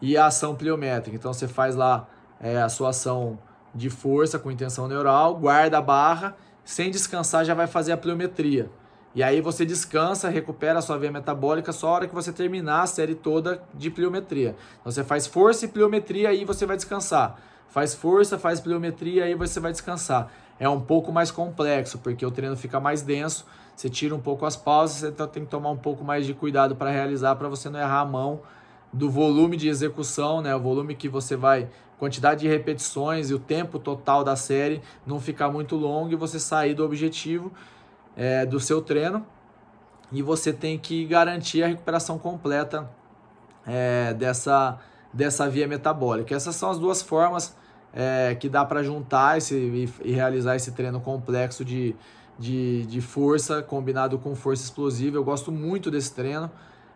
e 0.00 0.16
a 0.16 0.26
ação 0.26 0.54
pliométrica. 0.54 1.16
Então 1.16 1.32
você 1.32 1.46
faz 1.48 1.74
lá 1.74 2.08
é, 2.40 2.60
a 2.60 2.68
sua 2.68 2.90
ação 2.90 3.38
de 3.74 3.90
força 3.90 4.38
com 4.38 4.50
intenção 4.50 4.88
neural, 4.88 5.36
guarda 5.36 5.78
a 5.78 5.82
barra, 5.82 6.36
sem 6.64 6.90
descansar 6.90 7.44
já 7.44 7.54
vai 7.54 7.66
fazer 7.66 7.92
a 7.92 7.96
pliometria. 7.96 8.70
E 9.14 9.22
aí 9.22 9.40
você 9.40 9.64
descansa, 9.64 10.28
recupera 10.28 10.78
a 10.78 10.82
sua 10.82 10.98
via 10.98 11.10
metabólica 11.10 11.72
só 11.72 11.88
a 11.88 11.90
hora 11.92 12.06
que 12.06 12.14
você 12.14 12.32
terminar 12.32 12.82
a 12.82 12.86
série 12.86 13.14
toda 13.14 13.62
de 13.72 13.90
pliometria. 13.90 14.54
Então 14.80 14.92
você 14.92 15.02
faz 15.02 15.26
força 15.26 15.64
e 15.64 15.68
pliometria 15.68 16.28
aí 16.28 16.44
você 16.44 16.66
vai 16.66 16.76
descansar. 16.76 17.38
Faz 17.68 17.94
força, 17.94 18.38
faz 18.38 18.60
pliometria 18.60 19.24
aí 19.24 19.34
você 19.34 19.58
vai 19.58 19.72
descansar. 19.72 20.30
É 20.58 20.68
um 20.68 20.80
pouco 20.80 21.12
mais 21.12 21.30
complexo, 21.30 21.98
porque 21.98 22.24
o 22.24 22.30
treino 22.30 22.56
fica 22.56 22.78
mais 22.78 23.02
denso, 23.02 23.46
você 23.76 23.90
tira 23.90 24.14
um 24.14 24.20
pouco 24.20 24.46
as 24.46 24.56
pausas, 24.56 24.96
você 24.96 25.12
tem 25.28 25.44
que 25.44 25.50
tomar 25.50 25.70
um 25.70 25.76
pouco 25.76 26.02
mais 26.02 26.24
de 26.24 26.32
cuidado 26.32 26.74
para 26.74 26.90
realizar, 26.90 27.36
para 27.36 27.46
você 27.46 27.68
não 27.68 27.78
errar 27.78 28.00
a 28.00 28.06
mão 28.06 28.40
do 28.90 29.10
volume 29.10 29.54
de 29.54 29.68
execução, 29.68 30.40
né? 30.40 30.56
O 30.56 30.60
volume 30.60 30.94
que 30.94 31.10
você 31.10 31.36
vai, 31.36 31.68
quantidade 31.98 32.40
de 32.40 32.48
repetições 32.48 33.28
e 33.28 33.34
o 33.34 33.38
tempo 33.38 33.78
total 33.78 34.24
da 34.24 34.34
série 34.34 34.80
não 35.06 35.20
ficar 35.20 35.50
muito 35.50 35.76
longo 35.76 36.10
e 36.10 36.16
você 36.16 36.40
sair 36.40 36.72
do 36.72 36.82
objetivo 36.82 37.52
é, 38.16 38.46
do 38.46 38.58
seu 38.58 38.80
treino. 38.80 39.26
E 40.10 40.22
você 40.22 40.54
tem 40.54 40.78
que 40.78 41.04
garantir 41.04 41.62
a 41.62 41.66
recuperação 41.66 42.18
completa 42.18 42.88
é, 43.66 44.14
dessa, 44.14 44.78
dessa 45.12 45.50
via 45.50 45.68
metabólica. 45.68 46.34
Essas 46.34 46.56
são 46.56 46.70
as 46.70 46.78
duas 46.78 47.02
formas 47.02 47.54
é, 47.92 48.34
que 48.34 48.48
dá 48.48 48.64
para 48.64 48.82
juntar 48.82 49.36
esse, 49.36 49.54
e, 49.54 49.88
e, 50.04 50.12
realizar 50.12 50.56
esse 50.56 50.72
treino 50.72 51.00
complexo 51.00 51.64
de, 51.64 51.94
de, 52.38 52.84
de 52.86 53.00
força 53.00 53.62
combinado 53.62 54.18
com 54.18 54.34
força 54.34 54.62
explosiva. 54.62 55.16
Eu 55.16 55.24
gosto 55.24 55.50
muito 55.50 55.90
desse 55.90 56.14
treino. 56.14 56.50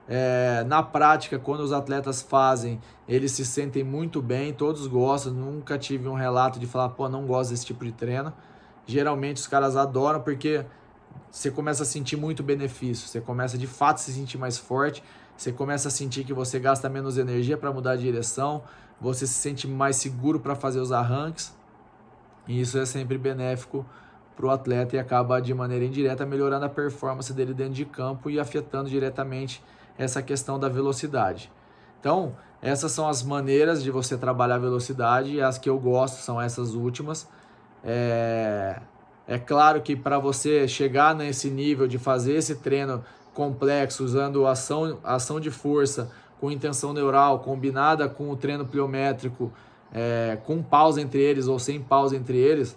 É, 0.08 0.64
na 0.66 0.82
prática, 0.82 1.38
quando 1.38 1.60
os 1.60 1.72
atletas 1.72 2.20
fazem, 2.20 2.80
eles 3.08 3.32
se 3.32 3.44
sentem 3.44 3.84
muito 3.84 4.20
bem, 4.20 4.52
todos 4.52 4.86
gostam. 4.86 5.32
Nunca 5.32 5.78
tive 5.78 6.08
um 6.08 6.14
relato 6.14 6.58
de 6.58 6.66
falar, 6.66 6.90
pô, 6.90 7.08
não 7.08 7.26
gosto 7.26 7.50
desse 7.50 7.64
tipo 7.64 7.84
de 7.84 7.92
treino. 7.92 8.32
Geralmente 8.86 9.36
os 9.36 9.46
caras 9.46 9.76
adoram 9.76 10.20
porque 10.20 10.64
você 11.30 11.50
começa 11.50 11.84
a 11.84 11.86
sentir 11.86 12.16
muito 12.16 12.42
benefício, 12.42 13.06
você 13.06 13.20
começa 13.20 13.56
de 13.56 13.66
fato 13.66 13.96
a 13.96 13.98
se 13.98 14.12
sentir 14.12 14.36
mais 14.36 14.58
forte, 14.58 15.02
você 15.36 15.52
começa 15.52 15.88
a 15.88 15.90
sentir 15.90 16.24
que 16.24 16.32
você 16.32 16.58
gasta 16.58 16.88
menos 16.88 17.16
energia 17.18 17.56
para 17.56 17.72
mudar 17.72 17.96
de 17.96 18.02
direção, 18.02 18.62
você 19.00 19.26
se 19.26 19.34
sente 19.34 19.68
mais 19.68 19.96
seguro 19.96 20.40
para 20.40 20.56
fazer 20.56 20.80
os 20.80 20.90
arranques, 20.90 21.54
e 22.48 22.60
isso 22.60 22.78
é 22.78 22.84
sempre 22.84 23.16
benéfico 23.16 23.86
para 24.40 24.46
o 24.46 24.50
atleta 24.50 24.96
e 24.96 24.98
acaba 24.98 25.38
de 25.40 25.52
maneira 25.52 25.84
indireta 25.84 26.24
melhorando 26.24 26.64
a 26.64 26.68
performance 26.68 27.30
dele 27.34 27.52
dentro 27.52 27.74
de 27.74 27.84
campo 27.84 28.30
e 28.30 28.40
afetando 28.40 28.88
diretamente 28.88 29.62
essa 29.98 30.22
questão 30.22 30.58
da 30.58 30.66
velocidade. 30.66 31.52
Então, 32.00 32.34
essas 32.62 32.90
são 32.92 33.06
as 33.06 33.22
maneiras 33.22 33.82
de 33.82 33.90
você 33.90 34.16
trabalhar 34.16 34.54
a 34.54 34.58
velocidade, 34.58 35.34
e 35.34 35.42
as 35.42 35.58
que 35.58 35.68
eu 35.68 35.78
gosto 35.78 36.22
são 36.22 36.40
essas 36.40 36.72
últimas. 36.74 37.28
É, 37.84 38.80
é 39.28 39.38
claro 39.38 39.82
que 39.82 39.94
para 39.94 40.18
você 40.18 40.66
chegar 40.66 41.14
nesse 41.14 41.50
nível 41.50 41.86
de 41.86 41.98
fazer 41.98 42.34
esse 42.34 42.56
treino 42.56 43.04
complexo, 43.34 44.02
usando 44.02 44.46
ação, 44.46 44.98
ação 45.04 45.38
de 45.38 45.50
força 45.50 46.10
com 46.40 46.50
intenção 46.50 46.94
neural, 46.94 47.40
combinada 47.40 48.08
com 48.08 48.30
o 48.30 48.36
treino 48.36 48.64
pliométrico, 48.64 49.52
é, 49.92 50.38
com 50.46 50.62
pausa 50.62 51.02
entre 51.02 51.20
eles 51.20 51.46
ou 51.46 51.58
sem 51.58 51.78
pausa 51.78 52.16
entre 52.16 52.38
eles, 52.38 52.76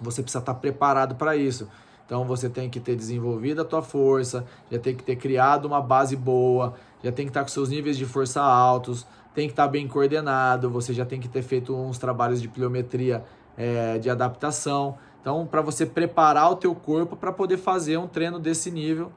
você 0.00 0.22
precisa 0.22 0.40
estar 0.40 0.54
preparado 0.54 1.14
para 1.14 1.36
isso. 1.36 1.68
Então 2.04 2.24
você 2.24 2.48
tem 2.48 2.70
que 2.70 2.78
ter 2.78 2.94
desenvolvido 2.94 3.62
a 3.62 3.64
tua 3.64 3.82
força, 3.82 4.44
já 4.70 4.78
tem 4.78 4.94
que 4.94 5.02
ter 5.02 5.16
criado 5.16 5.64
uma 5.64 5.80
base 5.80 6.14
boa, 6.14 6.74
já 7.02 7.10
tem 7.10 7.26
que 7.26 7.30
estar 7.30 7.42
com 7.42 7.48
seus 7.48 7.68
níveis 7.68 7.96
de 7.96 8.06
força 8.06 8.40
altos, 8.40 9.06
tem 9.34 9.48
que 9.48 9.52
estar 9.52 9.66
bem 9.66 9.88
coordenado, 9.88 10.70
você 10.70 10.94
já 10.94 11.04
tem 11.04 11.20
que 11.20 11.28
ter 11.28 11.42
feito 11.42 11.74
uns 11.74 11.98
trabalhos 11.98 12.40
de 12.40 12.48
pliometria 12.48 13.24
é, 13.56 13.98
de 13.98 14.08
adaptação. 14.08 14.96
Então, 15.20 15.44
para 15.44 15.60
você 15.60 15.84
preparar 15.84 16.52
o 16.52 16.56
teu 16.56 16.74
corpo 16.74 17.16
para 17.16 17.32
poder 17.32 17.56
fazer 17.56 17.96
um 17.96 18.06
treino 18.06 18.38
desse 18.38 18.70
nível, 18.70 19.10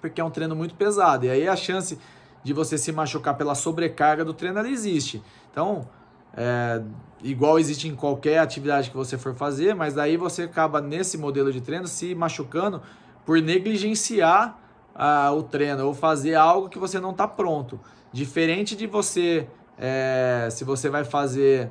porque 0.00 0.20
é 0.20 0.24
um 0.24 0.30
treino 0.30 0.54
muito 0.54 0.74
pesado. 0.74 1.24
E 1.24 1.30
aí 1.30 1.48
a 1.48 1.56
chance 1.56 1.98
de 2.42 2.52
você 2.52 2.76
se 2.76 2.92
machucar 2.92 3.34
pela 3.34 3.54
sobrecarga 3.54 4.22
do 4.22 4.34
treino 4.34 4.58
ela 4.58 4.68
existe. 4.68 5.22
Então, 5.50 5.88
é, 6.36 6.82
igual 7.22 7.58
existe 7.58 7.88
em 7.88 7.94
qualquer 7.94 8.38
atividade 8.38 8.90
que 8.90 8.96
você 8.96 9.16
for 9.16 9.34
fazer, 9.34 9.74
mas 9.74 9.94
daí 9.94 10.16
você 10.16 10.42
acaba 10.42 10.80
nesse 10.80 11.16
modelo 11.16 11.52
de 11.52 11.60
treino 11.60 11.86
se 11.86 12.14
machucando 12.14 12.82
por 13.24 13.40
negligenciar 13.40 14.58
ah, 14.94 15.32
o 15.32 15.42
treino 15.42 15.86
ou 15.86 15.94
fazer 15.94 16.34
algo 16.34 16.68
que 16.68 16.78
você 16.78 17.00
não 17.00 17.10
está 17.10 17.26
pronto. 17.26 17.80
Diferente 18.12 18.76
de 18.76 18.86
você, 18.86 19.48
é, 19.78 20.48
se 20.50 20.64
você 20.64 20.88
vai 20.88 21.04
fazer 21.04 21.70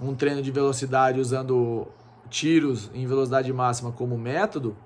um 0.00 0.14
treino 0.14 0.40
de 0.40 0.50
velocidade 0.50 1.20
usando 1.20 1.86
tiros 2.28 2.90
em 2.94 3.06
velocidade 3.06 3.52
máxima 3.52 3.92
como 3.92 4.16
método, 4.16 4.76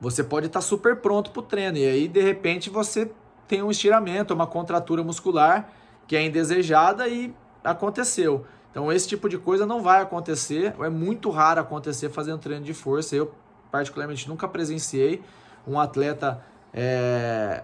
você 0.00 0.22
pode 0.22 0.46
estar 0.46 0.60
tá 0.60 0.66
super 0.66 0.96
pronto 0.96 1.30
para 1.30 1.40
o 1.40 1.42
treino 1.42 1.78
e 1.78 1.86
aí 1.86 2.08
de 2.08 2.20
repente 2.20 2.68
você 2.68 3.10
tem 3.48 3.62
um 3.62 3.70
estiramento, 3.70 4.34
uma 4.34 4.46
contratura 4.46 5.02
muscular 5.02 5.70
que 6.06 6.14
é 6.14 6.24
indesejada 6.24 7.08
e 7.08 7.34
aconteceu. 7.64 8.44
Então 8.70 8.92
esse 8.92 9.08
tipo 9.08 9.28
de 9.28 9.38
coisa 9.38 9.64
não 9.64 9.82
vai 9.82 10.02
acontecer, 10.02 10.74
é 10.80 10.88
muito 10.88 11.30
raro 11.30 11.60
acontecer 11.60 12.10
fazendo 12.10 12.38
treino 12.38 12.64
de 12.64 12.74
força. 12.74 13.16
Eu 13.16 13.32
particularmente 13.70 14.28
nunca 14.28 14.46
presenciei 14.46 15.22
um 15.66 15.78
atleta 15.80 16.42
é, 16.72 17.62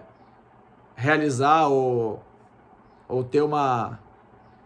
realizar 0.95 1.67
ou, 1.67 2.23
ou 3.07 3.23
ter 3.23 3.41
uma 3.41 3.99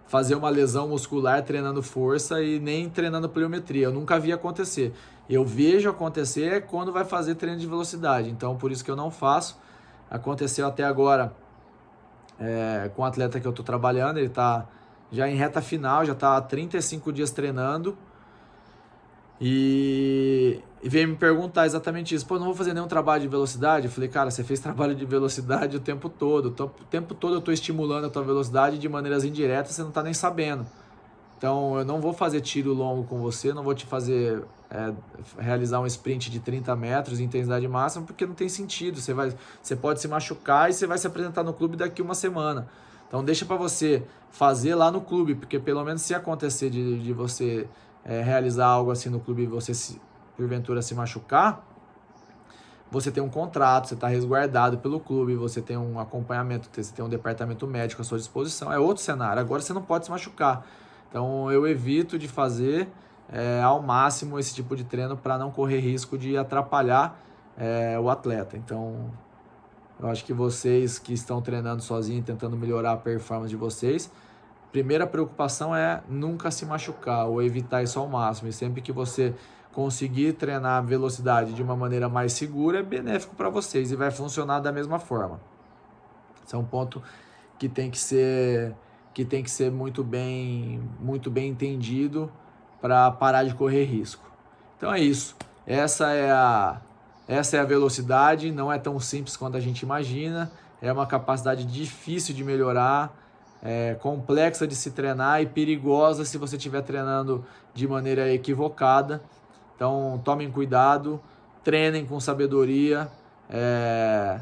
fazer 0.08 0.36
uma 0.36 0.50
lesão 0.50 0.88
muscular 0.88 1.44
treinando 1.44 1.82
força 1.82 2.42
e 2.42 2.60
nem 2.60 2.88
treinando 2.88 3.28
pliometria. 3.28 3.88
Eu 3.88 3.92
nunca 3.92 4.20
vi 4.20 4.32
acontecer. 4.32 4.94
Eu 5.28 5.44
vejo 5.44 5.90
acontecer 5.90 6.68
quando 6.68 6.92
vai 6.92 7.04
fazer 7.04 7.34
treino 7.36 7.60
de 7.60 7.66
velocidade. 7.66 8.30
Então 8.30 8.56
por 8.56 8.72
isso 8.72 8.86
que 8.86 8.92
eu 8.92 8.96
não 8.96 9.10
faço. 9.10 9.60
Aconteceu 10.10 10.68
até 10.68 10.84
agora 10.84 11.34
é, 12.40 12.92
com 12.96 13.02
o 13.02 13.06
atleta 13.06 13.40
que 13.40 13.48
eu 13.48 13.50
estou 13.50 13.66
trabalhando, 13.66 14.18
ele 14.18 14.28
está 14.28 14.68
já 15.12 15.30
em 15.30 15.36
reta 15.36 15.62
final, 15.62 16.06
já 16.06 16.14
está 16.14 16.38
há 16.38 16.42
35 16.42 17.12
dias 17.12 17.32
treinando. 17.32 17.98
E, 19.40 20.62
e 20.82 20.88
veio 20.88 21.10
me 21.10 21.16
perguntar 21.16 21.66
exatamente 21.66 22.16
isso. 22.16 22.26
Pô, 22.26 22.38
não 22.38 22.46
vou 22.46 22.56
fazer 22.56 22.74
nenhum 22.74 22.88
trabalho 22.88 23.22
de 23.22 23.28
velocidade? 23.28 23.88
Eu 23.88 23.92
falei, 23.92 24.10
cara, 24.10 24.32
você 24.32 24.44
fez 24.44 24.60
trabalho 24.62 24.96
de 24.96 25.06
velocidade 25.06 25.76
o 25.76 25.80
tempo 25.80 26.10
todo. 26.10 26.48
O 26.48 26.86
tempo 26.86 27.14
todo 27.14 27.36
eu 27.36 27.40
estou 27.40 27.54
estimulando 27.54 28.06
a 28.06 28.10
tua 28.10 28.24
velocidade 28.24 28.78
de 28.78 28.88
maneiras 28.88 29.24
indiretas, 29.24 29.76
você 29.76 29.82
não 29.82 29.90
está 29.90 30.02
nem 30.02 30.14
sabendo. 30.14 30.66
Então, 31.38 31.78
eu 31.78 31.86
não 31.86 32.00
vou 32.00 32.14
fazer 32.14 32.40
tiro 32.40 32.74
longo 32.74 33.04
com 33.04 33.20
você, 33.20 33.54
não 33.54 33.62
vou 33.62 33.76
te 33.76 33.86
fazer 33.86 34.42
é, 34.70 34.94
realizar 35.38 35.82
um 35.82 35.86
sprint 35.86 36.32
de 36.32 36.40
30 36.40 36.74
metros 36.78 37.20
em 37.20 37.26
intensidade 37.26 37.68
máxima, 37.68 38.06
porque 38.06 38.26
não 38.26 38.34
tem 38.34 38.48
sentido. 38.48 39.02
Você, 39.02 39.14
vai, 39.14 39.36
você 39.62 39.76
pode 39.76 40.00
se 40.00 40.08
machucar 40.08 40.70
e 40.70 40.74
você 40.74 40.88
vai 40.88 40.98
se 40.98 41.06
apresentar 41.06 41.44
no 41.44 41.54
clube 41.54 41.76
daqui 41.76 42.02
uma 42.02 42.16
semana. 42.16 42.68
Então, 43.08 43.24
deixa 43.24 43.46
para 43.46 43.56
você 43.56 44.04
fazer 44.30 44.76
lá 44.76 44.92
no 44.92 45.02
clube, 45.02 45.36
porque 45.36 45.60
pelo 45.60 45.84
menos 45.84 46.02
se 46.02 46.14
acontecer 46.14 46.70
de, 46.70 47.00
de 47.00 47.14
você 47.14 47.68
é, 48.04 48.22
realizar 48.22 48.68
algo 48.68 48.92
assim 48.92 49.10
no 49.10 49.20
clube 49.20 49.44
e 49.44 49.48
você, 49.48 49.74
se, 49.74 50.02
porventura, 50.36 50.82
se 50.82 50.94
machucar, 50.94 51.66
você 52.92 53.12
tem 53.12 53.22
um 53.22 53.30
contrato, 53.30 53.88
você 53.88 53.94
está 53.94 54.08
resguardado 54.08 54.78
pelo 54.78 55.00
clube, 55.00 55.36
você 55.36 55.62
tem 55.62 55.76
um 55.76 56.00
acompanhamento, 56.00 56.70
você 56.72 56.94
tem 56.94 57.04
um 57.04 57.10
departamento 57.10 57.66
médico 57.68 58.02
à 58.02 58.06
sua 58.06 58.18
disposição. 58.18 58.72
É 58.72 58.80
outro 58.80 59.04
cenário. 59.04 59.42
Agora 59.42 59.62
você 59.62 59.74
não 59.74 59.82
pode 59.82 60.06
se 60.06 60.12
machucar. 60.12 60.66
Então 61.10 61.52
eu 61.52 61.68
evito 61.68 62.18
de 62.18 62.28
fazer 62.28 62.88
é, 63.30 63.62
ao 63.62 63.82
máximo 63.82 64.40
esse 64.40 64.54
tipo 64.54 64.76
de 64.76 64.84
treino 64.84 65.18
para 65.18 65.38
não 65.38 65.52
correr 65.52 65.80
risco 65.80 66.18
de 66.18 66.38
atrapalhar 66.38 67.20
é, 67.58 68.00
o 68.00 68.10
atleta. 68.10 68.56
Então 68.56 69.12
eu 70.00 70.08
acho 70.10 70.26
que 70.26 70.34
vocês 70.34 71.00
que 71.00 71.14
estão 71.14 71.42
treinando 71.42 71.82
sozinhos, 71.82 72.26
tentando 72.26 72.58
melhorar 72.58 72.94
a 72.94 72.98
performance 72.98 73.50
de 73.50 73.56
vocês, 73.56 74.12
primeira 74.72 75.08
preocupação 75.08 75.76
é 75.76 76.02
nunca 76.10 76.52
se 76.52 76.66
machucar 76.66 77.28
ou 77.28 77.42
evitar 77.42 77.82
isso 77.82 77.98
ao 77.98 78.08
máximo. 78.08 78.50
E 78.50 78.54
sempre 78.54 78.82
que 78.82 78.92
você 78.92 79.34
conseguir 79.72 80.34
treinar 80.34 80.78
a 80.78 80.82
velocidade 80.82 81.54
de 81.54 81.64
uma 81.64 81.76
maneira 81.76 82.10
mais 82.10 82.34
segura, 82.34 82.80
é 82.80 82.84
benéfico 82.84 83.36
para 83.36 83.50
vocês 83.50 83.92
e 83.92 83.96
vai 83.96 84.12
funcionar 84.12 84.60
da 84.60 84.72
mesma 84.72 85.00
forma. 85.00 85.40
Esse 86.46 86.56
é 86.56 86.58
um 86.58 86.64
ponto 86.64 87.02
que 87.58 87.70
tem 87.70 87.90
que 87.90 87.98
ser 87.98 88.76
que 89.14 89.24
tem 89.24 89.42
que 89.42 89.50
ser 89.50 89.72
muito 89.72 90.04
bem, 90.04 90.82
muito 91.00 91.32
bem 91.32 91.50
entendido 91.50 92.30
para 92.82 93.10
parar 93.12 93.46
de 93.46 93.56
correr 93.56 93.86
risco. 93.86 94.30
Então 94.78 94.94
é 94.94 95.00
isso. 95.00 95.38
Essa 95.66 96.12
é 96.12 96.30
a 96.30 96.82
essa 97.28 97.58
é 97.58 97.60
a 97.60 97.66
velocidade, 97.66 98.52
não 98.52 98.72
é 98.72 98.78
tão 98.78 99.00
simples 99.00 99.36
quanto 99.36 99.58
a 99.58 99.60
gente 99.60 99.82
imagina, 99.82 100.52
é 100.82 100.92
uma 100.92 101.08
capacidade 101.08 101.64
difícil 101.66 102.36
de 102.36 102.44
melhorar, 102.44 103.16
é, 103.64 103.96
complexa 103.96 104.68
de 104.68 104.76
se 104.76 104.92
treinar 104.92 105.42
e 105.42 105.48
perigosa 105.48 106.24
se 106.24 106.38
você 106.38 106.56
estiver 106.56 106.82
treinando 106.84 107.44
de 107.74 107.88
maneira 107.88 108.32
equivocada. 108.32 109.24
Então 109.76 110.22
tomem 110.24 110.52
cuidado, 110.52 111.20
treinem 111.64 112.06
com 112.06 112.20
sabedoria. 112.20 113.10
É... 113.50 114.40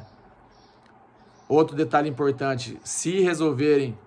Outro 1.48 1.76
detalhe 1.76 2.10
importante: 2.10 2.78
se 2.84 3.22
resolverem 3.22 3.98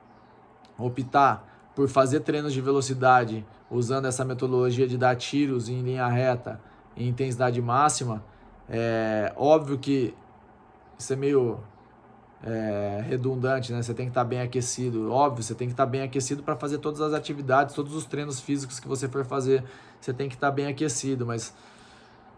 optar 0.78 1.70
por 1.74 1.88
fazer 1.88 2.20
treinos 2.20 2.52
de 2.52 2.60
velocidade 2.60 3.44
usando 3.70 4.06
essa 4.06 4.24
metodologia 4.24 4.86
de 4.86 4.98
dar 4.98 5.16
tiros 5.16 5.68
em 5.68 5.80
linha 5.82 6.06
reta 6.06 6.60
em 6.96 7.08
intensidade 7.08 7.60
máxima, 7.60 8.24
é 8.68 9.32
óbvio 9.36 9.78
que 9.78 10.14
isso 10.98 11.12
é 11.12 11.16
meio 11.16 11.60
é, 12.42 13.04
redundante, 13.06 13.72
né? 13.72 13.82
Você 13.82 13.94
tem 13.94 14.06
que 14.06 14.10
estar 14.10 14.24
bem 14.24 14.40
aquecido. 14.40 15.10
Óbvio, 15.10 15.42
você 15.42 15.54
tem 15.54 15.68
que 15.68 15.72
estar 15.72 15.86
bem 15.86 16.02
aquecido 16.02 16.42
para 16.42 16.56
fazer 16.56 16.78
todas 16.78 17.00
as 17.00 17.12
atividades, 17.12 17.74
todos 17.74 17.94
os 17.94 18.04
treinos 18.04 18.40
físicos 18.40 18.80
que 18.80 18.88
você 18.88 19.08
for 19.08 19.24
fazer, 19.24 19.64
você 20.00 20.12
tem 20.12 20.28
que 20.28 20.34
estar 20.34 20.50
bem 20.50 20.66
aquecido. 20.66 21.26
Mas 21.26 21.54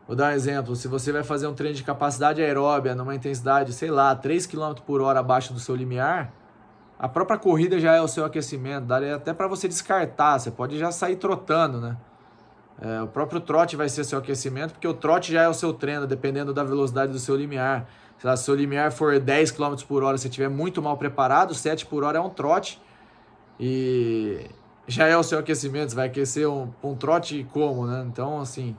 vou 0.06 0.16
dar 0.16 0.32
um 0.32 0.34
exemplo: 0.34 0.76
se 0.76 0.88
você 0.88 1.12
vai 1.12 1.22
fazer 1.22 1.46
um 1.46 1.54
treino 1.54 1.76
de 1.76 1.84
capacidade 1.84 2.42
aeróbia 2.42 2.94
numa 2.94 3.14
intensidade, 3.14 3.72
sei 3.72 3.90
lá, 3.90 4.14
3 4.14 4.46
km 4.46 4.74
por 4.86 5.00
hora 5.00 5.20
abaixo 5.20 5.52
do 5.52 5.60
seu 5.60 5.74
limiar, 5.74 6.32
a 6.98 7.08
própria 7.08 7.38
corrida 7.38 7.78
já 7.78 7.94
é 7.94 8.00
o 8.00 8.08
seu 8.08 8.24
aquecimento, 8.24 8.86
daria 8.86 9.16
até 9.16 9.32
para 9.32 9.46
você 9.46 9.68
descartar, 9.68 10.38
você 10.38 10.50
pode 10.50 10.78
já 10.78 10.90
sair 10.90 11.16
trotando, 11.16 11.80
né? 11.80 11.96
É, 12.80 13.02
o 13.02 13.08
próprio 13.08 13.40
trote 13.40 13.74
vai 13.76 13.88
ser 13.88 14.04
seu 14.04 14.18
aquecimento, 14.18 14.72
porque 14.72 14.86
o 14.86 14.94
trote 14.94 15.32
já 15.32 15.42
é 15.42 15.48
o 15.48 15.54
seu 15.54 15.72
treino, 15.72 16.06
dependendo 16.06 16.54
da 16.54 16.62
velocidade 16.62 17.10
do 17.12 17.18
seu 17.18 17.36
limiar. 17.36 17.88
Se 18.18 18.26
o 18.26 18.36
seu 18.36 18.54
limiar 18.54 18.92
for 18.92 19.18
10 19.18 19.50
km 19.52 19.74
por 19.86 20.02
hora, 20.02 20.18
se 20.18 20.28
estiver 20.28 20.48
muito 20.48 20.82
mal 20.82 20.96
preparado, 20.96 21.54
7 21.54 21.86
por 21.86 22.04
hora 22.04 22.18
é 22.18 22.20
um 22.20 22.30
trote. 22.30 22.80
E 23.58 24.46
já 24.86 25.06
é 25.06 25.16
o 25.16 25.22
seu 25.22 25.38
aquecimento, 25.38 25.90
você 25.90 25.96
vai 25.96 26.06
aquecer 26.06 26.48
um, 26.48 26.68
um 26.82 26.94
trote 26.94 27.46
como, 27.52 27.86
né? 27.86 28.04
Então, 28.08 28.40
assim, 28.40 28.76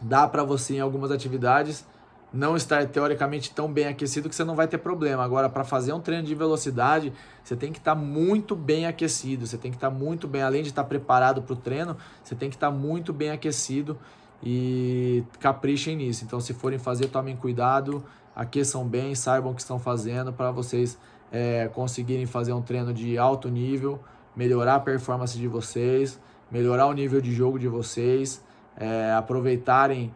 dá 0.00 0.26
para 0.26 0.42
você 0.44 0.74
em 0.74 0.80
algumas 0.80 1.10
atividades 1.10 1.84
não 2.32 2.56
estar 2.56 2.86
teoricamente 2.86 3.50
tão 3.52 3.70
bem 3.70 3.86
aquecido 3.86 4.28
que 4.28 4.34
você 4.34 4.44
não 4.44 4.54
vai 4.54 4.66
ter 4.66 4.78
problema. 4.78 5.22
Agora, 5.22 5.48
para 5.48 5.64
fazer 5.64 5.92
um 5.92 6.00
treino 6.00 6.24
de 6.24 6.34
velocidade, 6.34 7.12
você 7.44 7.54
tem 7.54 7.70
que 7.70 7.78
estar 7.78 7.94
tá 7.94 8.00
muito 8.00 8.56
bem 8.56 8.86
aquecido, 8.86 9.46
você 9.46 9.58
tem 9.58 9.70
que 9.70 9.76
estar 9.76 9.90
tá 9.90 9.94
muito 9.94 10.26
bem, 10.26 10.42
além 10.42 10.62
de 10.62 10.70
estar 10.70 10.82
tá 10.82 10.88
preparado 10.88 11.42
para 11.42 11.52
o 11.52 11.56
treino, 11.56 11.96
você 12.22 12.34
tem 12.34 12.48
que 12.48 12.56
estar 12.56 12.70
tá 12.70 12.76
muito 12.76 13.12
bem 13.12 13.30
aquecido 13.30 13.98
e 14.42 15.22
caprichem 15.38 15.96
nisso. 15.96 16.24
Então, 16.24 16.40
se 16.40 16.54
forem 16.54 16.78
fazer, 16.78 17.08
tomem 17.08 17.36
cuidado, 17.36 18.02
aqueçam 18.34 18.86
bem, 18.86 19.14
saibam 19.14 19.52
o 19.52 19.54
que 19.54 19.60
estão 19.60 19.78
fazendo 19.78 20.32
para 20.32 20.50
vocês 20.50 20.98
é, 21.30 21.68
conseguirem 21.72 22.26
fazer 22.26 22.52
um 22.52 22.62
treino 22.62 22.92
de 22.92 23.16
alto 23.18 23.48
nível, 23.48 24.00
melhorar 24.34 24.76
a 24.76 24.80
performance 24.80 25.36
de 25.36 25.48
vocês, 25.48 26.18
melhorar 26.50 26.86
o 26.86 26.92
nível 26.92 27.20
de 27.20 27.32
jogo 27.32 27.58
de 27.58 27.68
vocês, 27.68 28.42
é, 28.76 29.12
aproveitarem 29.12 30.12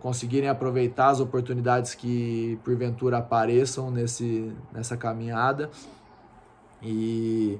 conseguirem 0.00 0.48
aproveitar 0.48 1.08
as 1.08 1.20
oportunidades 1.20 1.94
que 1.94 2.58
porventura 2.64 3.18
apareçam 3.18 3.90
nesse, 3.90 4.52
nessa 4.72 4.96
caminhada 4.96 5.70
e 6.82 7.58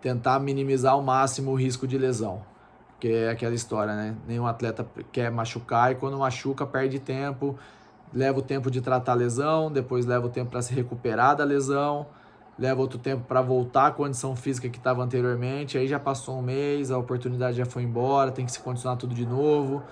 tentar 0.00 0.40
minimizar 0.40 0.92
ao 0.94 1.02
máximo 1.02 1.52
o 1.52 1.54
risco 1.54 1.86
de 1.86 1.96
lesão. 1.96 2.42
Porque 2.90 3.08
é 3.08 3.30
aquela 3.30 3.54
história, 3.54 3.94
né? 3.94 4.16
Nenhum 4.26 4.46
atleta 4.46 4.86
quer 5.12 5.30
machucar 5.30 5.92
e 5.92 5.94
quando 5.94 6.18
machuca 6.18 6.66
perde 6.66 6.98
tempo, 6.98 7.56
leva 8.12 8.38
o 8.38 8.42
tempo 8.42 8.70
de 8.70 8.80
tratar 8.80 9.12
a 9.12 9.14
lesão, 9.14 9.70
depois 9.70 10.04
leva 10.04 10.26
o 10.26 10.30
tempo 10.30 10.50
para 10.50 10.62
se 10.62 10.74
recuperar 10.74 11.36
da 11.36 11.44
lesão, 11.44 12.06
leva 12.58 12.80
outro 12.80 12.98
tempo 12.98 13.24
para 13.26 13.40
voltar 13.40 13.86
à 13.86 13.90
condição 13.90 14.36
física 14.36 14.68
que 14.68 14.78
estava 14.78 15.02
anteriormente, 15.02 15.78
aí 15.78 15.88
já 15.88 15.98
passou 15.98 16.38
um 16.38 16.42
mês, 16.42 16.90
a 16.90 16.98
oportunidade 16.98 17.56
já 17.56 17.64
foi 17.64 17.82
embora, 17.82 18.30
tem 18.30 18.44
que 18.44 18.52
se 18.52 18.60
condicionar 18.60 18.98
tudo 18.98 19.14
de 19.14 19.26
novo. 19.26 19.82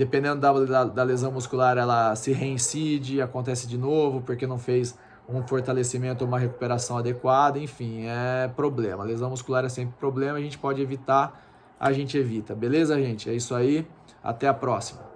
Dependendo 0.00 0.40
da, 0.40 0.50
da, 0.50 0.84
da 0.84 1.02
lesão 1.02 1.30
muscular, 1.30 1.76
ela 1.76 2.16
se 2.16 2.32
reincide, 2.32 3.20
acontece 3.20 3.66
de 3.66 3.76
novo, 3.76 4.22
porque 4.22 4.46
não 4.46 4.58
fez 4.58 4.96
um 5.28 5.46
fortalecimento 5.46 6.24
ou 6.24 6.28
uma 6.28 6.38
recuperação 6.38 6.96
adequada, 6.96 7.58
enfim, 7.58 8.06
é 8.06 8.48
problema. 8.56 9.04
Lesão 9.04 9.28
muscular 9.28 9.62
é 9.62 9.68
sempre 9.68 9.94
problema, 10.00 10.38
a 10.38 10.40
gente 10.40 10.56
pode 10.56 10.80
evitar, 10.80 11.44
a 11.78 11.92
gente 11.92 12.16
evita. 12.16 12.54
Beleza, 12.54 12.98
gente? 12.98 13.28
É 13.28 13.34
isso 13.34 13.54
aí. 13.54 13.86
Até 14.24 14.48
a 14.48 14.54
próxima. 14.54 15.09